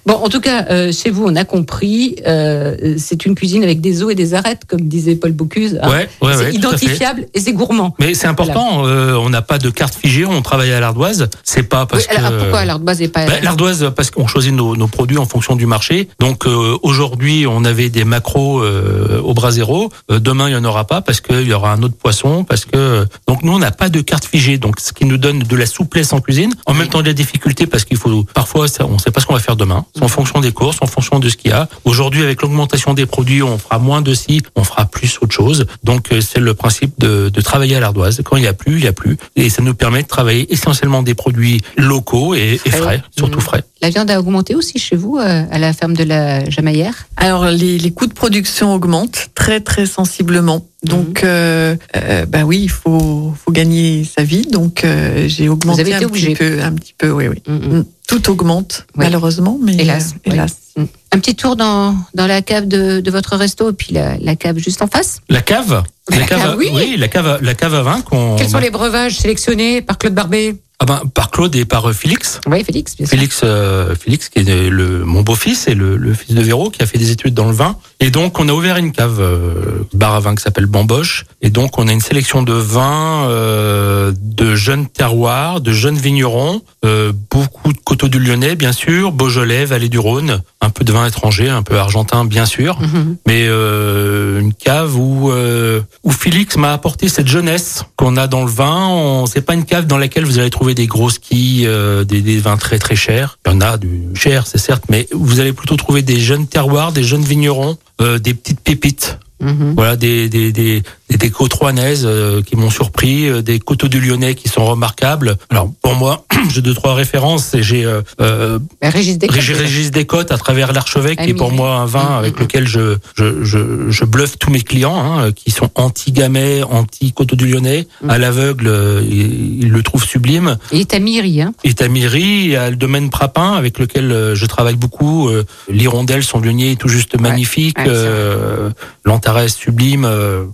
bon, 0.05 0.13
en 0.13 0.29
tout 0.29 0.39
cas, 0.41 0.65
euh, 0.69 0.91
chez 0.91 1.09
vous, 1.09 1.25
on 1.25 1.35
a 1.35 1.45
compris. 1.45 2.15
euh, 2.25 2.95
c'est 2.97 3.25
une 3.25 3.35
cuisine 3.35 3.63
avec 3.63 3.81
des 3.81 4.03
os 4.03 4.11
et 4.11 4.15
des 4.15 4.33
arêtes, 4.33 4.61
comme 4.67 4.81
disait 4.81 5.15
Paul 5.15 5.31
Bocuse. 5.31 5.79
hein. 5.81 5.89
Ouais, 5.89 6.09
ouais, 6.21 6.33
c'est 6.35 6.43
ouais, 6.45 6.53
identifiable 6.53 7.27
et 7.33 7.39
c'est 7.39 7.53
gourmand. 7.53 7.95
Mais 7.99 8.13
c'est 8.13 8.27
important, 8.27 8.85
euh, 8.85 9.13
on 9.15 9.29
n'a 9.29 9.41
pas 9.41 9.57
de 9.57 9.69
carte 9.69 9.95
figée, 9.95 10.25
on 10.25 10.41
travaille 10.41 10.71
à 10.73 10.79
l'ardoise. 10.79 11.29
C'est 11.43 11.63
pas 11.63 11.85
parce 11.85 12.07
Oui, 12.09 12.15
alors, 12.17 12.31
que. 12.31 12.37
pourquoi 12.39 12.65
l'ardoise 12.65 12.99
n'est 12.99 13.07
pas. 13.07 13.25
Bah, 13.25 13.33
L'ardoise, 13.41 13.91
parce 13.95 14.11
qu'on 14.11 14.27
choisit 14.27 14.53
nos, 14.53 14.75
nos 14.75 14.87
produits 14.87 15.17
en 15.17 15.25
fonction 15.25 15.55
du 15.55 15.65
marché. 15.65 16.07
Donc 16.19 16.45
aujourd'hui, 16.81 17.45
on 17.47 17.63
avait 17.65 17.89
des 17.89 18.03
macros 18.05 18.63
au 18.63 19.33
bras 19.33 19.51
zéro. 19.51 19.89
Demain, 20.09 20.49
il 20.49 20.53
y 20.53 20.55
en 20.55 20.65
aura 20.65 20.85
pas 20.85 21.01
parce 21.01 21.21
qu'il 21.21 21.47
y 21.47 21.53
aura 21.53 21.73
un 21.73 21.81
autre 21.83 21.95
poisson. 21.95 22.43
Parce 22.43 22.65
que 22.65 23.05
donc 23.27 23.43
nous, 23.43 23.53
on 23.53 23.59
n'a 23.59 23.71
pas 23.71 23.89
de 23.89 24.01
carte 24.01 24.25
figée. 24.25 24.57
Donc 24.57 24.79
ce 24.79 24.93
qui 24.93 25.05
nous 25.05 25.17
donne 25.17 25.39
de 25.39 25.55
la 25.55 25.65
souplesse 25.65 26.13
en 26.13 26.19
cuisine. 26.21 26.53
En 26.65 26.73
même 26.73 26.87
temps, 26.87 27.01
de 27.01 27.07
la 27.07 27.13
difficulté 27.13 27.67
parce 27.67 27.85
qu'il 27.85 27.97
faut 27.97 28.23
parfois, 28.33 28.65
on 28.81 28.93
ne 28.93 28.97
sait 28.99 29.11
pas 29.11 29.21
ce 29.21 29.25
qu'on 29.25 29.33
va 29.33 29.39
faire 29.39 29.55
demain. 29.55 29.72
En 30.01 30.07
fonction 30.07 30.39
des 30.41 30.51
courses, 30.51 30.77
en 30.81 30.87
fonction 30.87 31.19
de 31.19 31.29
ce 31.29 31.37
qu'il 31.37 31.51
y 31.51 31.53
a. 31.53 31.67
Aujourd'hui, 31.85 32.21
avec 32.23 32.41
l'augmentation 32.41 32.93
des 32.93 33.05
produits, 33.05 33.41
on 33.43 33.57
fera 33.57 33.79
moins 33.79 34.01
de 34.01 34.13
ci, 34.13 34.41
on 34.55 34.63
fera 34.63 34.85
plus 34.85 35.17
autre 35.21 35.33
chose. 35.33 35.65
Donc 35.83 36.11
euh, 36.11 36.21
c'est 36.21 36.39
le 36.39 36.53
principe 36.53 36.93
de, 36.99 37.29
de 37.29 37.41
travailler 37.41 37.75
à 37.75 37.79
l'ardoise. 37.79 38.21
Quand 38.23 38.37
il 38.37 38.43
y 38.43 38.47
a 38.47 38.53
plus, 38.53 38.77
il 38.79 38.83
y 38.83 38.87
a 38.87 38.93
plus, 38.93 39.17
et 39.35 39.49
ça 39.49 39.61
nous 39.61 39.73
permet 39.73 40.03
de 40.03 40.07
travailler 40.07 40.51
essentiellement 40.53 41.03
des 41.03 41.15
produits 41.15 41.61
locaux 41.77 42.35
et, 42.35 42.59
et 42.65 42.69
frais, 42.71 43.01
surtout 43.17 43.39
Mhm. 43.39 43.43
frais. 43.43 43.63
La 43.83 43.89
viande 43.89 44.09
a 44.09 44.17
augmenté 44.17 44.55
aussi 44.55 44.79
chez 44.79 44.95
vous 44.95 45.17
euh, 45.17 45.43
à 45.51 45.59
la 45.59 45.73
ferme 45.73 45.93
de 45.93 46.05
la 46.05 46.49
Jamaillère? 46.49 47.05
Alors 47.17 47.47
les, 47.47 47.77
les 47.77 47.91
coûts 47.91 48.07
de 48.07 48.13
production 48.13 48.73
augmentent 48.73 49.27
très 49.35 49.59
très 49.59 49.85
sensiblement. 49.85 50.65
Donc 50.83 51.21
Mhm. 51.21 51.29
euh, 51.29 51.75
euh, 51.97 52.25
bah 52.25 52.43
oui, 52.45 52.61
il 52.63 52.69
faut 52.69 53.33
faut 53.43 53.51
gagner 53.51 54.05
sa 54.05 54.23
vie. 54.23 54.43
Donc 54.43 54.85
euh, 54.85 55.25
j'ai 55.27 55.49
augmenté 55.49 55.81
avez 55.81 55.91
été 55.91 56.05
un 56.05 56.07
obligé. 56.07 56.27
petit 56.33 56.35
peu, 56.49 56.61
un 56.63 56.71
petit 56.71 56.93
peu, 56.97 57.11
oui 57.11 57.27
oui. 57.27 57.43
Mm, 57.45 57.75
mm. 57.79 57.85
Tout 58.07 58.29
augmente 58.31 58.85
Oui. 58.95 59.03
malheureusement, 59.03 59.59
mais 59.61 59.75
Hélas, 59.75 60.11
euh, 60.13 60.19
oui. 60.27 60.33
hélas. 60.35 60.55
Mm. 60.77 60.83
Un 61.15 61.19
petit 61.19 61.35
tour 61.35 61.57
dans, 61.57 61.93
dans 62.15 62.25
la 62.25 62.41
cave 62.41 62.69
de, 62.69 63.01
de 63.01 63.11
votre 63.11 63.35
resto 63.35 63.69
et 63.69 63.73
puis 63.73 63.93
la, 63.93 64.17
la 64.17 64.37
cave 64.37 64.59
juste 64.59 64.81
en 64.81 64.87
face. 64.87 65.17
La 65.27 65.41
cave, 65.41 65.83
La 66.09 66.19
cave, 66.25 66.55
oui. 66.57 66.95
la 66.97 67.09
cave, 67.09 67.27
à- 67.27 67.39
la 67.41 67.53
cave 67.53 67.73
à 67.75 67.81
vin 67.83 67.99
qu'on 67.99 68.37
Quels 68.37 68.47
sont 68.49 68.59
les 68.59 68.71
breuvages 68.71 69.17
sélectionnés 69.17 69.81
par 69.81 69.97
Claude 69.97 70.13
Barbet? 70.15 70.55
Ah 70.79 70.85
ben, 70.85 71.01
par 71.13 71.31
Claude 71.31 71.55
et 71.55 71.65
par 71.65 71.89
euh, 71.89 71.93
Félix. 71.93 72.41
Oui, 72.47 72.63
Félix, 72.63 72.95
bien 72.97 73.05
sûr. 73.05 73.17
Félix, 73.17 73.41
euh, 73.43 73.95
Félix 73.95 74.29
qui 74.29 74.39
est 74.39 74.69
le, 74.69 75.05
mon 75.05 75.21
beau-fils 75.21 75.67
et 75.67 75.75
le, 75.75 75.95
le 75.97 76.13
fils 76.13 76.35
de 76.35 76.41
Véro 76.41 76.69
qui 76.69 76.81
a 76.81 76.85
fait 76.85 76.97
des 76.97 77.11
études 77.11 77.33
dans 77.33 77.45
le 77.45 77.53
vin. 77.53 77.77
Et 77.99 78.09
donc 78.09 78.39
on 78.39 78.49
a 78.49 78.51
ouvert 78.53 78.77
une 78.77 78.91
cave 78.91 79.19
euh, 79.21 79.87
bar 79.93 80.13
à 80.15 80.19
vin 80.19 80.35
qui 80.35 80.43
s'appelle 80.43 80.65
Bamboche. 80.65 81.25
Et 81.41 81.49
donc 81.49 81.77
on 81.79 81.87
a 81.87 81.91
une 81.91 82.01
sélection 82.01 82.43
de 82.43 82.53
vins 82.53 83.27
euh, 83.29 84.11
de 84.17 84.55
jeunes 84.55 84.87
terroirs, 84.87 85.61
de 85.61 85.71
jeunes 85.71 85.97
vignerons, 85.97 86.61
euh, 86.85 87.13
beaucoup 87.31 87.71
de 87.71 87.77
coteaux 87.83 88.07
du 88.09 88.19
Lyonnais 88.19 88.55
bien 88.55 88.71
sûr, 88.73 89.11
Beaujolais, 89.11 89.65
Vallée 89.65 89.89
du 89.89 89.99
Rhône, 89.99 90.41
un 90.61 90.69
peu 90.69 90.83
de 90.83 90.91
vin 90.91 91.05
étranger, 91.07 91.49
un 91.49 91.63
peu 91.63 91.77
argentin 91.77 92.25
bien 92.25 92.45
sûr, 92.45 92.77
Mhm. 92.81 93.15
mais 93.27 93.45
euh, 93.47 94.39
une 94.39 94.53
cave 94.53 94.95
où 94.97 95.31
euh, 95.31 95.81
où 96.03 96.11
Félix 96.11 96.57
m'a 96.57 96.73
apporté 96.73 97.07
cette 97.07 97.27
jeunesse 97.27 97.83
qu'on 97.95 98.17
a 98.17 98.27
dans 98.27 98.43
le 98.43 98.51
vin. 98.51 99.23
C'est 99.31 99.41
pas 99.45 99.53
une 99.53 99.65
cave 99.65 99.85
dans 99.87 99.97
laquelle 99.97 100.25
vous 100.25 100.39
allez 100.39 100.49
trouver 100.49 100.73
des 100.75 100.87
grosses 100.87 101.19
quilles, 101.19 101.67
euh, 101.67 102.03
des, 102.03 102.21
des 102.21 102.37
vins 102.39 102.57
très 102.57 102.79
très 102.79 102.95
chers. 102.95 103.37
Il 103.45 103.51
y 103.51 103.55
en 103.55 103.61
a 103.61 103.77
du 103.77 104.01
cher, 104.15 104.45
c'est 104.47 104.57
certes, 104.57 104.83
mais 104.89 105.07
vous 105.13 105.39
allez 105.39 105.53
plutôt 105.53 105.75
trouver 105.77 106.01
des 106.01 106.19
jeunes 106.19 106.47
terroirs, 106.47 106.91
des 106.91 107.03
jeunes 107.03 107.23
vignerons, 107.23 107.77
des 107.99 108.33
petites 108.33 108.59
pépites. 108.61 109.17
Mhm. 109.39 109.73
Voilà, 109.75 109.95
des 109.95 110.29
des 110.29 110.51
des 110.51 110.83
des, 111.13 111.17
des 111.17 111.29
côtes 111.31 111.53
rouennaises 111.53 112.05
euh, 112.05 112.41
qui 112.41 112.55
m'ont 112.55 112.69
surpris, 112.69 113.27
euh, 113.29 113.41
des 113.41 113.59
coteaux 113.59 113.87
du 113.87 113.99
Lyonnais 113.99 114.35
qui 114.35 114.49
sont 114.49 114.65
remarquables. 114.65 115.37
Alors 115.49 115.69
pour 115.81 115.95
moi, 115.95 116.25
j'ai 116.53 116.61
deux 116.61 116.73
trois 116.73 116.93
références. 116.95 117.53
et 117.53 117.63
J'ai 117.63 117.85
euh, 117.85 118.01
euh, 118.21 118.59
Régis 118.81 119.17
Descotes. 119.17 119.39
Régis, 119.57 119.91
Descotes 119.91 120.31
à 120.31 120.37
travers 120.37 120.73
l'archevêque, 120.73 121.19
qui 121.21 121.29
est 121.31 121.33
pour 121.33 121.51
moi 121.51 121.75
un 121.77 121.85
vin 121.85 122.03
Mm, 122.03 122.17
avec 122.19 122.37
mm, 122.37 122.41
lequel 122.41 122.67
je, 122.67 122.97
je, 123.15 123.43
je, 123.43 123.89
je 123.89 124.05
bluffe 124.05 124.37
tous 124.37 124.51
mes 124.51 124.61
clients, 124.61 124.95
hein, 124.95 125.31
qui 125.31 125.51
sont 125.51 125.69
anti-gamay, 125.75 126.63
anti-coteau 126.63 127.35
du 127.35 127.47
Lyonnais. 127.47 127.87
Mm. 128.01 128.09
À 128.09 128.17
l'aveugle, 128.17 128.71
ils, 129.09 129.63
ils 129.63 129.69
le 129.69 129.83
trouvent 129.83 130.03
sublime. 130.05 130.57
Il 130.71 130.81
est 130.81 130.93
à 130.93 130.99
Myri, 130.99 131.41
hein. 131.41 131.53
Et 131.63 131.73
Tamiri, 131.73 132.21
il 132.21 132.47
y 132.49 132.55
a 132.55 132.69
le 132.69 132.75
domaine 132.75 133.09
Prapin, 133.09 133.53
avec 133.53 133.79
lequel 133.79 134.33
je 134.33 134.45
travaille 134.45 134.75
beaucoup. 134.75 135.29
L'hirondelle, 135.69 136.23
son 136.23 136.39
lionier 136.39 136.71
est 136.73 136.75
tout 136.75 136.87
juste 136.89 137.19
magnifique. 137.19 137.77
ouais, 137.77 137.85
euh, 137.87 138.69
L'Antares 139.05 139.49
sublime. 139.49 140.05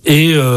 et 0.06 0.34
euh, 0.34 0.48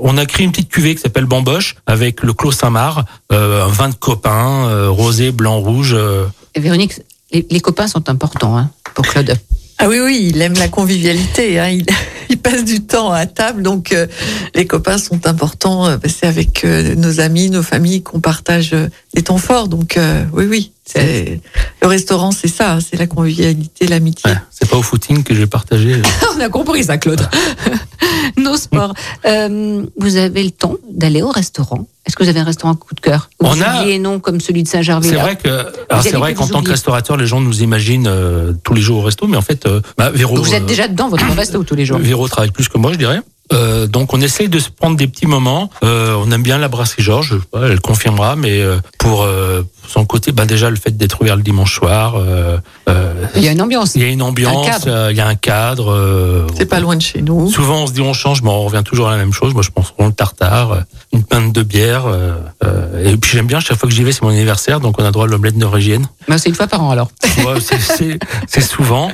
on 0.00 0.16
a 0.18 0.26
créé 0.26 0.44
une 0.44 0.52
petite 0.52 0.68
cuvée 0.68 0.94
qui 0.94 1.00
s'appelle 1.00 1.26
Bamboche, 1.26 1.76
avec 1.86 2.22
le 2.22 2.32
Clos 2.32 2.52
Saint-Marc, 2.52 3.06
euh, 3.32 3.64
un 3.64 3.68
vin 3.68 3.88
de 3.88 3.94
copain, 3.94 4.68
euh, 4.68 4.88
rosé, 4.90 5.32
blanc, 5.32 5.58
rouge. 5.60 5.92
euh, 5.94 6.26
Et 6.54 6.60
Véronique, 6.60 7.00
les, 7.32 7.46
les 7.50 7.60
copains 7.60 7.86
sont 7.88 8.08
importants 8.08 8.56
hein, 8.56 8.70
pour 8.94 9.06
Claude. 9.06 9.36
Ah 9.78 9.88
oui, 9.88 9.98
oui, 10.00 10.30
il 10.32 10.40
aime 10.40 10.54
la 10.54 10.68
convivialité. 10.68 11.58
Hein. 11.58 11.68
Il, 11.68 11.86
il 12.30 12.38
passe 12.38 12.64
du 12.64 12.80
temps 12.80 13.10
à 13.10 13.26
table, 13.26 13.62
donc 13.62 13.92
euh, 13.92 14.06
les 14.54 14.66
copains 14.66 14.98
sont 14.98 15.26
importants. 15.26 15.86
euh, 15.86 15.96
C'est 16.06 16.26
avec 16.26 16.64
euh, 16.64 16.94
nos 16.94 17.20
amis, 17.20 17.50
nos 17.50 17.62
familles 17.64 18.02
qu'on 18.02 18.20
partage 18.20 18.72
euh, 18.72 18.88
des 19.14 19.22
temps 19.22 19.38
forts. 19.38 19.66
Donc 19.68 19.96
euh, 19.96 20.24
oui, 20.32 20.44
oui, 20.48 20.72
le 20.96 21.86
restaurant, 21.86 22.30
c'est 22.30 22.48
ça, 22.48 22.74
hein, 22.74 22.78
c'est 22.80 22.96
la 22.98 23.06
convivialité, 23.06 23.86
l'amitié. 23.86 24.30
ouais, 24.30 24.36
c'est 24.50 24.68
pas 24.68 24.76
au 24.76 24.82
footing 24.82 25.22
que 25.22 25.34
j'ai 25.34 25.46
partagé. 25.46 25.94
euh, 25.94 26.02
On 26.36 26.40
a 26.40 26.48
compris 26.48 26.84
ça, 26.84 26.98
Claude. 26.98 27.26
Nos 28.36 28.56
sports. 28.56 28.94
Euh, 29.24 29.84
vous 29.98 30.16
avez 30.16 30.42
le 30.42 30.50
temps 30.50 30.74
d'aller 30.90 31.22
au 31.22 31.30
restaurant. 31.30 31.86
Est-ce 32.06 32.16
que 32.16 32.22
vous 32.22 32.28
avez 32.28 32.40
un 32.40 32.44
restaurant 32.44 32.74
coup 32.74 32.94
de 32.94 33.00
cœur? 33.00 33.30
On 33.40 33.60
a- 33.60 33.80
oubliez 33.80 33.98
non 33.98 34.18
comme 34.20 34.40
celui 34.40 34.62
de 34.62 34.68
Saint-Gervais 34.68 35.08
C'est 35.08 35.14
vrai 35.14 35.36
que, 35.36 35.66
c'est 36.02 36.12
vrai 36.12 36.34
que 36.34 36.38
qu'en 36.38 36.48
tant 36.48 36.62
que 36.62 36.70
restaurateur, 36.70 37.16
les 37.16 37.26
gens 37.26 37.40
nous 37.40 37.62
imaginent 37.62 38.06
euh, 38.08 38.52
tous 38.62 38.74
les 38.74 38.82
jours 38.82 38.98
au 38.98 39.02
resto, 39.02 39.26
mais 39.26 39.36
en 39.36 39.42
fait, 39.42 39.64
euh, 39.66 39.80
bah, 39.96 40.10
Véro, 40.10 40.36
Donc 40.36 40.44
vous 40.46 40.54
êtes 40.54 40.66
déjà 40.66 40.88
dedans 40.88 41.08
votre 41.08 41.24
resto 41.34 41.62
tous 41.64 41.74
les 41.74 41.86
jours. 41.86 41.98
Véro 42.02 42.28
travaille 42.28 42.50
plus 42.50 42.68
que 42.68 42.76
moi, 42.76 42.92
je 42.92 42.98
dirais. 42.98 43.20
Euh, 43.52 43.86
donc 43.86 44.14
on 44.14 44.20
essaye 44.22 44.48
de 44.48 44.58
se 44.58 44.70
prendre 44.70 44.96
des 44.96 45.06
petits 45.06 45.26
moments. 45.26 45.68
Euh, 45.82 46.14
on 46.18 46.30
aime 46.30 46.42
bien 46.42 46.56
la 46.56 46.68
brasserie 46.68 47.02
Georges, 47.02 47.38
je 47.52 47.58
elle 47.58 47.80
confirmera, 47.80 48.36
mais 48.36 48.60
euh, 48.60 48.78
pour 48.98 49.26
son 49.88 50.04
côté, 50.04 50.32
ben 50.32 50.46
déjà 50.46 50.70
le 50.70 50.76
fait 50.76 50.96
d'être 50.96 51.20
ouvert 51.20 51.36
le 51.36 51.42
dimanche 51.42 51.74
soir, 51.74 52.14
euh, 52.16 52.58
euh, 52.88 53.12
Il 53.36 53.42
y 53.44 53.48
a 53.48 53.52
une 53.52 53.62
ambiance. 53.62 53.94
il 53.94 54.02
y 54.02 54.04
a 54.04 54.08
une 54.08 54.22
ambiance, 54.22 54.82
euh, 54.86 55.08
il 55.10 55.16
y 55.16 55.20
a 55.20 55.26
un 55.26 55.34
cadre. 55.34 55.92
euh, 55.92 56.46
C'est 56.56 56.66
pas 56.66 56.80
loin 56.80 56.96
de 56.96 57.02
chez 57.02 57.22
nous. 57.22 57.50
Souvent 57.50 57.82
on 57.82 57.86
se 57.86 57.92
dit 57.92 58.00
on 58.00 58.12
change, 58.12 58.42
mais 58.42 58.50
on 58.50 58.64
revient 58.64 58.82
toujours 58.84 59.08
à 59.08 59.12
la 59.12 59.16
même 59.18 59.32
chose. 59.32 59.54
Moi 59.54 59.62
je 59.62 59.70
pense 59.70 59.90
qu'on 59.90 60.06
le 60.06 60.12
tartare, 60.12 60.82
une 61.12 61.22
pinte 61.24 61.52
de 61.52 61.62
bière, 61.62 62.04
euh, 62.06 62.34
euh, 62.64 63.12
et 63.12 63.16
puis 63.16 63.30
j'aime 63.32 63.46
bien 63.46 63.60
chaque 63.60 63.78
fois 63.78 63.88
que 63.88 63.94
j'y 63.94 64.02
vais, 64.04 64.12
c'est 64.12 64.22
mon 64.22 64.28
anniversaire, 64.30 64.80
donc 64.80 65.00
on 65.00 65.04
a 65.04 65.10
droit 65.10 65.24
à 65.24 65.28
l'omelette 65.28 65.56
norvégienne. 65.56 66.06
Mais 66.28 66.38
c'est 66.38 66.48
une 66.48 66.54
fois 66.54 66.66
par 66.66 66.82
an 66.82 66.90
alors. 66.90 67.08
Ouais, 67.38 67.60
c'est- 67.60 67.78
c'est 67.80 68.18
c'est 68.46 68.60
souvent. 68.60 69.10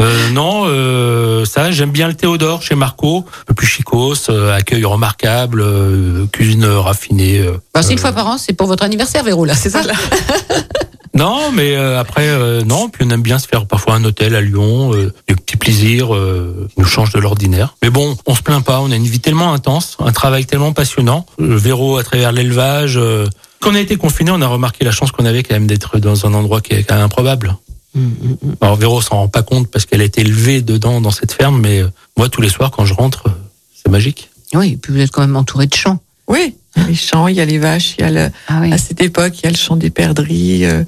Euh, 0.00 0.30
non, 0.30 0.64
euh, 0.66 1.44
ça, 1.44 1.70
j'aime 1.70 1.90
bien 1.90 2.08
le 2.08 2.14
Théodore 2.14 2.62
chez 2.62 2.74
Marco, 2.74 3.24
un 3.42 3.44
peu 3.46 3.54
plus 3.54 3.66
chicos, 3.66 4.14
euh, 4.30 4.54
accueil 4.56 4.84
remarquable, 4.84 5.60
euh, 5.62 6.26
cuisine 6.32 6.64
raffinée. 6.64 7.38
euh. 7.38 7.52
Bah, 7.74 7.82
c'est 7.82 7.92
une 7.92 7.98
Euh, 7.98 8.02
fois 8.02 8.12
par 8.12 8.26
an, 8.26 8.38
c'est 8.38 8.52
pour 8.52 8.66
votre 8.66 8.82
anniversaire, 8.84 9.22
Véro, 9.24 9.44
là, 9.44 9.54
c'est 9.54 9.70
ça 9.70 9.80
Non, 11.14 11.52
mais 11.52 11.76
euh, 11.76 12.00
après, 12.00 12.26
euh, 12.26 12.62
non. 12.62 12.88
Puis 12.88 13.04
on 13.06 13.10
aime 13.10 13.20
bien 13.20 13.38
se 13.38 13.46
faire 13.46 13.66
parfois 13.66 13.96
un 13.96 14.04
hôtel 14.04 14.34
à 14.34 14.40
Lyon, 14.40 14.94
euh, 14.94 15.12
des 15.28 15.34
petits 15.34 15.58
plaisirs, 15.58 16.14
euh, 16.14 16.68
nous 16.78 16.86
change 16.86 17.12
de 17.12 17.18
l'ordinaire. 17.18 17.76
Mais 17.82 17.90
bon, 17.90 18.16
on 18.24 18.34
se 18.34 18.40
plaint 18.40 18.64
pas. 18.64 18.80
On 18.80 18.90
a 18.90 18.96
une 18.96 19.06
vie 19.06 19.20
tellement 19.20 19.52
intense, 19.52 19.98
un 19.98 20.10
travail 20.10 20.46
tellement 20.46 20.72
passionnant. 20.72 21.26
Euh, 21.38 21.54
Véro 21.58 21.98
à 21.98 22.02
travers 22.02 22.32
l'élevage. 22.32 22.96
Euh, 22.96 23.26
quand 23.60 23.72
on 23.72 23.74
a 23.74 23.80
été 23.80 23.96
confiné, 23.96 24.30
on 24.30 24.40
a 24.40 24.46
remarqué 24.46 24.86
la 24.86 24.90
chance 24.90 25.12
qu'on 25.12 25.26
avait 25.26 25.42
quand 25.42 25.54
même 25.54 25.66
d'être 25.66 25.98
dans 25.98 26.26
un 26.26 26.32
endroit 26.32 26.62
qui 26.62 26.72
est 26.72 26.82
quand 26.82 26.94
même 26.94 27.04
improbable. 27.04 27.58
Alors 28.60 28.76
Véro 28.76 29.02
s'en 29.02 29.16
rend 29.16 29.28
pas 29.28 29.42
compte 29.42 29.70
parce 29.70 29.84
qu'elle 29.84 30.00
a 30.00 30.04
été 30.04 30.22
élevée 30.22 30.62
dedans 30.62 31.00
dans 31.00 31.10
cette 31.10 31.32
ferme, 31.32 31.60
mais 31.60 31.82
euh, 31.82 31.88
moi 32.16 32.28
tous 32.28 32.40
les 32.40 32.48
soirs 32.48 32.70
quand 32.70 32.86
je 32.86 32.94
rentre, 32.94 33.26
euh, 33.26 33.32
c'est 33.74 33.90
magique. 33.90 34.30
Oui, 34.54 34.72
et 34.72 34.76
puis 34.76 34.92
vous 34.92 35.00
êtes 35.00 35.10
quand 35.10 35.20
même 35.20 35.36
entouré 35.36 35.66
de 35.66 35.74
champs. 35.74 35.98
Oui, 36.26 36.56
les 36.88 36.94
champs, 36.94 37.28
il 37.28 37.36
y 37.36 37.40
a 37.40 37.44
les 37.44 37.58
vaches, 37.58 37.94
il 37.98 38.02
y 38.02 38.08
a 38.08 38.10
le, 38.10 38.30
Ah 38.48 38.60
oui. 38.62 38.72
à 38.72 38.78
cette 38.78 39.00
époque, 39.02 39.38
il 39.40 39.44
y 39.44 39.46
a 39.46 39.50
le 39.50 39.56
champ 39.56 39.76
des 39.76 39.90
perdrix. 39.90 40.64
euh, 40.64 40.84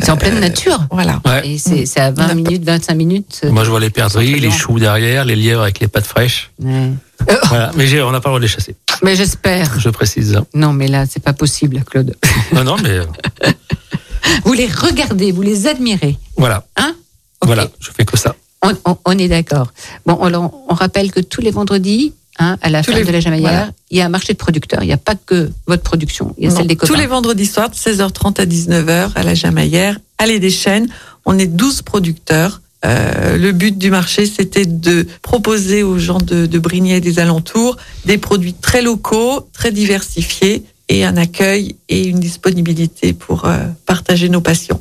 C'est 0.00 0.10
en 0.10 0.16
pleine 0.16 0.40
nature. 0.40 0.86
Voilà. 0.90 1.20
Ouais. 1.26 1.46
Et 1.48 1.58
c'est 1.58 2.00
à 2.00 2.08
On 2.10 2.12
20 2.14 2.24
a 2.24 2.28
pas- 2.28 2.34
minutes, 2.34 2.64
25 2.64 2.94
minutes. 2.94 3.40
euh, 3.44 3.50
Moi 3.50 3.64
je 3.64 3.70
vois 3.70 3.80
les 3.80 3.90
perdrix, 3.90 4.38
les 4.40 4.50
choux 4.50 4.78
derrière, 4.78 5.24
les 5.24 5.36
lièvres 5.36 5.62
avec 5.62 5.80
les 5.80 5.88
pattes 5.88 6.06
fraîches. 6.06 6.50
ouais. 6.62 6.92
Voilà. 7.48 7.70
Mais 7.76 8.00
on 8.02 8.10
n'a 8.12 8.20
pas 8.20 8.28
le 8.28 8.32
droit 8.32 8.38
de 8.38 8.44
les 8.44 8.48
chasser. 8.48 8.76
Mais 9.02 9.16
j'espère. 9.16 9.78
Je 9.80 9.88
précise. 9.90 10.38
Non, 10.54 10.72
mais 10.72 10.86
là, 10.86 11.04
c'est 11.08 11.22
pas 11.22 11.32
possible, 11.32 11.82
Claude. 11.90 12.14
Non, 12.52 12.62
non, 12.64 12.76
mais 12.82 12.90
euh, 12.90 13.04
Vous 14.44 14.52
les 14.52 14.66
regardez, 14.66 15.32
vous 15.32 15.42
les 15.42 15.66
admirez. 15.66 16.18
voilà. 16.36 16.64
Hein? 16.76 16.94
Voilà, 17.42 17.68
je 17.80 17.90
fais 17.96 18.04
que 18.04 18.16
ça. 18.18 18.34
On, 18.62 18.72
on- 18.84 18.98
on 19.04 19.18
est 19.18 19.28
d'accord. 19.28 19.72
Bon, 20.04 20.16
alors, 20.22 20.52
on 20.68 20.74
rappelle 20.74 21.10
que 21.12 21.20
tous 21.20 21.40
les 21.40 21.50
vendredis, 21.50 22.12
hein, 22.38 22.56
à 22.62 22.70
la 22.70 22.82
Tous 22.82 22.90
ferme 22.92 23.00
les- 23.00 23.06
de 23.06 23.12
la 23.12 23.20
Jamaillère, 23.20 23.50
voilà. 23.50 23.72
il 23.90 23.98
y 23.98 24.00
a 24.00 24.06
un 24.06 24.08
marché 24.08 24.32
de 24.32 24.38
producteurs. 24.38 24.82
Il 24.82 24.86
n'y 24.86 24.92
a 24.92 24.96
pas 24.98 25.14
que 25.14 25.50
votre 25.66 25.82
production, 25.82 26.34
il 26.38 26.44
y 26.44 26.46
a 26.46 26.50
Non, 26.50 26.56
celle 26.56 26.66
des 26.66 26.76
copains. 26.76 26.92
Tous 26.92 26.98
les 26.98 27.06
vendredis 27.06 27.46
soirs, 27.46 27.70
de 27.70 27.74
16h30 27.74 28.40
à 28.40 28.46
19h, 28.46 29.10
à 29.14 29.22
la 29.22 29.34
Jamaillère, 29.34 29.98
allée 30.18 30.38
des 30.38 30.50
Chênes. 30.50 30.88
On 31.24 31.38
est 31.38 31.46
12 31.46 31.82
producteurs. 31.82 32.60
Euh, 32.84 33.36
le 33.38 33.52
but 33.52 33.76
du 33.78 33.90
marché, 33.90 34.26
c'était 34.26 34.66
de 34.66 35.06
proposer 35.22 35.82
aux 35.82 35.98
gens 35.98 36.18
de, 36.18 36.46
de 36.46 36.58
Brignais 36.58 36.98
et 36.98 37.00
des 37.00 37.18
alentours 37.18 37.76
des 38.04 38.18
produits 38.18 38.54
très 38.54 38.82
locaux, 38.82 39.48
très 39.52 39.72
diversifiés 39.72 40.62
et 40.88 41.04
un 41.04 41.16
accueil 41.16 41.74
et 41.88 42.04
une 42.06 42.20
disponibilité 42.20 43.12
pour 43.12 43.46
euh, 43.46 43.58
partager 43.86 44.28
nos 44.28 44.40
passions. 44.40 44.80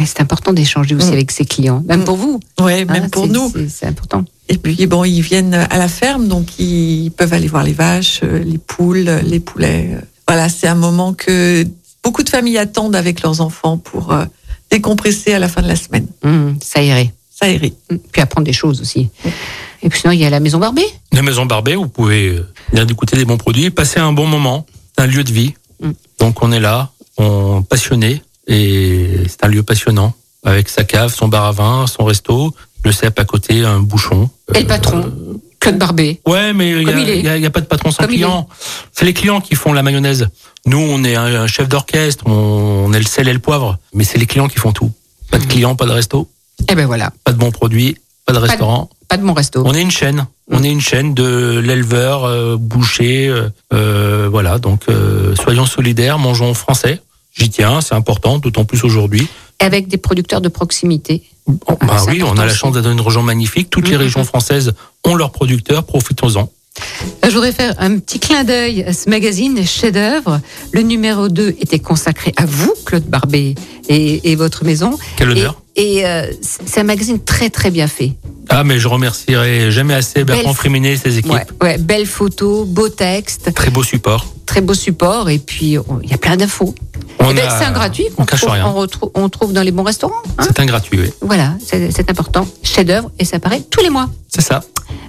Oui, 0.00 0.06
c'est 0.06 0.20
important 0.20 0.52
d'échanger 0.52 0.96
aussi 0.96 1.10
Mm. 1.10 1.12
avec 1.12 1.30
ses 1.30 1.44
clients, 1.44 1.82
même 1.86 2.00
Mm. 2.00 2.04
pour 2.04 2.16
vous. 2.16 2.40
Même 2.60 2.90
hein, 2.90 3.08
pour 3.10 3.26
c'est- 3.26 3.30
nous. 3.32 3.52
C'est 3.68 3.86
important. 3.86 4.24
Et 4.48 4.58
puis 4.58 4.86
bon, 4.86 5.04
ils 5.04 5.22
viennent 5.22 5.54
à 5.54 5.78
la 5.78 5.88
ferme, 5.88 6.28
donc 6.28 6.58
ils 6.58 7.10
peuvent 7.10 7.32
aller 7.32 7.48
voir 7.48 7.62
les 7.64 7.72
vaches, 7.72 8.20
euh, 8.22 8.38
les 8.44 8.58
poules, 8.58 9.08
euh, 9.08 9.22
les 9.22 9.40
poulets. 9.40 9.90
euh. 9.94 10.00
Voilà, 10.28 10.48
c'est 10.48 10.66
un 10.68 10.74
moment 10.74 11.14
que 11.14 11.66
beaucoup 12.02 12.22
de 12.22 12.28
familles 12.28 12.58
attendent 12.58 12.96
avec 12.96 13.22
leurs 13.22 13.40
enfants 13.40 13.78
pour 13.78 14.12
euh, 14.12 14.24
décompresser 14.70 15.32
à 15.34 15.38
la 15.38 15.48
fin 15.48 15.62
de 15.62 15.68
la 15.68 15.76
semaine. 15.76 16.06
Mm, 16.22 16.56
ça 16.62 16.82
irait. 16.82 17.12
Ça 17.30 17.48
irait. 17.48 17.72
Mm. 17.90 17.96
Puis 18.12 18.20
apprendre 18.22 18.44
des 18.44 18.52
choses 18.52 18.80
aussi. 18.80 19.08
Et 19.82 19.88
puis 19.88 20.00
sinon, 20.00 20.12
il 20.12 20.20
y 20.20 20.24
a 20.24 20.30
la 20.30 20.40
maison 20.40 20.58
Barbée. 20.58 20.86
La 21.12 21.22
maison 21.22 21.46
Barbet, 21.46 21.74
vous 21.74 21.88
pouvez 21.88 22.40
venir 22.72 22.86
goûter 22.94 23.16
des 23.16 23.24
bons 23.24 23.38
produits, 23.38 23.70
passer 23.70 23.98
un 24.00 24.12
bon 24.12 24.26
moment. 24.26 24.66
C'est 24.96 25.04
un 25.04 25.06
lieu 25.06 25.24
de 25.24 25.32
vie. 25.32 25.54
Mm. 25.82 25.90
Donc 26.18 26.42
on 26.42 26.52
est 26.52 26.60
là, 26.60 26.90
on 27.16 27.62
passionné, 27.62 28.22
et 28.46 29.08
c'est 29.28 29.42
un 29.44 29.48
lieu 29.48 29.62
passionnant. 29.62 30.12
avec 30.46 30.68
sa 30.68 30.84
cave, 30.84 31.14
son 31.14 31.28
bar 31.28 31.44
à 31.46 31.52
vin, 31.52 31.86
son 31.86 32.04
resto, 32.04 32.54
le 32.84 32.92
cep 32.92 33.18
à 33.18 33.24
côté, 33.24 33.64
un 33.64 33.80
bouchon. 33.80 34.30
Et 34.54 34.60
le 34.60 34.66
patron 34.66 35.12
Claude 35.60 35.78
Barbet. 35.78 36.20
Ouais, 36.26 36.52
mais 36.52 36.70
il 36.70 36.86
n'y 36.86 37.28
a, 37.28 37.38
y 37.38 37.46
a 37.46 37.50
pas 37.50 37.62
de 37.62 37.66
patron 37.66 37.90
sans 37.90 38.04
Comme 38.04 38.12
client. 38.12 38.48
C'est 38.92 39.06
les 39.06 39.14
clients 39.14 39.40
qui 39.40 39.54
font 39.54 39.72
la 39.72 39.82
mayonnaise. 39.82 40.28
Nous, 40.66 40.78
on 40.78 41.02
est 41.04 41.14
un, 41.16 41.46
chef 41.46 41.68
d'orchestre, 41.68 42.24
on, 42.26 42.84
on 42.86 42.92
est 42.92 42.98
le 42.98 43.06
sel 43.06 43.28
et 43.28 43.32
le 43.32 43.38
poivre, 43.38 43.78
mais 43.94 44.04
c'est 44.04 44.18
les 44.18 44.26
clients 44.26 44.48
qui 44.48 44.58
font 44.58 44.72
tout. 44.72 44.92
Pas 45.30 45.38
de 45.38 45.46
clients, 45.46 45.74
pas 45.74 45.86
de 45.86 45.92
resto, 45.92 46.28
Eh 46.68 46.74
ben 46.74 46.86
voilà, 46.86 47.12
pas 47.24 47.32
de 47.32 47.38
bons 47.38 47.50
produits, 47.50 47.96
pas 48.26 48.32
de 48.34 48.38
restaurant. 48.38 48.90
pas 49.08 49.16
de 49.16 49.22
mon 49.22 49.32
resto. 49.32 49.62
On 49.64 49.72
est 49.74 49.80
une 49.82 49.90
chaîne. 49.90 50.26
On 50.50 50.62
est 50.62 50.70
une 50.70 50.80
chaîne 50.82 51.14
de 51.14 51.58
l'éleveur, 51.64 52.24
euh, 52.24 52.56
boucher, 52.58 53.28
euh, 53.28 53.48
euh, 53.72 54.28
voilà. 54.30 54.58
Donc, 54.58 54.82
euh, 54.90 55.34
soyons 55.36 55.64
solidaires, 55.66 56.18
mangeons 56.18 56.52
français. 56.52 57.00
J'y 57.34 57.50
tiens, 57.50 57.80
c'est 57.80 57.94
important, 57.94 58.38
d'autant 58.38 58.64
plus 58.64 58.84
aujourd'hui. 58.84 59.26
Avec 59.58 59.88
des 59.88 59.96
producteurs 59.96 60.40
de 60.40 60.48
proximité. 60.48 61.22
Ah, 61.68 61.74
bah 61.86 61.98
c'est 61.98 62.10
oui, 62.10 62.22
on 62.22 62.36
a 62.38 62.46
la 62.46 62.54
chance 62.54 62.72
d'être 62.74 62.84
dans 62.84 62.92
une 62.92 63.00
région 63.00 63.22
magnifique. 63.22 63.70
Toutes 63.70 63.88
les 63.88 63.96
Mhm. 63.96 64.02
régions 64.02 64.24
françaises 64.24 64.72
ont 65.04 65.14
leurs 65.14 65.30
producteurs, 65.32 65.84
profitons-en. 65.84 66.48
Je 67.22 67.30
voudrais 67.30 67.52
faire 67.52 67.74
un 67.78 67.98
petit 67.98 68.18
clin 68.20 68.44
d'œil 68.44 68.82
à 68.82 68.92
ce 68.92 69.08
magazine 69.08 69.64
chef-d'œuvre. 69.66 70.40
Le 70.72 70.82
numéro 70.82 71.28
2 71.28 71.56
était 71.60 71.78
consacré 71.78 72.32
à 72.36 72.44
vous, 72.46 72.72
Claude 72.84 73.04
Barbet, 73.04 73.54
et, 73.88 74.30
et 74.30 74.36
votre 74.36 74.64
maison. 74.64 74.98
Quel 75.16 75.30
honneur. 75.30 75.60
Et, 75.76 75.96
et, 75.98 76.06
euh, 76.06 76.30
c'est 76.40 76.80
un 76.80 76.84
magazine 76.84 77.18
très 77.22 77.50
très 77.50 77.70
bien 77.70 77.88
fait. 77.88 78.12
Ah, 78.48 78.62
mais 78.62 78.78
je 78.78 78.88
remercierai 78.88 79.70
jamais 79.72 79.94
assez 79.94 80.22
Bertrand 80.24 80.48
Belle- 80.50 80.54
Fréminet 80.54 80.92
et 80.92 80.96
ses 80.96 81.18
équipes. 81.18 81.32
Ouais, 81.32 81.46
ouais, 81.62 81.78
belles 81.78 82.06
photos, 82.06 82.66
beaux 82.66 82.88
textes, 82.90 83.52
Très 83.54 83.70
beau 83.70 83.82
support. 83.82 84.26
très 84.46 84.60
beau 84.60 84.74
support, 84.74 85.30
et 85.30 85.38
puis 85.38 85.76
il 86.02 86.10
y 86.10 86.14
a 86.14 86.18
plein 86.18 86.36
d'infos. 86.36 86.74
Eh 87.20 87.32
ben, 87.32 87.38
a- 87.38 87.58
C'est 87.58 87.64
un 87.64 87.72
gratuit 87.72 88.06
On 88.12 88.16
qu'on 88.16 88.24
cache 88.26 88.40
trouve, 88.42 88.52
rien. 88.52 88.66
on 88.66 88.74
retrouve, 88.74 89.10
on 89.14 89.28
trouve 89.30 89.52
dans 89.52 89.62
les 89.62 89.70
bons 89.72 89.82
restaurants. 89.82 90.12
hein. 90.38 90.44
C'est 90.46 90.60
un 90.60 90.66
gratuit, 90.66 91.00
oui. 91.00 91.10
Voilà, 91.22 91.54
c'est 91.64 92.10
important. 92.10 92.46
Chef-d'œuvre, 92.62 93.10
et 93.18 93.24
ça 93.24 93.38
paraît 93.38 93.62
tous 93.70 93.80
les 93.80 93.90
mois. 93.90 94.10
C'est 94.28 94.42
ça. 94.42 94.62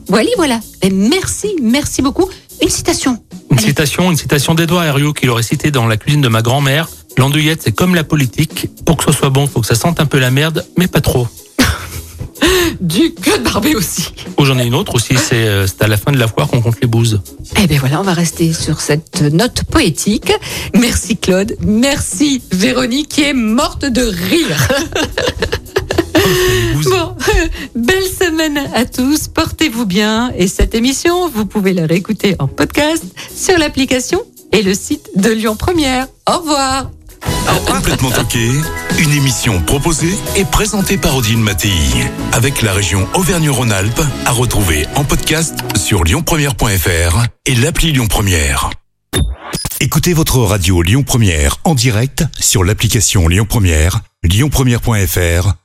Voilà, 0.07 0.29
voilà. 0.37 0.59
Et 0.81 0.89
merci, 0.89 1.55
merci 1.61 2.01
beaucoup. 2.01 2.29
Une 2.61 2.69
citation. 2.69 3.19
Une 3.51 3.57
Allez. 3.57 3.67
citation, 3.67 4.11
une 4.11 4.17
citation 4.17 4.53
d'Edouard 4.55 4.85
Herriot 4.85 5.13
qu'il 5.13 5.29
aurait 5.29 5.43
cité 5.43 5.71
dans 5.71 5.87
la 5.87 5.97
cuisine 5.97 6.21
de 6.21 6.27
ma 6.29 6.41
grand-mère. 6.41 6.87
L'andouillette, 7.17 7.61
c'est 7.63 7.71
comme 7.71 7.95
la 7.95 8.03
politique. 8.03 8.67
Pour 8.85 8.97
que 8.97 9.03
ce 9.05 9.11
soit 9.11 9.29
bon, 9.29 9.47
faut 9.47 9.61
que 9.61 9.67
ça 9.67 9.75
sente 9.75 9.99
un 9.99 10.05
peu 10.05 10.19
la 10.19 10.31
merde, 10.31 10.65
mais 10.77 10.87
pas 10.87 11.01
trop. 11.01 11.27
Du 12.81 13.13
Claude 13.13 13.43
Barbet 13.43 13.75
aussi. 13.75 14.13
Oh, 14.37 14.43
j'en 14.45 14.59
ai 14.59 14.65
une 14.65 14.75
autre 14.75 14.95
aussi, 14.95 15.15
c'est 15.17 15.47
euh, 15.47 15.65
c'est 15.65 15.81
à 15.81 15.87
la 15.87 15.95
fin 15.97 16.11
de 16.11 16.17
la 16.17 16.27
foire 16.27 16.47
qu'on 16.47 16.61
compte 16.61 16.79
les 16.81 16.87
bouses. 16.87 17.21
Eh 17.61 17.65
bien 17.65 17.79
voilà, 17.79 18.01
on 18.01 18.03
va 18.03 18.13
rester 18.13 18.51
sur 18.53 18.81
cette 18.81 19.21
note 19.21 19.63
poétique. 19.63 20.31
Merci 20.73 21.15
Claude, 21.15 21.55
merci 21.61 22.41
Véronique 22.51 23.07
qui 23.09 23.23
est 23.23 23.33
morte 23.33 23.85
de 23.85 24.03
rire. 24.03 24.67
Bon, 26.83 27.15
belle 27.75 28.03
semaine 28.03 28.59
à 28.73 28.85
tous, 28.85 29.27
portez-vous 29.27 29.85
bien 29.85 30.31
et 30.37 30.47
cette 30.47 30.75
émission, 30.75 31.29
vous 31.29 31.45
pouvez 31.45 31.73
la 31.73 31.85
réécouter 31.85 32.35
en 32.39 32.47
podcast 32.47 33.03
sur 33.35 33.57
l'application 33.57 34.21
et 34.51 34.61
le 34.61 34.73
site 34.73 35.09
de 35.15 35.31
Lyon 35.31 35.55
Première. 35.55 36.07
Au 36.29 36.39
revoir. 36.39 36.89
Complètement 37.67 38.11
toqué, 38.11 38.49
une 38.99 39.11
émission 39.11 39.61
proposée 39.61 40.13
et 40.35 40.45
présentée 40.45 40.97
par 40.97 41.15
Odile 41.15 41.39
Mattei. 41.39 41.71
Avec 42.31 42.61
la 42.61 42.73
région 42.73 43.07
Auvergne-Rhône-Alpes, 43.15 44.01
à 44.25 44.31
retrouver 44.31 44.85
en 44.95 45.03
podcast 45.03 45.55
sur 45.75 46.03
lyonpremière.fr 46.03 47.25
et 47.45 47.55
l'appli 47.55 47.91
Lyon 47.91 48.07
Première. 48.07 48.69
Écoutez 49.81 50.13
votre 50.13 50.39
radio 50.39 50.81
Lyon 50.81 51.03
Première 51.03 51.57
en 51.63 51.75
direct 51.75 52.23
sur 52.39 52.63
l'application 52.63 53.27
Lyon 53.27 53.45
Première, 53.45 54.01
lyonpremière.fr 54.23 55.64